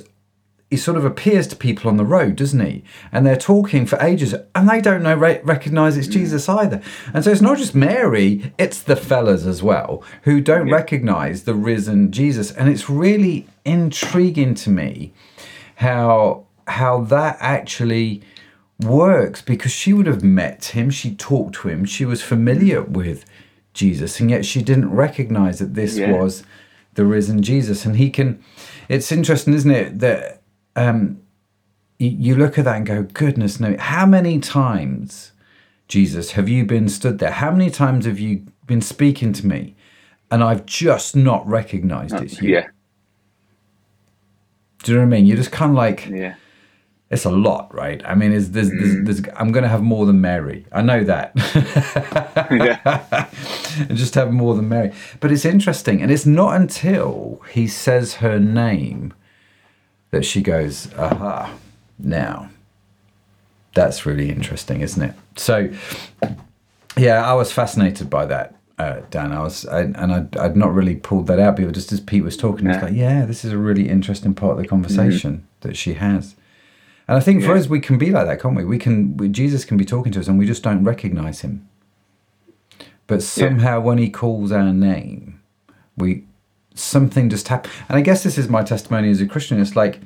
he 0.72 0.78
sort 0.78 0.96
of 0.96 1.04
appears 1.04 1.46
to 1.48 1.54
people 1.54 1.90
on 1.90 1.98
the 1.98 2.04
road, 2.04 2.34
doesn't 2.36 2.64
he? 2.64 2.82
And 3.12 3.26
they're 3.26 3.36
talking 3.36 3.84
for 3.84 3.98
ages, 4.00 4.34
and 4.54 4.68
they 4.70 4.80
don't 4.80 5.02
know 5.02 5.14
re- 5.14 5.42
recognize 5.44 5.98
it's 5.98 6.08
Jesus 6.08 6.48
either. 6.48 6.80
And 7.12 7.22
so 7.22 7.30
it's 7.30 7.42
not 7.42 7.58
just 7.58 7.74
Mary; 7.74 8.52
it's 8.56 8.82
the 8.82 8.96
fellas 8.96 9.44
as 9.44 9.62
well 9.62 10.02
who 10.22 10.40
don't 10.40 10.70
recognize 10.70 11.42
the 11.44 11.54
risen 11.54 12.10
Jesus. 12.10 12.50
And 12.52 12.70
it's 12.70 12.88
really 12.88 13.46
intriguing 13.66 14.54
to 14.54 14.70
me 14.70 15.12
how 15.76 16.46
how 16.66 17.02
that 17.02 17.36
actually 17.40 18.22
works 18.80 19.42
because 19.42 19.72
she 19.72 19.92
would 19.92 20.06
have 20.06 20.24
met 20.24 20.64
him, 20.66 20.88
she 20.90 21.14
talked 21.14 21.54
to 21.56 21.68
him, 21.68 21.84
she 21.84 22.04
was 22.04 22.22
familiar 22.22 22.82
with 22.82 23.24
Jesus, 23.74 24.20
and 24.20 24.30
yet 24.30 24.44
she 24.46 24.62
didn't 24.62 24.90
recognize 24.90 25.58
that 25.58 25.74
this 25.74 25.98
Yeah. 25.98 26.12
was 26.12 26.44
the 26.94 27.04
risen 27.04 27.42
Jesus. 27.42 27.84
And 27.86 27.96
he 27.96 28.10
can, 28.10 28.38
it's 28.88 29.10
interesting, 29.12 29.54
isn't 29.54 29.70
it, 29.70 29.98
that 30.00 30.41
um, 30.76 31.20
you, 31.98 32.10
you 32.10 32.34
look 32.36 32.58
at 32.58 32.64
that 32.64 32.76
and 32.76 32.86
go, 32.86 33.02
goodness, 33.02 33.60
no, 33.60 33.76
how 33.78 34.06
many 34.06 34.38
times, 34.40 35.32
Jesus, 35.88 36.32
have 36.32 36.48
you 36.48 36.64
been 36.64 36.88
stood 36.88 37.18
there? 37.18 37.30
How 37.32 37.50
many 37.50 37.70
times 37.70 38.06
have 38.06 38.18
you 38.18 38.44
been 38.66 38.80
speaking 38.80 39.32
to 39.34 39.46
me? 39.46 39.74
And 40.30 40.42
I've 40.42 40.64
just 40.66 41.14
not 41.14 41.46
recognized 41.46 42.14
it's 42.14 42.40
you. 42.40 42.54
Yeah, 42.54 42.68
Do 44.82 44.92
you 44.92 44.98
know 44.98 45.04
what 45.04 45.14
I 45.14 45.16
mean? 45.18 45.26
You're 45.26 45.36
just 45.36 45.52
kind 45.52 45.70
of 45.72 45.76
like, 45.76 46.06
yeah, 46.08 46.36
it's 47.10 47.26
a 47.26 47.30
lot, 47.30 47.72
right? 47.74 48.02
I 48.06 48.14
mean, 48.14 48.32
is 48.32 48.52
there's, 48.52 48.70
Mm. 48.70 49.04
there's, 49.04 49.20
there's, 49.24 49.34
I'm 49.38 49.52
going 49.52 49.62
to 49.64 49.68
have 49.68 49.82
more 49.82 50.06
than 50.06 50.22
Mary. 50.22 50.64
I 50.72 50.80
know 50.80 51.04
that. 51.04 51.32
yeah, 52.50 53.26
and 53.88 53.98
just 53.98 54.14
have 54.14 54.32
more 54.32 54.54
than 54.54 54.70
Mary. 54.70 54.92
But 55.20 55.30
it's 55.32 55.44
interesting, 55.44 56.00
and 56.00 56.10
it's 56.10 56.24
not 56.24 56.56
until 56.56 57.42
he 57.50 57.66
says 57.68 58.14
her 58.14 58.38
name 58.40 59.12
that 60.12 60.24
she 60.24 60.40
goes, 60.40 60.92
"Aha!" 60.94 61.52
Now, 61.98 62.50
that's 63.74 64.06
really 64.06 64.30
interesting, 64.30 64.80
isn't 64.80 65.02
it? 65.02 65.14
So, 65.36 65.70
yeah, 66.96 67.24
I 67.24 67.32
was 67.34 67.50
fascinated 67.52 68.08
by 68.08 68.26
that, 68.26 68.54
uh, 68.78 69.00
Dan. 69.10 69.32
I 69.32 69.40
was, 69.42 69.66
I, 69.66 69.80
and 69.80 70.12
I'd, 70.12 70.36
I'd 70.36 70.56
not 70.56 70.72
really 70.74 70.94
pulled 70.96 71.26
that 71.26 71.38
out, 71.40 71.56
but 71.56 71.72
just 71.72 71.90
as 71.92 72.00
Pete 72.00 72.22
was 72.22 72.36
talking, 72.36 72.66
it's 72.66 72.76
Yeah. 72.78 72.84
like, 72.84 72.94
yeah, 72.94 73.24
this 73.26 73.44
is 73.44 73.52
a 73.52 73.58
really 73.58 73.88
interesting 73.88 74.34
part 74.34 74.52
of 74.52 74.58
the 74.62 74.68
conversation 74.68 75.46
that 75.62 75.76
she 75.76 75.94
has. 75.94 76.36
And 77.08 77.16
I 77.16 77.20
think 77.20 77.42
for 77.42 77.52
us, 77.56 77.66
we 77.68 77.80
can 77.80 77.98
be 77.98 78.10
like 78.10 78.26
that, 78.26 78.40
can't 78.40 78.54
we? 78.56 78.64
We 78.64 78.78
can. 78.78 79.16
We, 79.16 79.28
Jesus 79.28 79.64
can 79.64 79.76
be 79.76 79.84
talking 79.84 80.12
to 80.12 80.20
us, 80.20 80.28
and 80.28 80.38
we 80.38 80.46
just 80.46 80.62
don't 80.62 80.84
recognize 80.84 81.40
him. 81.40 81.68
But 83.08 83.22
somehow, 83.22 83.80
when 83.80 83.98
he 83.98 84.08
calls 84.08 84.52
our 84.52 84.72
name, 84.72 85.40
we 85.96 86.24
something 86.74 87.28
just 87.30 87.48
happened. 87.48 87.72
And 87.88 87.98
I 87.98 88.00
guess 88.00 88.22
this 88.22 88.38
is 88.38 88.48
my 88.48 88.62
testimony 88.62 89.10
as 89.10 89.20
a 89.20 89.26
Christian. 89.26 89.60
It's 89.60 89.76
like 89.76 90.00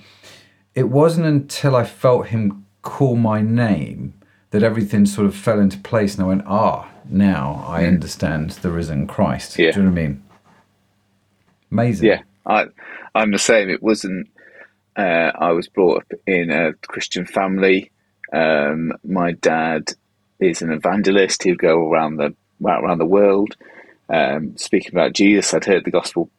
it 0.75 0.89
wasn't 0.91 1.27
until 1.27 1.75
I 1.75 1.85
felt 1.85 2.29
him 2.29 2.67
call 2.83 3.17
my 3.17 3.41
name 3.41 4.15
that 4.51 4.63
everything 4.63 5.07
sort 5.07 5.27
of 5.27 5.35
fell 5.35 5.59
into 5.59 5.79
place, 5.79 6.15
and 6.15 6.25
I 6.25 6.29
went, 6.29 6.43
"Ah, 6.47 6.89
now 7.09 7.65
I 7.67 7.85
understand 7.85 8.51
the 8.51 8.71
risen 8.71 9.07
Christ." 9.07 9.59
Yeah. 9.59 9.73
Do 9.73 9.81
you 9.81 9.87
know 9.87 9.93
what 9.93 9.99
I 9.99 10.03
mean? 10.03 10.23
Amazing. 11.71 12.09
yeah. 12.09 12.23
I, 12.47 12.67
I'm 13.15 13.33
the 13.33 13.39
same. 13.39 13.69
It 13.69 13.83
wasn't. 13.83 14.29
Uh, 14.97 15.33
I 15.35 15.53
was 15.53 15.69
brought 15.69 16.03
up 16.03 16.13
in 16.27 16.51
a 16.51 16.73
Christian 16.87 17.27
family. 17.27 17.91
Um, 18.33 18.93
my 19.05 19.33
dad 19.33 19.93
is 20.39 20.63
an 20.63 20.73
evangelist. 20.73 21.43
He'd 21.43 21.59
go 21.59 21.91
around 21.91 22.17
the 22.17 22.35
around 22.65 22.99
the 22.99 23.05
world, 23.05 23.57
um, 24.09 24.57
speaking 24.57 24.93
about 24.93 25.13
Jesus. 25.13 25.53
I'd 25.53 25.65
heard 25.65 25.85
the 25.85 25.91
gospel 25.91 26.31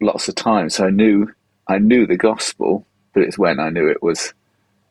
lots 0.00 0.28
of 0.28 0.34
times, 0.34 0.76
so 0.76 0.86
I 0.86 0.90
knew 0.90 1.32
I 1.68 1.78
knew 1.78 2.06
the 2.06 2.16
gospel. 2.16 2.86
But 3.12 3.22
it's 3.22 3.38
when 3.38 3.60
I 3.60 3.70
knew 3.70 3.88
it 3.88 4.02
was 4.02 4.34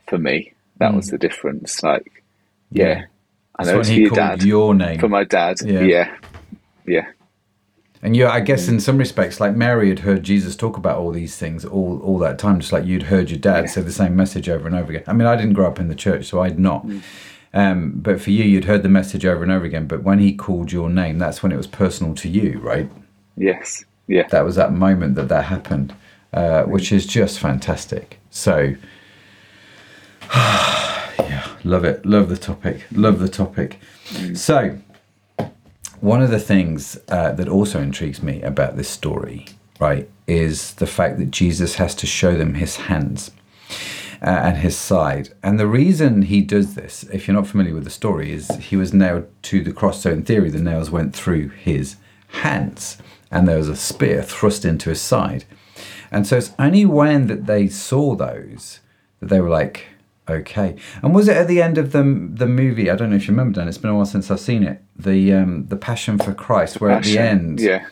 for 0.08 0.18
me. 0.18 0.54
That 0.78 0.93
was 0.93 1.08
mm. 1.08 1.12
the 1.12 1.18
difference. 1.18 1.84
Like, 1.84 2.24
yeah, 2.72 2.86
Yeah. 2.86 3.06
I 3.60 3.64
know 3.66 3.72
when 3.74 3.80
it's 3.82 3.89
for 3.89 3.95
your 3.95 4.10
called 4.10 4.39
dad. 4.39 4.43
your 4.43 4.74
name. 4.74 4.99
for 4.99 5.10
my 5.10 5.24
dad, 5.24 5.58
Yeah. 5.64 5.82
yeah, 5.82 6.18
yeah, 6.88 7.08
And 8.01 8.16
you, 8.16 8.28
I 8.28 8.39
guess, 8.39 8.66
mm. 8.66 8.70
in 8.70 8.80
some 8.80 8.97
respects, 8.97 9.39
like 9.39 9.56
Mary 9.56 9.89
had 9.89 9.99
heard 9.99 10.24
Jesus 10.24 10.56
talk 10.56 10.76
about 10.76 10.97
all 10.97 11.12
these 11.12 11.38
things 11.38 11.64
all, 11.64 12.01
all 12.01 12.18
that 12.20 12.39
time, 12.39 12.60
just 12.60 12.74
like 12.74 12.86
you'd 12.86 13.04
heard 13.04 13.30
your 13.30 13.39
dad 13.39 13.70
say 13.70 13.82
the 13.82 13.91
same 13.91 14.16
message 14.16 14.49
over 14.49 14.66
and 14.68 14.76
over 14.76 14.91
again. 14.91 15.04
I 15.08 15.14
mean, 15.14 15.28
I 15.28 15.36
didn't 15.36 15.54
grow 15.54 15.68
up 15.68 15.80
in 15.80 15.88
the 15.88 15.95
church, 15.95 16.26
so 16.26 16.41
I'd 16.41 16.60
not. 16.60 16.86
Mm. 16.88 17.01
Um, 17.54 17.91
but 17.95 18.20
for 18.20 18.32
you, 18.32 18.43
you'd 18.43 18.66
heard 18.66 18.82
the 18.82 18.89
message 18.89 19.26
over 19.26 19.43
and 19.43 19.51
over 19.51 19.66
again. 19.66 19.86
But 19.86 20.01
when 20.01 20.18
he 20.18 20.34
called 20.34 20.72
your 20.72 20.89
name, 20.89 21.20
that's 21.20 21.43
when 21.43 21.51
it 21.51 21.58
was 21.58 21.68
personal 21.68 22.16
to 22.16 22.28
you, 22.28 22.60
right? 22.60 22.89
yes, 23.38 23.86
yeah, 24.08 24.28
That 24.28 24.43
was 24.43 24.56
that 24.56 24.74
moment 24.74 25.16
that 25.16 25.30
that 25.30 25.45
happened, 25.45 25.95
uh, 26.34 26.64
which 26.64 26.91
is 26.91 27.06
just 27.06 27.39
fantastic. 27.39 28.20
So, 28.30 28.76
yeah, 30.34 31.47
love 31.64 31.86
it. 31.86 32.06
Love 32.06 32.30
the 32.30 32.38
topic. 32.38 32.86
Love 32.91 33.20
the 33.20 33.30
topic. 33.30 33.80
So, 34.34 34.78
one 36.01 36.22
of 36.22 36.32
the 36.32 36.39
things 36.39 36.99
uh, 37.08 37.32
that 37.32 37.47
also 37.47 37.82
intrigues 37.82 38.22
me 38.22 38.41
about 38.41 38.76
this 38.76 38.89
story, 38.89 39.47
right, 39.80 40.10
is 40.28 40.74
the 40.76 40.88
fact 40.88 41.18
that 41.20 41.32
Jesus 41.32 41.76
has 41.76 41.95
to 41.95 42.06
show 42.06 42.36
them 42.36 42.56
his 42.56 42.76
hands 42.76 43.32
uh, 44.22 44.26
and 44.26 44.58
his 44.58 44.76
side. 44.76 45.30
And 45.41 45.58
the 45.58 45.68
reason 45.68 46.24
he 46.24 46.41
does 46.41 46.76
this, 46.76 47.04
if 47.04 47.26
you're 47.26 47.36
not 47.36 47.47
familiar 47.47 47.74
with 47.74 47.86
the 47.86 47.89
story, 47.89 48.34
is 48.34 48.49
he 48.58 48.76
was 48.76 48.93
nailed 48.93 49.30
to 49.43 49.64
the 49.64 49.72
cross. 49.72 50.01
So, 50.01 50.12
in 50.12 50.24
theory, 50.24 50.49
the 50.49 50.60
nails 50.60 50.91
went 50.91 51.16
through 51.16 51.49
his 51.49 51.95
hands 52.28 52.97
and 53.34 53.47
there 53.47 53.57
was 53.57 53.67
a 53.67 53.75
spear 53.75 54.23
thrust 54.23 54.63
into 54.63 54.89
his 54.89 55.01
side. 55.01 55.43
And 56.11 56.25
so, 56.27 56.38
it's 56.38 56.51
only 56.59 56.86
when 56.86 57.27
that 57.27 57.47
they 57.47 57.67
saw 57.67 58.15
those 58.15 58.79
that 59.19 59.29
they 59.29 59.41
were 59.41 59.49
like, 59.49 59.88
okay. 60.29 60.75
And 61.01 61.13
was 61.15 61.27
it 61.27 61.36
at 61.36 61.47
the 61.47 61.61
end 61.61 61.77
of 61.77 61.91
the 61.91 62.03
the 62.03 62.45
movie? 62.47 62.89
I 62.89 62.95
don't 62.95 63.09
know 63.09 63.15
if 63.15 63.27
you 63.27 63.31
remember, 63.34 63.59
Dan. 63.59 63.67
It's 63.67 63.79
been 63.79 63.89
a 63.89 63.95
while 63.95 64.05
since 64.05 64.29
I've 64.29 64.39
seen 64.39 64.63
it. 64.63 64.81
The 64.95 65.34
um, 65.34 65.65
the 65.67 65.75
Passion 65.75 66.17
for 66.19 66.34
Christ, 66.34 66.79
where 66.79 66.91
at 66.91 67.03
the 67.03 67.17
end, 67.17 67.59
yeah. 67.59 67.88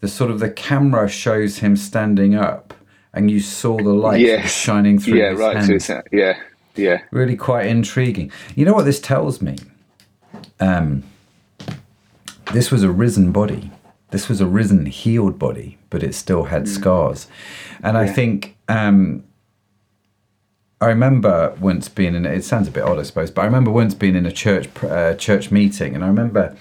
the 0.00 0.08
sort 0.08 0.30
of 0.30 0.38
the 0.38 0.50
camera 0.50 1.08
shows 1.08 1.58
him 1.58 1.76
standing 1.76 2.34
up, 2.34 2.74
and 3.14 3.30
you 3.30 3.40
saw 3.40 3.76
the 3.78 3.94
light 3.94 4.20
Yes. 4.20 4.52
shining 4.52 4.98
through 4.98 5.18
yeah, 5.18 5.30
his 5.30 5.40
right. 5.40 5.56
hands. 5.56 5.68
So 5.68 5.74
it's, 5.74 5.90
uh, 5.90 6.02
yeah, 6.12 6.38
yeah, 6.76 7.02
Really 7.10 7.36
quite 7.36 7.66
intriguing. 7.66 8.30
You 8.54 8.64
know 8.66 8.74
what 8.74 8.84
this 8.84 9.00
tells 9.00 9.40
me? 9.40 9.56
Um, 10.60 11.02
this 12.52 12.70
was 12.70 12.82
a 12.82 12.90
risen 12.90 13.32
body. 13.32 13.70
This 14.12 14.28
was 14.28 14.40
a 14.40 14.46
risen, 14.46 14.86
healed 14.86 15.38
body, 15.38 15.78
but 15.90 16.02
it 16.02 16.14
still 16.14 16.44
had 16.44 16.68
scars. 16.68 17.26
And 17.82 17.98
I 17.98 18.06
think 18.06 18.56
um, 18.68 19.24
I 20.82 20.86
remember 20.86 21.56
once 21.60 21.88
being 21.88 22.16
in. 22.16 22.26
It 22.26 22.44
sounds 22.44 22.66
a 22.66 22.72
bit 22.72 22.82
odd, 22.82 22.98
I 22.98 23.04
suppose, 23.04 23.30
but 23.30 23.42
I 23.42 23.44
remember 23.44 23.70
once 23.70 23.94
being 23.94 24.16
in 24.16 24.26
a 24.26 24.32
church 24.32 24.68
uh, 24.82 25.14
church 25.14 25.52
meeting, 25.52 25.94
and 25.94 26.02
I 26.02 26.08
remember 26.08 26.56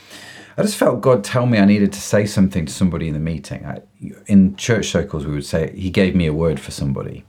I 0.57 0.61
just 0.61 0.77
felt 0.77 1.01
God 1.01 1.23
tell 1.23 1.47
me 1.47 1.57
I 1.57 1.65
needed 1.65 1.91
to 1.93 1.99
say 1.99 2.27
something 2.27 2.67
to 2.67 2.71
somebody 2.71 3.07
in 3.07 3.15
the 3.15 3.19
meeting. 3.19 3.65
I, 3.65 3.81
in 4.27 4.55
church 4.57 4.91
circles, 4.91 5.25
we 5.25 5.33
would 5.33 5.45
say 5.45 5.75
He 5.75 5.89
gave 5.89 6.15
me 6.15 6.27
a 6.27 6.33
word 6.33 6.59
for 6.59 6.69
somebody, 6.69 7.25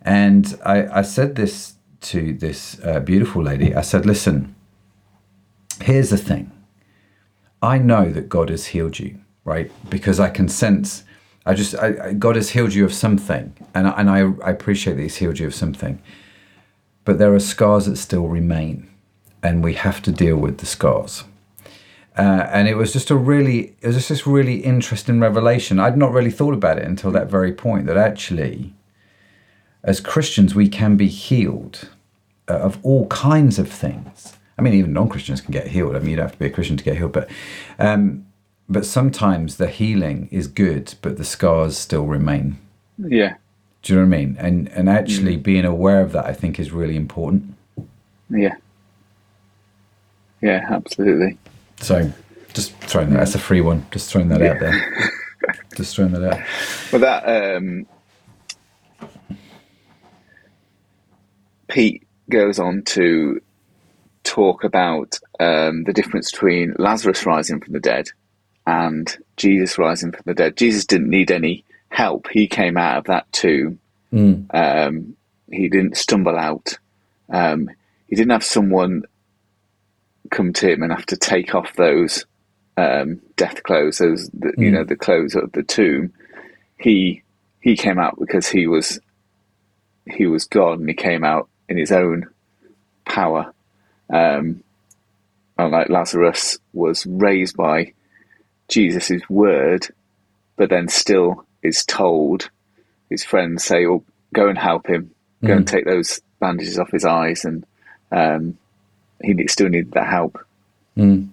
and 0.00 0.58
I, 0.64 1.00
I 1.00 1.02
said 1.02 1.34
this 1.34 1.74
to 2.00 2.32
this 2.32 2.80
uh, 2.82 3.00
beautiful 3.00 3.42
lady. 3.42 3.74
I 3.74 3.82
said, 3.82 4.06
"Listen, 4.06 4.54
here's 5.82 6.08
the 6.08 6.16
thing. 6.16 6.50
I 7.60 7.76
know 7.76 8.10
that 8.10 8.30
God 8.30 8.48
has 8.48 8.68
healed 8.68 8.98
you, 8.98 9.20
right? 9.44 9.70
Because 9.88 10.20
I 10.20 10.30
can 10.30 10.48
sense. 10.48 11.04
I 11.46 11.54
just 11.54 11.74
I, 11.74 12.12
God 12.12 12.36
has 12.36 12.50
healed 12.50 12.74
you 12.74 12.84
of 12.84 12.92
something, 12.92 13.52
and 13.74 13.86
and 13.86 14.10
I, 14.10 14.18
I 14.44 14.50
appreciate 14.50 14.94
that 14.94 15.02
He's 15.02 15.16
healed 15.16 15.38
you 15.38 15.46
of 15.46 15.54
something. 15.54 16.00
But 17.04 17.18
there 17.18 17.34
are 17.34 17.40
scars 17.40 17.86
that 17.86 17.96
still 17.96 18.28
remain, 18.28 18.88
and 19.42 19.64
we 19.64 19.74
have 19.74 20.02
to 20.02 20.12
deal 20.12 20.36
with 20.36 20.58
the 20.58 20.66
scars." 20.66 21.24
Uh, 22.18 22.48
and 22.52 22.66
it 22.66 22.76
was 22.76 22.92
just 22.92 23.10
a 23.10 23.14
really, 23.14 23.76
it 23.80 23.86
was 23.86 23.94
just 23.94 24.08
this 24.08 24.26
really 24.26 24.56
interesting 24.56 25.20
revelation. 25.20 25.78
I'd 25.78 25.96
not 25.96 26.12
really 26.12 26.32
thought 26.32 26.52
about 26.52 26.76
it 26.76 26.84
until 26.84 27.12
that 27.12 27.30
very 27.30 27.52
point. 27.52 27.86
That 27.86 27.96
actually, 27.96 28.74
as 29.84 30.00
Christians, 30.00 30.52
we 30.52 30.68
can 30.68 30.96
be 30.96 31.06
healed 31.06 31.88
uh, 32.48 32.54
of 32.54 32.78
all 32.82 33.06
kinds 33.06 33.60
of 33.60 33.68
things. 33.70 34.34
I 34.58 34.62
mean, 34.62 34.74
even 34.74 34.92
non-Christians 34.92 35.40
can 35.40 35.52
get 35.52 35.68
healed. 35.68 35.94
I 35.94 36.00
mean, 36.00 36.10
you 36.10 36.16
don't 36.16 36.24
have 36.24 36.32
to 36.32 36.38
be 36.38 36.46
a 36.46 36.50
Christian 36.50 36.76
to 36.76 36.82
get 36.82 36.96
healed, 36.96 37.12
but 37.12 37.30
um, 37.78 38.26
but 38.68 38.84
sometimes 38.84 39.56
the 39.56 39.68
healing 39.68 40.28
is 40.30 40.46
good, 40.46 40.94
but 41.00 41.16
the 41.16 41.24
scars 41.24 41.76
still 41.78 42.04
remain. 42.04 42.58
yeah, 42.98 43.36
Do 43.82 43.92
you 43.94 43.98
know 44.00 44.06
what 44.06 44.14
I 44.14 44.18
mean? 44.18 44.36
And 44.38 44.68
and 44.70 44.88
actually 44.88 45.36
being 45.36 45.64
aware 45.64 46.00
of 46.00 46.12
that, 46.12 46.26
I 46.26 46.34
think, 46.34 46.58
is 46.60 46.70
really 46.70 46.96
important. 46.96 47.54
yeah, 48.30 48.56
yeah, 50.42 50.66
absolutely. 50.70 51.38
So, 51.80 52.12
just 52.52 52.72
throwing 52.80 53.10
that. 53.10 53.18
That's 53.18 53.34
a 53.34 53.38
free 53.38 53.60
one. 53.60 53.86
Just 53.90 54.10
throwing 54.10 54.28
that 54.28 54.42
out 54.42 54.60
there. 54.60 55.12
just 55.76 55.96
throwing 55.96 56.12
that 56.12 56.24
out. 56.24 56.46
Well, 56.92 57.00
that 57.00 57.56
um, 57.56 57.86
Pete 61.68 62.06
goes 62.30 62.58
on 62.58 62.82
to 62.82 63.40
talk 64.24 64.64
about 64.64 65.18
um, 65.40 65.84
the 65.84 65.92
difference 65.92 66.30
between 66.30 66.74
Lazarus 66.78 67.24
rising 67.24 67.60
from 67.60 67.72
the 67.72 67.80
dead 67.80 68.08
and 68.68 69.16
Jesus 69.38 69.78
rising 69.78 70.12
from 70.12 70.22
the 70.26 70.34
dead. 70.34 70.58
Jesus 70.58 70.84
didn't 70.84 71.08
need 71.08 71.30
any 71.30 71.64
help; 71.88 72.28
he 72.30 72.46
came 72.46 72.76
out 72.76 72.98
of 72.98 73.04
that 73.04 73.32
tomb. 73.32 73.80
Um, 74.50 75.16
he 75.50 75.70
didn't 75.70 75.96
stumble 75.96 76.36
out. 76.36 76.78
Um, 77.30 77.70
he 78.08 78.14
didn't 78.14 78.32
have 78.32 78.44
someone 78.44 79.04
come 80.30 80.52
to 80.52 80.70
him 80.70 80.82
and 80.82 80.92
have 80.92 81.06
to 81.06 81.16
take 81.16 81.54
off 81.54 81.74
those 81.76 82.26
um, 82.76 83.20
death 83.36 83.62
clothes, 83.62 83.98
those 83.98 84.28
the, 84.30 84.52
you 84.58 84.70
know 84.70 84.84
the 84.84 84.96
clothes 84.96 85.34
of 85.34 85.50
the 85.52 85.62
tomb. 85.62 86.12
He 86.78 87.22
he 87.60 87.74
came 87.74 87.98
out 87.98 88.18
because 88.18 88.48
he 88.48 88.66
was 88.66 89.00
he 90.06 90.26
was 90.26 90.44
God 90.44 90.78
and 90.78 90.88
he 90.88 90.94
came 90.94 91.24
out 91.24 91.48
in 91.70 91.78
his 91.78 91.92
own 91.92 92.26
power. 93.06 93.52
Um, 94.10 94.62
and 95.58 95.72
like 95.72 95.88
Lazarus 95.88 96.58
was 96.72 97.06
raised 97.06 97.56
by 97.56 97.92
Jesus' 98.68 99.28
word, 99.28 99.88
but 100.56 100.70
then 100.70 100.88
still 100.88 101.44
is 101.62 101.84
told 101.84 102.50
his 103.10 103.24
friends 103.24 103.64
say, 103.64 103.86
"Oh, 103.86 104.04
go 104.34 104.48
and 104.48 104.58
help 104.58 104.86
him. 104.86 105.10
Go 105.44 105.54
and 105.54 105.64
mm. 105.64 105.70
take 105.70 105.84
those 105.84 106.20
bandages 106.40 106.78
off 106.78 106.90
his 106.90 107.04
eyes." 107.04 107.44
And 107.44 107.64
um, 108.12 108.58
he 109.22 109.46
still 109.48 109.68
needed 109.68 109.92
that 109.92 110.06
help. 110.08 110.38
Mm. 110.96 111.28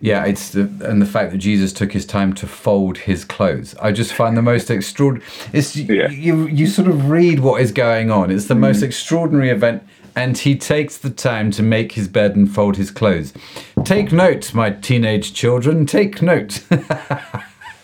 Yeah, 0.00 0.24
it's 0.24 0.50
the 0.50 0.70
and 0.82 1.00
the 1.00 1.06
fact 1.06 1.32
that 1.32 1.38
Jesus 1.38 1.72
took 1.72 1.92
his 1.92 2.04
time 2.04 2.34
to 2.34 2.46
fold 2.46 2.98
his 2.98 3.24
clothes. 3.24 3.74
I 3.80 3.92
just 3.92 4.12
find 4.12 4.36
the 4.36 4.42
most 4.42 4.70
extraordinary. 4.70 5.26
It's 5.52 5.74
Yeah. 5.76 6.10
you 6.10 6.46
you 6.46 6.66
sort 6.66 6.88
of 6.88 7.08
read 7.08 7.40
what 7.40 7.62
is 7.62 7.72
going 7.72 8.10
on. 8.10 8.30
It's 8.30 8.46
the 8.46 8.54
most 8.54 8.80
mm. 8.80 8.84
extraordinary 8.84 9.50
event, 9.50 9.82
and 10.14 10.36
he 10.36 10.56
takes 10.56 10.98
the 10.98 11.10
time 11.10 11.50
to 11.52 11.62
make 11.62 11.92
his 11.92 12.08
bed 12.08 12.36
and 12.36 12.52
fold 12.52 12.76
his 12.76 12.90
clothes. 12.90 13.32
Take 13.84 14.12
note, 14.12 14.54
my 14.54 14.70
teenage 14.70 15.34
children. 15.34 15.84
Take 15.86 16.22
note. 16.22 16.64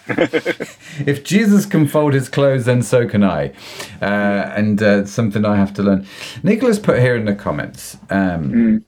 if 0.08 1.22
Jesus 1.24 1.66
can 1.66 1.86
fold 1.86 2.14
his 2.14 2.28
clothes, 2.28 2.64
then 2.64 2.82
so 2.82 3.06
can 3.06 3.22
I. 3.22 3.52
Uh, 4.00 4.50
and 4.56 4.82
uh, 4.82 5.04
something 5.04 5.44
I 5.44 5.56
have 5.56 5.74
to 5.74 5.82
learn. 5.82 6.06
Nicholas 6.42 6.78
put 6.78 7.00
here 7.00 7.16
in 7.16 7.26
the 7.26 7.34
comments. 7.34 7.98
Um, 8.08 8.84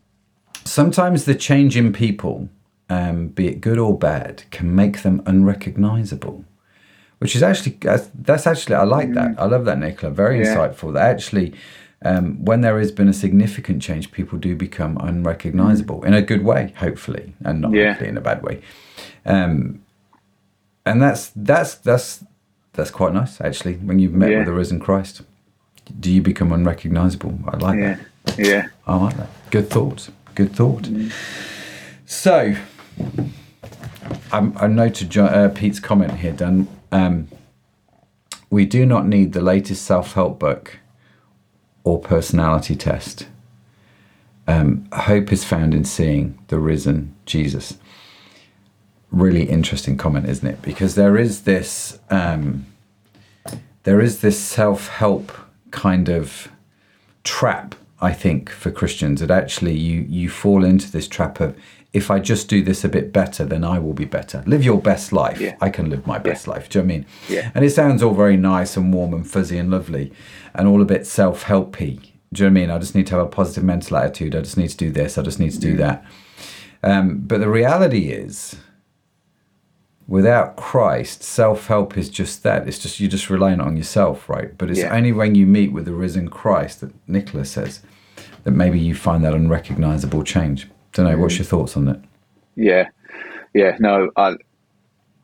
Sometimes 0.65 1.25
the 1.25 1.35
change 1.35 1.77
in 1.77 1.93
people, 1.93 2.49
um, 2.89 3.29
be 3.29 3.49
it 3.49 3.61
good 3.61 3.79
or 3.79 3.99
bad, 3.99 4.45
can 4.53 4.73
make 4.75 5.03
them 5.03 5.21
unrecognizable. 5.27 6.45
Which 7.19 7.35
is 7.37 7.43
actually 7.43 7.79
that's, 7.81 8.09
that's 8.15 8.47
actually 8.47 8.77
I 8.77 8.85
like 8.85 9.13
that. 9.15 9.35
I 9.39 9.47
love 9.47 9.65
that, 9.65 9.79
Nicola. 9.79 10.13
Very 10.13 10.39
Yeah. 10.41 10.55
insightful. 10.57 10.93
That 10.95 11.11
actually, 11.11 11.53
um, 12.05 12.45
when 12.45 12.61
there 12.63 12.79
has 12.79 12.91
been 12.93 13.09
a 13.09 13.13
significant 13.13 13.83
change, 13.83 14.11
people 14.13 14.39
do 14.39 14.57
become 14.57 14.97
unrecognizable 14.99 16.03
in 16.05 16.15
a 16.15 16.23
good 16.23 16.45
way, 16.45 16.73
hopefully, 16.79 17.35
and 17.45 17.61
not 17.61 17.73
Yeah. 17.73 17.89
hopefully 17.91 18.09
in 18.11 18.17
a 18.17 18.21
bad 18.21 18.43
way. 18.43 18.61
Um, 19.25 19.83
and 20.85 21.01
that's 21.01 21.31
that's 21.37 21.75
that's 21.77 22.25
that's 22.73 22.91
quite 22.91 23.13
nice 23.15 23.41
actually. 23.41 23.75
When 23.75 23.99
you've 23.99 24.15
met 24.15 24.31
Yeah. 24.31 24.39
with 24.39 24.47
the 24.47 24.53
risen 24.53 24.81
Christ, 24.81 25.23
do 26.01 26.11
you 26.11 26.23
become 26.23 26.53
unrecognizable? 26.53 27.39
I 27.47 27.57
like 27.59 27.79
Yeah, 27.79 27.97
that. 28.25 28.39
yeah. 28.39 28.67
I 28.87 28.97
like 28.97 29.17
that. 29.17 29.29
Good 29.51 29.71
thought. 29.71 30.09
Good 30.35 30.53
thought. 30.57 30.89
So, 32.07 32.55
I'm, 34.33 34.57
I 34.59 34.67
noted 34.67 35.17
uh, 35.17 35.49
Pete's 35.51 35.81
comment 35.81 36.15
here, 36.19 36.33
Dan. 36.33 36.69
Um, 36.91 37.29
we 38.51 38.65
do 38.67 38.85
not 38.87 39.07
need 39.07 39.33
the 39.33 39.41
latest 39.41 39.85
self 39.85 40.15
help 40.15 40.39
book 40.39 40.79
or 41.85 41.99
personality 42.01 42.77
test. 42.77 43.27
Um, 44.47 44.87
hope 44.93 45.33
is 45.33 45.45
found 45.45 45.73
in 45.75 45.85
seeing 45.85 46.39
the 46.49 46.59
risen 46.59 47.15
Jesus. 47.27 47.79
Really 49.11 49.45
interesting 49.49 49.97
comment, 49.97 50.29
isn't 50.29 50.47
it? 50.49 50.63
Because 50.63 50.95
there 50.95 51.17
is 51.19 51.43
this 51.43 51.99
um, 52.11 52.67
there 53.85 54.01
is 54.01 54.21
this 54.21 54.39
self 54.41 54.89
help 54.89 55.33
kind 55.71 56.09
of 56.09 56.49
trap 57.25 57.75
i 58.01 58.13
think 58.13 58.51
for 58.51 58.71
christians 58.73 59.21
that 59.21 59.31
actually 59.31 59.77
you 59.77 60.01
you 60.09 60.29
fall 60.29 60.65
into 60.65 60.91
this 60.91 61.07
trap 61.07 61.39
of 61.41 61.57
if 61.93 62.11
i 62.11 62.19
just 62.19 62.49
do 62.49 62.63
this 62.63 62.85
a 62.85 62.89
bit 62.89 63.13
better 63.13 63.45
then 63.45 63.63
i 63.65 63.79
will 63.79 63.93
be 63.95 64.05
better 64.05 64.43
live 64.45 64.65
your 64.65 64.81
best 64.81 65.13
life 65.13 65.41
Yeah. 65.41 65.57
i 65.61 65.71
can 65.71 65.89
live 65.89 66.05
my 66.07 66.19
best 66.19 66.49
life 66.49 66.69
do 66.69 66.81
you 66.81 66.83
know 66.85 66.89
what 66.89 66.95
i 66.95 66.97
mean 66.99 67.07
Yeah. 67.29 67.51
and 67.55 67.65
it 67.65 67.71
sounds 67.71 68.03
all 68.03 68.13
very 68.13 68.37
nice 68.37 68.77
and 68.77 68.93
warm 68.93 69.15
and 69.15 69.25
fuzzy 69.27 69.57
and 69.57 69.71
lovely 69.71 70.13
and 70.55 70.69
all 70.69 70.83
a 70.83 70.87
bit 70.87 71.07
self-helpy 71.07 72.01
do 72.33 72.45
you 72.45 72.45
know 72.45 72.45
what 72.45 72.47
i 72.47 72.51
mean 72.51 72.71
i 72.71 72.79
just 72.79 72.95
need 72.95 73.07
to 73.07 73.15
have 73.17 73.25
a 73.25 73.29
positive 73.29 73.65
mental 73.65 73.97
attitude 73.97 74.35
i 74.35 74.41
just 74.41 74.57
need 74.57 74.69
to 74.69 74.77
do 74.77 74.91
this 74.91 75.19
i 75.19 75.23
just 75.23 75.39
need 75.41 75.53
to 75.53 75.61
do 75.61 75.77
that 75.77 76.05
um, 76.85 77.19
but 77.19 77.39
the 77.39 77.49
reality 77.49 78.09
is 78.11 78.57
without 80.09 80.57
Christ, 80.57 81.23
self 81.23 81.69
help 81.69 81.97
is 81.97 82.09
just 82.09 82.43
that. 82.43 82.67
It's 82.69 82.79
just 82.79 83.01
you're 83.01 83.11
just 83.11 83.31
relying 83.31 83.61
on 83.61 83.77
yourself, 83.77 84.29
right? 84.29 84.57
But 84.59 84.71
it's 84.71 84.81
Yeah. 84.81 84.95
only 84.95 85.13
when 85.13 85.35
you 85.35 85.47
meet 85.47 85.73
with 85.73 85.85
the 85.85 85.93
risen 85.95 86.29
Christ 86.29 86.81
that 86.81 86.93
Nicholas 87.09 87.51
says 87.53 87.81
that 88.45 88.51
maybe 88.51 88.79
you 88.79 88.95
find 88.95 89.25
that 89.25 89.35
unrecognizable 89.35 90.25
change. 90.25 90.69
Don't 90.93 91.07
know. 91.07 91.17
What's 91.17 91.39
your 91.39 91.47
thoughts 91.47 91.77
on 91.77 91.85
that? 91.87 92.01
Yeah, 92.57 92.89
yeah. 93.55 93.77
No, 93.81 94.11
I 94.17 94.35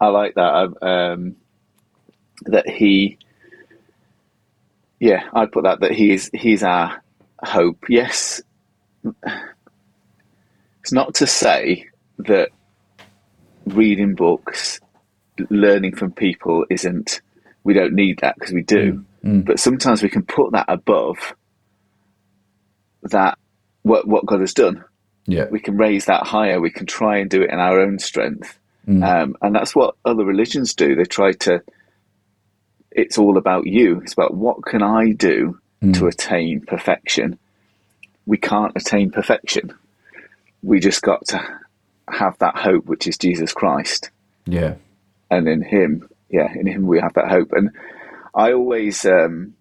I 0.00 0.08
like 0.08 0.34
that. 0.36 0.74
I, 0.82 1.10
um, 1.12 1.36
that 2.46 2.68
he, 2.68 3.18
yeah, 5.00 5.24
I 5.34 5.46
put 5.46 5.64
that 5.64 5.80
that 5.80 5.92
he 5.92 6.12
is 6.12 6.30
he's 6.34 6.62
our 6.62 7.02
hope. 7.42 7.86
Yes, 7.88 8.42
it's 10.82 10.92
not 10.92 11.16
to 11.16 11.26
say 11.26 11.86
that 12.20 12.50
reading 13.66 14.14
books, 14.16 14.80
learning 15.50 15.96
from 15.96 16.12
people 16.12 16.66
isn't. 16.70 17.22
We 17.64 17.74
don't 17.74 17.94
need 17.94 18.20
that 18.20 18.36
because 18.36 18.52
we 18.54 18.62
do, 18.62 19.04
mm, 19.24 19.30
mm. 19.30 19.44
but 19.46 19.60
sometimes 19.60 20.02
we 20.02 20.10
can 20.10 20.24
put 20.24 20.52
that 20.52 20.66
above 20.68 21.34
that 23.04 23.38
what 23.82 24.06
what 24.08 24.26
God 24.26 24.40
has 24.40 24.54
done 24.54 24.84
Yeah. 25.26 25.46
we 25.50 25.60
can 25.60 25.76
raise 25.76 26.06
that 26.06 26.26
higher. 26.26 26.60
We 26.60 26.70
can 26.70 26.86
try 26.86 27.18
and 27.18 27.30
do 27.30 27.42
it 27.42 27.50
in 27.50 27.58
our 27.60 27.80
own 27.80 27.98
strength, 27.98 28.58
mm. 28.88 29.04
um, 29.06 29.36
and 29.42 29.54
that's 29.54 29.74
what 29.74 29.96
other 30.04 30.24
religions 30.24 30.74
do. 30.74 30.96
They 30.96 31.04
try 31.04 31.32
to. 31.32 31.62
It's 32.90 33.18
all 33.18 33.36
about 33.36 33.66
you. 33.66 34.00
It's 34.00 34.12
about 34.14 34.34
what 34.34 34.64
can 34.64 34.82
I 34.82 35.12
do 35.12 35.58
to 35.92 36.06
attain 36.08 36.60
perfection. 36.62 37.38
We 38.26 38.36
can't 38.38 38.72
attain 38.74 39.10
perfection. 39.10 39.72
We 40.62 40.80
just 40.80 41.02
got 41.02 41.26
to 41.28 41.40
have 42.10 42.36
that 42.38 42.56
hope, 42.56 42.86
which 42.86 43.06
is 43.06 43.16
Jesus 43.16 43.52
Christ, 43.52 44.10
Yeah. 44.46 44.74
and 45.30 45.46
in 45.46 45.62
Him, 45.62 46.08
yeah, 46.30 46.52
in 46.52 46.66
Him 46.66 46.86
we 46.86 46.98
have 47.00 47.14
that 47.14 47.28
hope. 47.28 47.52
And 47.52 47.70
I 48.34 48.52
always, 48.52 49.04
um, 49.04 49.54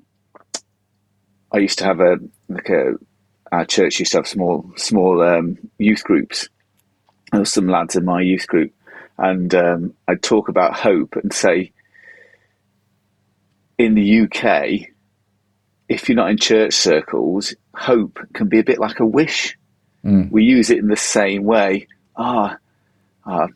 I 1.52 1.60
used 1.60 1.80
to 1.80 1.86
have 1.86 2.00
a 2.00 2.18
like 2.50 2.70
a 2.70 2.94
our 3.52 3.66
church 3.66 4.00
used 4.00 4.12
to 4.14 4.20
have 4.20 4.28
small 4.28 4.72
small 4.76 5.22
um, 5.22 5.58
youth 5.78 6.04
groups. 6.04 6.50
There 7.32 7.42
were 7.42 7.46
some 7.46 7.68
lads 7.68 7.96
in 7.96 8.06
my 8.06 8.22
youth 8.22 8.48
group, 8.48 8.74
and 9.18 9.54
um, 9.54 9.94
I'd 10.08 10.24
talk 10.24 10.50
about 10.50 10.74
hope 10.76 11.16
and 11.16 11.32
say, 11.32 11.72
in 13.78 13.96
the 13.96 14.22
UK, 14.22 14.88
if 15.90 16.10
you're 16.10 16.16
not 16.16 16.30
in 16.30 16.38
church 16.38 16.74
circles, 16.74 17.54
hope 17.76 18.20
can 18.34 18.48
be 18.48 18.60
a 18.60 18.64
bit 18.64 18.80
like 18.80 19.00
a 19.00 19.06
wish. 19.06 19.58
We 20.04 20.44
use 20.46 20.70
it 20.70 20.78
in 20.78 20.88
the 20.88 20.96
same 20.96 21.44
way. 21.44 21.88
Ah, 22.16 22.58
ah, 23.26 23.48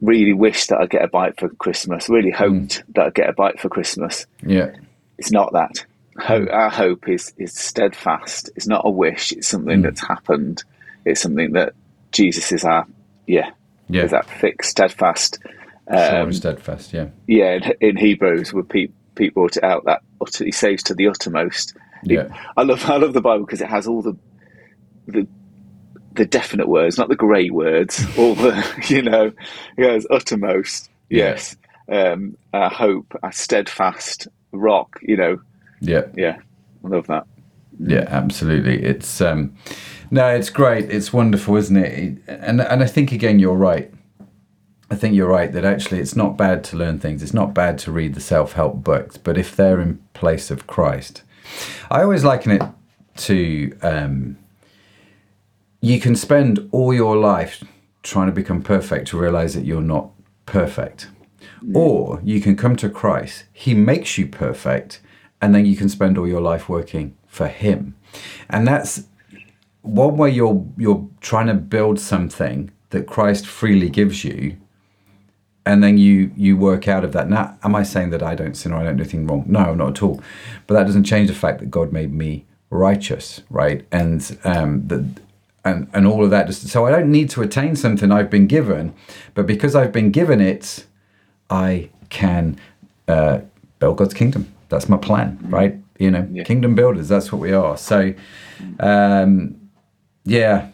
really 0.00 0.32
wish 0.32 0.66
that 0.68 0.78
I'd 0.80 0.88
get 0.90 1.02
a 1.04 1.08
bite 1.08 1.38
for 1.40 1.48
Christmas. 1.48 2.08
Really 2.08 2.30
hoped 2.30 2.84
that 2.94 3.06
I'd 3.06 3.14
get 3.14 3.28
a 3.28 3.32
bite 3.32 3.58
for 3.60 3.68
Christmas 3.68 4.24
Yeah. 4.46 4.70
it's 5.18 5.32
not 5.32 5.52
that. 5.52 5.84
Ho- 6.18 6.46
our 6.50 6.70
hope 6.70 7.08
is 7.08 7.32
is 7.38 7.54
steadfast. 7.54 8.50
It's 8.54 8.68
not 8.68 8.82
a 8.84 8.90
wish. 8.90 9.32
It's 9.32 9.48
something 9.48 9.82
that's 9.82 10.00
happened. 10.06 10.62
It's 11.04 11.20
something 11.22 11.52
that 11.54 11.72
Jesus 12.12 12.52
is 12.52 12.62
our 12.64 12.86
yeah. 13.26 13.50
Yeah. 13.88 14.04
Is 14.04 14.12
that 14.12 14.26
fixed, 14.30 14.70
steadfast? 14.70 15.40
Um, 15.88 16.32
steadfast. 16.32 16.92
Yeah. 16.92 17.08
yeah, 17.26 17.54
in, 17.54 17.72
in 17.80 17.96
Hebrews, 17.96 18.52
where 18.54 18.62
Pete, 19.14 19.34
brought 19.34 19.56
it 19.56 19.64
out 19.64 19.84
that 19.86 20.02
utter, 20.20 20.44
he 20.44 20.52
saves 20.52 20.82
to 20.84 20.94
the 20.94 21.08
uttermost. 21.08 21.76
Yeah. 22.04 22.28
I 22.56 22.62
love 22.62 22.84
I 22.88 22.96
love 22.96 23.12
the 23.12 23.20
Bible 23.20 23.44
because 23.44 23.60
it 23.60 23.68
has 23.68 23.86
all 23.86 24.02
the 24.02 24.16
the 25.06 25.26
the 26.14 26.26
definite 26.26 26.68
words, 26.68 26.98
not 26.98 27.08
the 27.08 27.16
grey 27.16 27.50
words. 27.50 28.04
All 28.18 28.34
the 28.34 28.64
you 28.88 29.00
know, 29.02 29.26
it 29.76 29.80
goes 29.82 30.06
uttermost. 30.10 30.90
Yes, 31.08 31.56
um, 31.88 32.36
our 32.52 32.68
hope, 32.70 33.14
our 33.22 33.32
steadfast 33.32 34.26
rock. 34.52 34.98
You 35.02 35.16
know, 35.16 35.40
Yeah. 35.80 36.02
yeah, 36.16 36.38
I 36.84 36.88
love 36.88 37.06
that. 37.06 37.26
Yeah, 37.78 38.06
absolutely. 38.08 38.82
It's 38.82 39.20
um, 39.20 39.54
no, 40.10 40.26
it's 40.28 40.50
great. 40.50 40.90
It's 40.90 41.12
wonderful, 41.12 41.56
isn't 41.56 41.76
it? 41.76 41.92
It- 41.98 42.18
And 42.28 42.60
and 42.60 42.82
I 42.82 42.86
think 42.86 43.12
again, 43.12 43.38
you're 43.38 43.54
right. 43.54 43.92
I 44.90 44.96
think 44.96 45.14
you're 45.14 45.28
right 45.28 45.52
that 45.52 45.64
actually 45.64 46.00
it's 46.00 46.16
not 46.16 46.36
bad 46.36 46.64
to 46.64 46.76
learn 46.76 46.98
things. 46.98 47.22
It's 47.22 47.34
not 47.34 47.54
bad 47.54 47.78
to 47.80 47.92
read 47.92 48.14
the 48.14 48.20
self 48.20 48.54
help 48.54 48.82
books, 48.82 49.16
but 49.16 49.38
if 49.38 49.54
they're 49.54 49.80
in 49.80 49.98
place 50.14 50.50
of 50.50 50.66
Christ, 50.66 51.22
I 51.90 52.02
always 52.02 52.24
liken 52.24 52.52
it 52.52 52.62
to 53.18 53.76
um, 53.82 54.38
you 55.80 56.00
can 56.00 56.16
spend 56.16 56.68
all 56.72 56.92
your 56.92 57.16
life 57.16 57.62
trying 58.02 58.26
to 58.26 58.32
become 58.32 58.62
perfect 58.62 59.08
to 59.08 59.18
realize 59.18 59.54
that 59.54 59.64
you're 59.64 59.80
not 59.80 60.10
perfect. 60.46 61.08
Or 61.74 62.20
you 62.24 62.40
can 62.40 62.56
come 62.56 62.74
to 62.76 62.88
Christ, 62.88 63.44
He 63.52 63.74
makes 63.74 64.16
you 64.16 64.26
perfect, 64.26 65.00
and 65.42 65.54
then 65.54 65.66
you 65.66 65.76
can 65.76 65.88
spend 65.88 66.16
all 66.16 66.26
your 66.26 66.40
life 66.40 66.68
working 66.68 67.16
for 67.26 67.48
Him. 67.48 67.96
And 68.48 68.66
that's 68.66 69.04
one 69.82 70.16
way 70.16 70.30
you're 70.30 70.66
you're 70.76 71.08
trying 71.20 71.46
to 71.46 71.54
build 71.54 72.00
something 72.00 72.70
that 72.90 73.06
Christ 73.06 73.46
freely 73.46 73.88
gives 73.88 74.24
you, 74.24 74.56
and 75.70 75.82
then 75.84 75.94
you 75.98 76.14
you 76.44 76.52
work 76.68 76.84
out 76.94 77.04
of 77.06 77.12
that. 77.16 77.26
Now, 77.28 77.44
am 77.66 77.74
I 77.74 77.84
saying 77.92 78.10
that 78.14 78.22
I 78.22 78.34
don't 78.40 78.56
sin 78.60 78.72
or 78.72 78.76
I 78.80 78.84
don't 78.84 78.96
do 78.96 79.02
anything 79.04 79.26
wrong? 79.28 79.44
No, 79.46 79.74
not 79.74 79.88
at 79.96 80.02
all. 80.02 80.16
But 80.66 80.74
that 80.74 80.84
doesn't 80.88 81.04
change 81.12 81.28
the 81.28 81.34
fact 81.44 81.56
that 81.60 81.70
God 81.78 81.92
made 81.92 82.12
me 82.12 82.44
righteous, 82.70 83.26
right? 83.50 83.80
And 84.00 84.18
um, 84.44 84.70
the 84.90 84.98
and 85.64 85.78
and 85.94 86.06
all 86.10 86.22
of 86.24 86.30
that. 86.30 86.46
Just, 86.48 86.68
so 86.68 86.86
I 86.86 86.90
don't 86.90 87.10
need 87.18 87.28
to 87.34 87.42
attain 87.42 87.76
something 87.76 88.10
I've 88.10 88.30
been 88.36 88.46
given, 88.46 88.84
but 89.34 89.46
because 89.46 89.74
I've 89.80 89.92
been 89.92 90.10
given 90.10 90.40
it, 90.40 90.84
I 91.48 91.90
can 92.08 92.44
uh, 93.08 93.36
build 93.78 93.96
God's 93.98 94.14
kingdom. 94.14 94.42
That's 94.70 94.88
my 94.88 94.96
plan, 94.96 95.38
right? 95.58 95.74
You 95.98 96.10
know, 96.10 96.24
Yeah. 96.32 96.44
kingdom 96.44 96.74
builders. 96.74 97.08
That's 97.08 97.30
what 97.32 97.40
we 97.40 97.52
are. 97.52 97.76
So, 97.76 97.98
um, 98.80 99.56
yeah, 100.24 100.68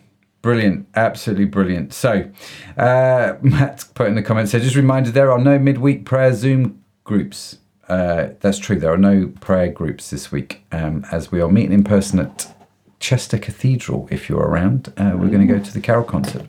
brilliant, 0.46 0.86
absolutely 0.94 1.44
brilliant. 1.44 1.92
So, 1.92 2.30
uh, 2.76 3.34
Matt 3.42 3.84
put 3.94 4.06
in 4.06 4.14
the 4.14 4.22
comments. 4.22 4.52
So, 4.52 4.60
just 4.60 4.76
a 4.76 4.78
reminder: 4.78 5.10
there 5.10 5.32
are 5.32 5.40
no 5.40 5.58
midweek 5.58 6.04
prayer 6.04 6.32
Zoom 6.32 6.84
groups. 7.02 7.58
Uh, 7.88 8.28
that's 8.38 8.58
true. 8.58 8.78
There 8.78 8.92
are 8.92 8.96
no 9.12 9.26
prayer 9.40 9.68
groups 9.72 10.10
this 10.10 10.30
week, 10.30 10.64
um, 10.70 11.04
as 11.10 11.32
we 11.32 11.40
are 11.40 11.48
meeting 11.48 11.72
in 11.72 11.82
person 11.82 12.20
at 12.20 12.54
Chester 13.00 13.38
Cathedral. 13.38 14.06
If 14.08 14.28
you're 14.28 14.46
around, 14.46 14.92
uh, 14.96 15.16
we're 15.16 15.30
going 15.30 15.44
to 15.44 15.52
go 15.52 15.58
to 15.58 15.72
the 15.72 15.80
carol 15.80 16.04
concert, 16.04 16.46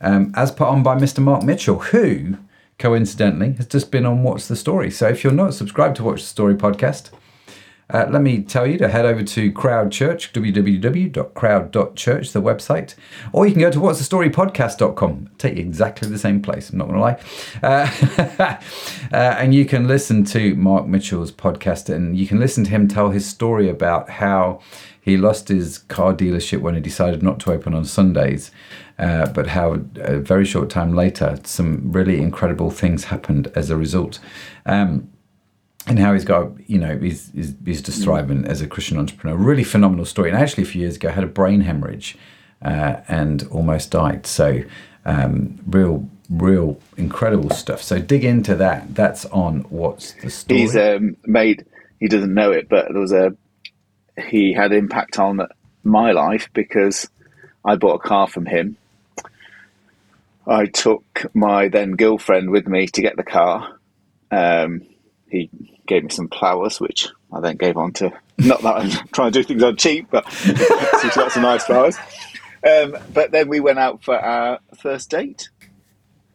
um, 0.00 0.32
as 0.36 0.52
put 0.52 0.68
on 0.68 0.84
by 0.84 0.94
Mr. 0.94 1.18
Mark 1.18 1.42
Mitchell, 1.42 1.80
who 1.80 2.36
coincidentally 2.78 3.54
has 3.54 3.66
just 3.66 3.90
been 3.90 4.06
on 4.06 4.22
What's 4.22 4.46
the 4.46 4.54
Story. 4.54 4.92
So, 4.92 5.08
if 5.08 5.24
you're 5.24 5.32
not 5.32 5.54
subscribed 5.54 5.96
to 5.96 6.04
What's 6.04 6.22
the 6.22 6.28
Story 6.28 6.54
podcast. 6.54 7.10
Uh, 7.90 8.06
let 8.10 8.22
me 8.22 8.42
tell 8.42 8.66
you 8.66 8.78
to 8.78 8.88
head 8.88 9.04
over 9.04 9.22
to 9.22 9.52
Crowd 9.52 9.92
Church, 9.92 10.32
www.crowd.church, 10.32 12.32
the 12.32 12.40
website, 12.40 12.94
or 13.32 13.46
you 13.46 13.52
can 13.52 13.60
go 13.60 13.70
to 13.70 13.78
what's 13.80 13.98
the 13.98 14.04
story. 14.04 14.30
Take 14.30 15.56
you 15.56 15.62
exactly 15.62 16.08
the 16.08 16.18
same 16.18 16.40
place, 16.40 16.70
I'm 16.70 16.78
not 16.78 16.88
going 16.88 16.96
to 16.96 17.02
lie. 17.02 17.20
Uh, 17.62 17.86
uh, 19.12 19.36
and 19.38 19.54
you 19.54 19.66
can 19.66 19.86
listen 19.86 20.24
to 20.24 20.54
Mark 20.54 20.86
Mitchell's 20.86 21.30
podcast 21.30 21.94
and 21.94 22.16
you 22.16 22.26
can 22.26 22.40
listen 22.40 22.64
to 22.64 22.70
him 22.70 22.88
tell 22.88 23.10
his 23.10 23.26
story 23.26 23.68
about 23.68 24.08
how 24.08 24.60
he 25.00 25.18
lost 25.18 25.48
his 25.48 25.78
car 25.78 26.14
dealership 26.14 26.62
when 26.62 26.74
he 26.74 26.80
decided 26.80 27.22
not 27.22 27.38
to 27.40 27.52
open 27.52 27.74
on 27.74 27.84
Sundays. 27.84 28.50
Uh, 28.98 29.26
but 29.26 29.48
how 29.48 29.74
a 29.96 30.18
very 30.18 30.46
short 30.46 30.70
time 30.70 30.94
later, 30.94 31.38
some 31.42 31.92
really 31.92 32.18
incredible 32.20 32.70
things 32.70 33.04
happened 33.04 33.52
as 33.54 33.68
a 33.68 33.76
result. 33.76 34.18
Um, 34.66 35.10
and 35.86 35.98
how 35.98 36.12
he's 36.14 36.24
got, 36.24 36.50
you 36.68 36.78
know, 36.78 36.96
he's, 36.98 37.30
he's, 37.32 37.54
he's 37.64 37.82
just 37.82 38.02
thriving 38.02 38.46
as 38.46 38.60
a 38.60 38.66
Christian 38.66 38.98
entrepreneur. 38.98 39.36
Really 39.36 39.64
phenomenal 39.64 40.04
story. 40.04 40.30
And 40.30 40.38
actually, 40.38 40.62
a 40.62 40.66
few 40.66 40.80
years 40.80 40.96
ago, 40.96 41.10
had 41.10 41.24
a 41.24 41.28
brain 41.28 41.60
hemorrhage 41.60 42.16
uh, 42.62 43.00
and 43.06 43.46
almost 43.50 43.90
died. 43.90 44.26
So, 44.26 44.62
um, 45.04 45.58
real, 45.66 46.08
real 46.30 46.80
incredible 46.96 47.50
stuff. 47.50 47.82
So, 47.82 47.98
dig 47.98 48.24
into 48.24 48.54
that. 48.56 48.94
That's 48.94 49.26
on 49.26 49.60
What's 49.68 50.12
the 50.14 50.30
Story? 50.30 50.60
He's 50.60 50.76
um, 50.76 51.16
made. 51.26 51.66
He 52.00 52.08
doesn't 52.08 52.32
know 52.32 52.50
it, 52.52 52.68
but 52.68 52.86
there 52.90 53.00
was 53.00 53.12
a. 53.12 53.36
He 54.28 54.52
had 54.52 54.72
impact 54.72 55.18
on 55.18 55.40
my 55.82 56.12
life 56.12 56.48
because 56.54 57.10
I 57.64 57.76
bought 57.76 57.96
a 57.96 58.08
car 58.08 58.26
from 58.26 58.46
him. 58.46 58.76
I 60.46 60.66
took 60.66 61.26
my 61.34 61.68
then 61.68 61.92
girlfriend 61.92 62.50
with 62.50 62.66
me 62.68 62.86
to 62.86 63.02
get 63.02 63.16
the 63.16 63.22
car. 63.22 63.78
Um, 64.30 64.82
he 65.28 65.50
gave 65.86 66.04
me 66.04 66.10
some 66.10 66.28
flowers, 66.28 66.80
which 66.80 67.08
I 67.32 67.40
then 67.40 67.56
gave 67.56 67.76
on 67.76 67.92
to. 67.94 68.12
Not 68.38 68.62
that 68.62 68.76
I'm 68.76 68.90
trying 69.12 69.32
to 69.32 69.38
do 69.40 69.44
things 69.44 69.62
on 69.62 69.76
cheap, 69.76 70.08
but 70.10 70.28
she's 70.30 71.14
got 71.14 71.36
nice 71.36 71.64
flowers. 71.64 71.96
Um, 72.68 72.96
but 73.12 73.30
then 73.30 73.48
we 73.48 73.60
went 73.60 73.78
out 73.78 74.02
for 74.02 74.18
our 74.18 74.58
first 74.80 75.10
date, 75.10 75.50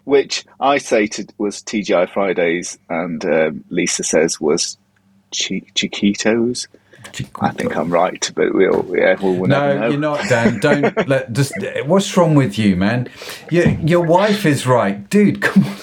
which 0.03 0.45
I 0.59 0.77
say 0.77 1.07
to, 1.07 1.27
was 1.37 1.61
TGI 1.63 2.09
Fridays, 2.09 2.77
and 2.89 3.23
um, 3.25 3.65
Lisa 3.69 4.03
says 4.03 4.39
was 4.39 4.77
chi- 5.31 5.65
Chiquitos. 5.73 6.67
I 7.41 7.51
think 7.51 7.75
I'm 7.77 7.91
right, 7.91 8.29
but 8.35 8.53
we'll 8.53 8.85
yeah 8.95 9.15
we'll, 9.21 9.35
we'll 9.35 9.49
never 9.49 9.79
No, 9.79 9.89
you're 9.89 9.99
not, 9.99 10.27
Dan. 10.27 10.59
Don't 10.59 11.07
let 11.07 11.31
just. 11.31 11.53
What's 11.85 12.15
wrong 12.15 12.35
with 12.35 12.59
you, 12.59 12.75
man? 12.75 13.07
Your 13.49 13.69
your 13.69 14.05
wife 14.05 14.45
is 14.45 14.67
right, 14.67 15.09
dude. 15.09 15.41
Come 15.41 15.63
on. 15.63 15.75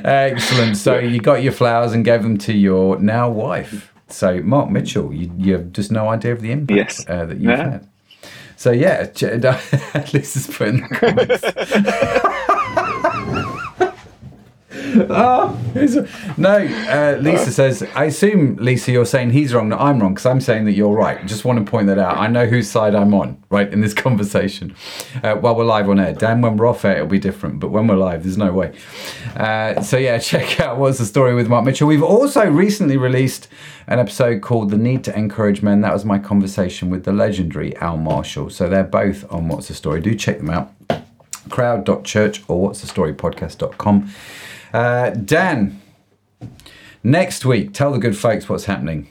Excellent. 0.04 0.76
So 0.76 0.98
you 0.98 1.20
got 1.20 1.42
your 1.42 1.52
flowers 1.52 1.92
and 1.92 2.04
gave 2.04 2.22
them 2.22 2.36
to 2.38 2.52
your 2.52 2.98
now 2.98 3.28
wife. 3.28 3.92
So 4.08 4.40
Mark 4.42 4.70
Mitchell, 4.70 5.12
you, 5.12 5.32
you 5.38 5.52
have 5.54 5.72
just 5.72 5.90
no 5.90 6.08
idea 6.08 6.32
of 6.32 6.40
the 6.40 6.52
impact 6.52 6.76
Yes. 6.76 7.04
uh, 7.08 7.26
that 7.26 7.36
you've 7.38 7.50
Yeah. 7.50 7.70
had. 7.70 7.88
So 8.56 8.70
yeah, 8.70 9.06
ch- 9.14 9.22
at 9.24 10.12
least 10.14 10.36
it's 10.36 10.46
put 10.46 10.68
in 10.68 10.80
the 10.82 10.88
comments. 10.88 11.42
Oh, 15.16 15.58
no, 16.36 16.56
uh, 16.56 17.18
Lisa 17.20 17.50
says, 17.50 17.82
I 17.94 18.04
assume, 18.04 18.56
Lisa, 18.56 18.92
you're 18.92 19.06
saying 19.06 19.30
he's 19.30 19.54
wrong, 19.54 19.68
not 19.68 19.80
I'm 19.80 20.00
wrong, 20.00 20.14
because 20.14 20.26
I'm 20.26 20.40
saying 20.40 20.64
that 20.66 20.72
you're 20.72 20.94
right. 20.94 21.24
Just 21.26 21.44
want 21.44 21.64
to 21.64 21.70
point 21.70 21.86
that 21.86 21.98
out. 21.98 22.16
I 22.16 22.26
know 22.26 22.46
whose 22.46 22.70
side 22.70 22.94
I'm 22.94 23.14
on, 23.14 23.42
right, 23.50 23.70
in 23.72 23.80
this 23.80 23.94
conversation. 24.04 24.74
Uh, 25.22 25.34
while 25.36 25.54
we're 25.54 25.64
live 25.64 25.88
on 25.88 25.98
air. 25.98 26.12
Dan, 26.12 26.40
when 26.40 26.56
we're 26.56 26.66
off 26.66 26.84
air, 26.84 26.96
it'll 26.96 27.06
be 27.06 27.18
different, 27.18 27.60
but 27.60 27.68
when 27.68 27.86
we're 27.86 27.96
live, 27.96 28.24
there's 28.24 28.36
no 28.36 28.52
way. 28.52 28.76
Uh, 29.36 29.80
so, 29.82 29.96
yeah, 29.96 30.18
check 30.34 30.60
out 30.60 30.76
What's 30.76 30.98
the 30.98 31.06
Story 31.06 31.34
with 31.34 31.48
Mark 31.48 31.64
Mitchell. 31.64 31.88
We've 31.88 32.02
also 32.02 32.48
recently 32.48 32.96
released 32.96 33.48
an 33.86 33.98
episode 33.98 34.42
called 34.42 34.70
The 34.70 34.78
Need 34.78 35.04
to 35.04 35.16
Encourage 35.16 35.62
Men. 35.62 35.80
That 35.80 35.92
was 35.92 36.04
my 36.04 36.18
conversation 36.18 36.90
with 36.90 37.04
the 37.04 37.12
legendary 37.12 37.76
Al 37.76 37.96
Marshall. 37.96 38.50
So, 38.50 38.68
they're 38.68 38.84
both 38.84 39.30
on 39.32 39.48
What's 39.48 39.68
the 39.68 39.74
Story. 39.74 40.00
Do 40.00 40.14
check 40.14 40.38
them 40.38 40.50
out 40.50 40.72
crowd.church 41.50 42.42
or 42.48 42.62
what's 42.62 42.80
the 42.80 42.86
story 42.86 43.12
podcast.com. 43.12 44.10
Uh, 44.74 45.10
Dan, 45.10 45.80
next 47.04 47.44
week, 47.44 47.72
tell 47.72 47.92
the 47.92 47.98
good 47.98 48.18
folks 48.18 48.48
what's 48.48 48.64
happening. 48.64 49.08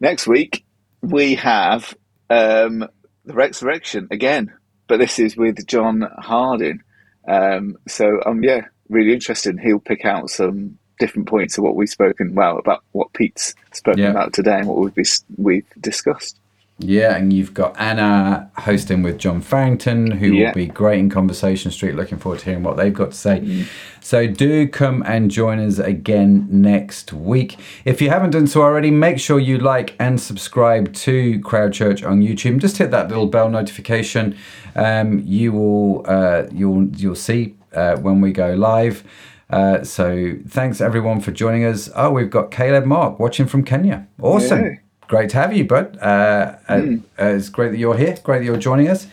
Next 0.00 0.26
week 0.26 0.64
we 1.02 1.34
have 1.34 1.94
um, 2.30 2.88
the 3.26 3.34
Resurrection 3.34 4.08
again, 4.10 4.54
but 4.88 4.98
this 5.00 5.18
is 5.18 5.36
with 5.36 5.66
John 5.66 6.00
Harding. 6.18 6.80
Um, 7.28 7.76
so 7.86 8.20
um, 8.24 8.42
yeah, 8.42 8.62
really 8.88 9.12
interesting. 9.12 9.58
He'll 9.58 9.80
pick 9.80 10.06
out 10.06 10.30
some 10.30 10.78
different 10.98 11.28
points 11.28 11.58
of 11.58 11.64
what 11.64 11.76
we've 11.76 11.86
spoken 11.90 12.34
well 12.34 12.56
about 12.56 12.82
what 12.92 13.12
Pete's 13.12 13.54
spoken 13.72 14.02
Yeah. 14.02 14.10
about 14.12 14.32
today 14.32 14.60
and 14.60 14.66
what 14.66 14.78
we've 14.78 15.06
we've 15.36 15.66
discussed. 15.78 16.40
Yeah, 16.78 17.16
and 17.16 17.32
you've 17.32 17.54
got 17.54 17.74
Anna 17.80 18.50
hosting 18.58 19.02
with 19.02 19.16
John 19.16 19.40
Farrington, 19.40 20.10
who 20.10 20.26
Yeah. 20.26 20.48
will 20.48 20.54
be 20.54 20.66
great 20.66 20.98
in 20.98 21.08
Conversation 21.08 21.70
Street. 21.70 21.94
Looking 21.94 22.18
forward 22.18 22.40
to 22.40 22.44
hearing 22.44 22.62
what 22.62 22.76
they've 22.76 22.92
got 22.92 23.12
to 23.12 23.16
say. 23.16 23.64
So 24.00 24.26
do 24.26 24.68
come 24.68 25.02
and 25.06 25.30
join 25.30 25.58
us 25.58 25.78
again 25.78 26.46
next 26.50 27.14
week. 27.14 27.56
If 27.86 28.02
you 28.02 28.10
haven't 28.10 28.30
done 28.30 28.46
so 28.46 28.60
already, 28.60 28.90
make 28.90 29.18
sure 29.18 29.38
you 29.40 29.56
like 29.56 29.94
and 29.98 30.20
subscribe 30.20 30.92
to 30.94 31.40
Crowd 31.40 31.72
Church 31.72 32.02
on 32.02 32.20
YouTube. 32.20 32.58
Just 32.58 32.76
hit 32.76 32.90
that 32.90 33.08
little 33.08 33.26
bell 33.26 33.48
notification. 33.48 34.34
Um, 34.74 35.22
you 35.24 35.52
will 35.52 36.04
uh, 36.06 36.42
you'll 36.52 36.88
you'll 36.94 37.14
see 37.14 37.54
uh, 37.74 37.96
when 37.96 38.20
we 38.20 38.32
go 38.32 38.52
live. 38.52 39.02
Uh, 39.48 39.82
so 39.82 40.34
thanks 40.46 40.80
everyone 40.82 41.20
for 41.20 41.30
joining 41.30 41.64
us. 41.64 41.88
Oh, 41.96 42.10
we've 42.10 42.30
got 42.30 42.50
Caleb 42.50 42.84
Mark 42.84 43.18
watching 43.18 43.46
from 43.46 43.62
Kenya. 43.64 44.06
Awesome. 44.20 44.62
Yay. 44.62 44.80
Great 45.08 45.30
to 45.30 45.36
have 45.36 45.56
you, 45.56 45.64
bud. 45.64 45.98
Uh, 45.98 46.56
uh, 46.68 46.82
uh, 47.18 47.24
it's 47.24 47.48
great 47.48 47.70
that 47.70 47.78
you're 47.78 47.96
here. 47.96 48.16
Great 48.24 48.40
that 48.40 48.44
you're 48.44 48.56
joining 48.56 48.88
us. 48.88 49.06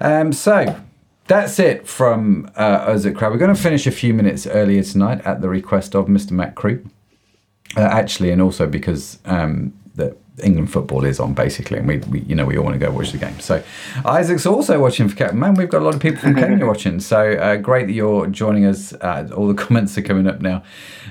Um, 0.00 0.32
so 0.32 0.76
that's 1.26 1.58
it 1.58 1.86
from 1.86 2.50
uh, 2.56 2.60
us 2.60 3.06
at 3.06 3.14
Crowd. 3.14 3.32
We're 3.32 3.38
going 3.38 3.54
to 3.54 3.60
finish 3.60 3.86
a 3.86 3.92
few 3.92 4.14
minutes 4.14 4.46
earlier 4.46 4.82
tonight 4.82 5.20
at 5.24 5.40
the 5.40 5.48
request 5.48 5.94
of 5.94 6.06
Mr. 6.06 6.32
Matt 6.32 6.54
Crew. 6.54 6.84
Uh, 7.76 7.82
actually, 7.82 8.30
and 8.30 8.40
also 8.40 8.66
because 8.66 9.18
um, 9.26 9.78
the 9.94 10.16
England 10.42 10.72
football 10.72 11.04
is 11.04 11.20
on 11.20 11.34
basically, 11.34 11.78
and 11.78 11.88
we, 11.88 11.98
we 11.98 12.20
you 12.20 12.34
know 12.34 12.44
we 12.44 12.56
all 12.56 12.64
want 12.64 12.74
to 12.74 12.78
go 12.78 12.90
watch 12.90 13.12
the 13.12 13.18
game. 13.18 13.38
So 13.40 13.62
Isaac's 14.04 14.46
also 14.46 14.80
watching 14.80 15.08
for 15.08 15.16
Captain 15.16 15.38
Man. 15.38 15.54
We've 15.54 15.68
got 15.68 15.82
a 15.82 15.84
lot 15.84 15.94
of 15.94 16.00
people 16.00 16.20
from 16.20 16.34
Kenya 16.36 16.66
watching. 16.66 17.00
So 17.00 17.32
uh, 17.32 17.56
great 17.56 17.86
that 17.86 17.92
you're 17.92 18.26
joining 18.26 18.64
us. 18.64 18.92
Uh, 18.92 19.28
all 19.36 19.48
the 19.48 19.54
comments 19.54 19.96
are 19.98 20.02
coming 20.02 20.26
up 20.26 20.40
now. 20.40 20.62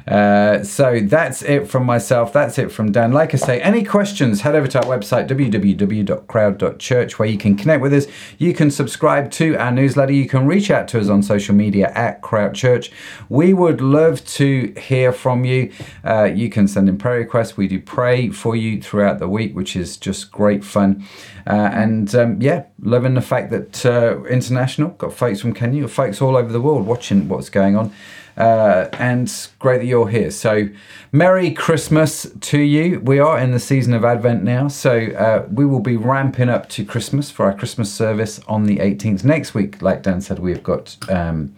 Uh, 0.08 0.64
so 0.64 1.00
that's 1.02 1.42
it 1.44 1.68
from 1.68 1.86
myself. 1.86 2.32
That's 2.32 2.58
it 2.58 2.72
from 2.72 2.92
Dan. 2.92 3.12
Like 3.12 3.34
I 3.34 3.38
say, 3.38 3.62
any 3.62 3.84
questions? 3.84 4.42
Head 4.42 4.56
over 4.56 4.68
to 4.68 4.80
our 4.80 4.98
website 4.98 5.28
www.crowd.church 5.28 7.20
where 7.20 7.28
you 7.28 7.38
can 7.38 7.58
connect 7.58 7.82
with 7.82 7.94
us. 7.94 8.08
You 8.38 8.54
can 8.54 8.72
subscribe 8.72 9.32
to 9.32 9.56
our 9.58 9.72
newsletter. 9.72 10.14
You 10.14 10.28
can 10.28 10.48
reach 10.48 10.72
out 10.72 10.88
to 10.90 11.00
us 11.00 11.10
on 11.10 11.24
social 11.24 11.56
media 11.56 11.92
at 11.94 12.22
Crowd 12.22 12.56
Church. 12.56 12.92
We 13.30 13.54
would 13.54 13.82
love 13.82 14.24
to 14.26 14.74
hear 14.78 15.12
from 15.12 15.44
you. 15.44 15.72
Uh, 16.06 16.26
you 16.26 16.50
can 16.50 16.68
send 16.68 16.88
in 16.88 16.98
prayer 16.98 17.20
requests. 17.20 17.58
We 17.58 17.68
do 17.68 17.82
pray 17.82 18.30
for 18.30 18.56
you 18.56 18.82
throughout 18.82 19.17
the 19.20 19.28
week, 19.28 19.56
which 19.56 19.76
is 19.76 19.98
just 19.98 20.32
great 20.32 20.64
fun. 20.64 21.04
Uh, 21.46 21.70
and 21.74 22.14
um, 22.16 22.42
yeah, 22.42 22.66
loving 22.82 23.14
the 23.14 23.22
fact 23.22 23.52
that 23.52 23.86
uh, 23.86 24.24
international 24.26 24.90
got 24.90 25.14
folks 25.14 25.42
from 25.42 25.54
Kenya, 25.54 25.88
folks 25.88 26.22
all 26.22 26.36
over 26.36 26.52
the 26.52 26.62
world 26.62 26.86
watching 26.86 27.28
what's 27.28 27.50
going 27.50 27.76
on. 27.76 27.92
Uh, 28.38 28.88
and 28.94 29.50
great 29.58 29.80
that 29.80 29.86
you're 29.86 30.10
here. 30.10 30.30
So, 30.30 30.70
Merry 31.12 31.50
Christmas 31.50 32.30
to 32.42 32.60
you. 32.60 33.00
We 33.00 33.18
are 33.18 33.40
in 33.40 33.50
the 33.50 33.60
season 33.60 33.96
of 33.96 34.06
Advent 34.06 34.44
now, 34.44 34.68
so 34.68 34.96
uh, 34.96 35.48
we 35.52 35.66
will 35.66 35.80
be 35.80 35.98
ramping 35.98 36.48
up 36.48 36.70
to 36.70 36.86
Christmas 36.86 37.32
for 37.32 37.48
our 37.48 37.54
Christmas 37.54 37.92
service 37.92 38.40
on 38.48 38.66
the 38.66 38.78
18th. 38.78 39.24
Next 39.24 39.56
week, 39.56 39.82
like 39.82 40.04
Dan 40.04 40.22
said, 40.22 40.38
we've 40.38 40.62
got 40.62 40.98
um, 41.10 41.56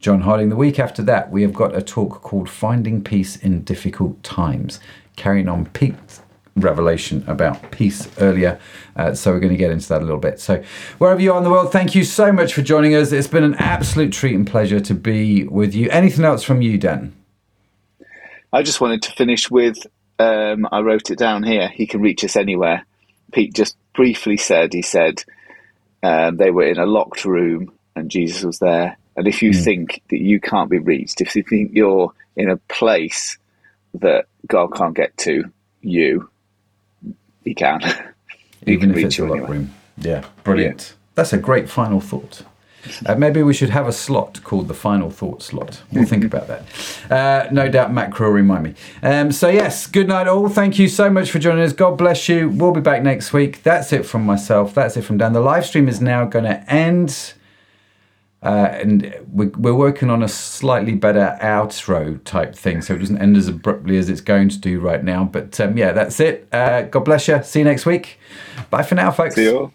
John 0.00 0.22
Harding. 0.22 0.48
The 0.48 0.56
week 0.56 0.80
after 0.80 1.00
that, 1.02 1.30
we 1.30 1.42
have 1.42 1.52
got 1.52 1.76
a 1.76 1.82
talk 1.82 2.22
called 2.22 2.50
Finding 2.50 3.04
Peace 3.04 3.36
in 3.36 3.62
Difficult 3.62 4.20
Times, 4.24 4.80
carrying 5.14 5.48
on 5.48 5.66
Pete's 5.66 6.22
revelation 6.56 7.24
about 7.26 7.70
peace 7.70 8.08
earlier. 8.18 8.58
Uh, 8.96 9.14
so 9.14 9.32
we're 9.32 9.40
going 9.40 9.52
to 9.52 9.58
get 9.58 9.70
into 9.70 9.88
that 9.88 10.00
a 10.00 10.04
little 10.04 10.20
bit. 10.20 10.40
So 10.40 10.62
wherever 10.98 11.20
you 11.20 11.32
are 11.32 11.38
in 11.38 11.44
the 11.44 11.50
world, 11.50 11.70
thank 11.70 11.94
you 11.94 12.02
so 12.02 12.32
much 12.32 12.54
for 12.54 12.62
joining 12.62 12.94
us. 12.94 13.12
It's 13.12 13.28
been 13.28 13.44
an 13.44 13.54
absolute 13.56 14.12
treat 14.12 14.34
and 14.34 14.46
pleasure 14.46 14.80
to 14.80 14.94
be 14.94 15.44
with 15.44 15.74
you. 15.74 15.90
Anything 15.90 16.24
else 16.24 16.42
from 16.42 16.62
you, 16.62 16.78
Dan? 16.78 17.14
I 18.52 18.62
just 18.62 18.80
wanted 18.80 19.02
to 19.02 19.12
finish 19.12 19.50
with 19.50 19.86
um, 20.18 20.66
I 20.72 20.80
wrote 20.80 21.10
it 21.10 21.18
down 21.18 21.42
here. 21.42 21.68
He 21.68 21.86
can 21.86 22.00
reach 22.00 22.24
us 22.24 22.36
anywhere. 22.36 22.86
Pete 23.32 23.54
just 23.54 23.76
briefly 23.94 24.36
said, 24.36 24.72
he 24.72 24.82
said 24.82 25.22
um, 26.02 26.36
they 26.36 26.50
were 26.50 26.66
in 26.66 26.78
a 26.78 26.86
locked 26.86 27.24
room 27.24 27.72
and 27.94 28.10
Jesus 28.10 28.44
was 28.44 28.58
there. 28.58 28.96
And 29.16 29.26
if 29.26 29.42
you 29.42 29.50
mm. 29.50 29.64
think 29.64 30.02
that 30.10 30.20
you 30.20 30.40
can't 30.40 30.70
be 30.70 30.78
reached, 30.78 31.20
if 31.20 31.34
you 31.34 31.42
think 31.42 31.72
you're 31.74 32.12
in 32.36 32.50
a 32.50 32.56
place 32.56 33.38
that 33.94 34.26
God 34.46 34.68
can't 34.68 34.94
get 34.94 35.16
to, 35.18 35.50
you, 35.80 36.30
he 37.46 37.54
can. 37.54 37.80
Even 38.66 38.90
can 38.90 38.98
if 38.98 39.06
it's 39.06 39.18
a 39.18 39.24
locked 39.24 39.48
room. 39.48 39.72
Yeah, 39.96 40.24
brilliant. 40.44 40.88
Yeah. 40.90 40.96
That's 41.14 41.32
a 41.32 41.38
great 41.38 41.70
final 41.70 42.00
thought. 42.00 42.42
Uh, 43.04 43.14
maybe 43.14 43.42
we 43.42 43.54
should 43.54 43.70
have 43.70 43.88
a 43.88 43.92
slot 43.92 44.42
called 44.44 44.68
the 44.68 44.74
final 44.74 45.10
thought 45.10 45.42
slot. 45.42 45.82
We'll 45.92 46.04
think 46.04 46.24
about 46.32 46.46
that. 46.48 47.10
Uh, 47.10 47.48
no 47.50 47.68
doubt 47.68 47.92
Matt 47.92 48.18
will 48.18 48.28
remind 48.28 48.64
me. 48.64 48.74
Um, 49.02 49.32
so, 49.32 49.48
yes, 49.48 49.86
good 49.86 50.08
night, 50.08 50.28
all. 50.28 50.48
Thank 50.48 50.78
you 50.78 50.88
so 50.88 51.10
much 51.10 51.30
for 51.30 51.38
joining 51.38 51.64
us. 51.64 51.72
God 51.72 51.98
bless 51.98 52.28
you. 52.28 52.48
We'll 52.48 52.72
be 52.72 52.80
back 52.80 53.02
next 53.02 53.32
week. 53.32 53.62
That's 53.62 53.92
it 53.92 54.06
from 54.06 54.24
myself. 54.24 54.74
That's 54.74 54.96
it 54.96 55.02
from 55.02 55.18
Dan. 55.18 55.32
The 55.32 55.40
live 55.40 55.66
stream 55.66 55.88
is 55.88 56.00
now 56.00 56.26
going 56.26 56.44
to 56.44 56.72
end. 56.72 57.34
Uh, 58.42 58.68
and 58.70 59.14
we're, 59.32 59.50
we're 59.56 59.74
working 59.74 60.10
on 60.10 60.22
a 60.22 60.28
slightly 60.28 60.94
better 60.94 61.36
outro 61.40 62.22
type 62.24 62.54
thing 62.54 62.80
so 62.82 62.94
it 62.94 62.98
doesn't 62.98 63.18
end 63.20 63.36
as 63.36 63.48
abruptly 63.48 63.96
as 63.96 64.08
it's 64.08 64.20
going 64.20 64.48
to 64.48 64.58
do 64.58 64.78
right 64.78 65.02
now. 65.02 65.24
But 65.24 65.58
um, 65.60 65.76
yeah, 65.76 65.92
that's 65.92 66.20
it. 66.20 66.46
Uh, 66.52 66.82
God 66.82 67.04
bless 67.04 67.26
you. 67.28 67.42
See 67.42 67.60
you 67.60 67.64
next 67.64 67.86
week. 67.86 68.18
Bye 68.70 68.82
for 68.82 68.94
now, 68.94 69.10
folks. 69.10 69.34
See 69.34 69.44
you. 69.44 69.72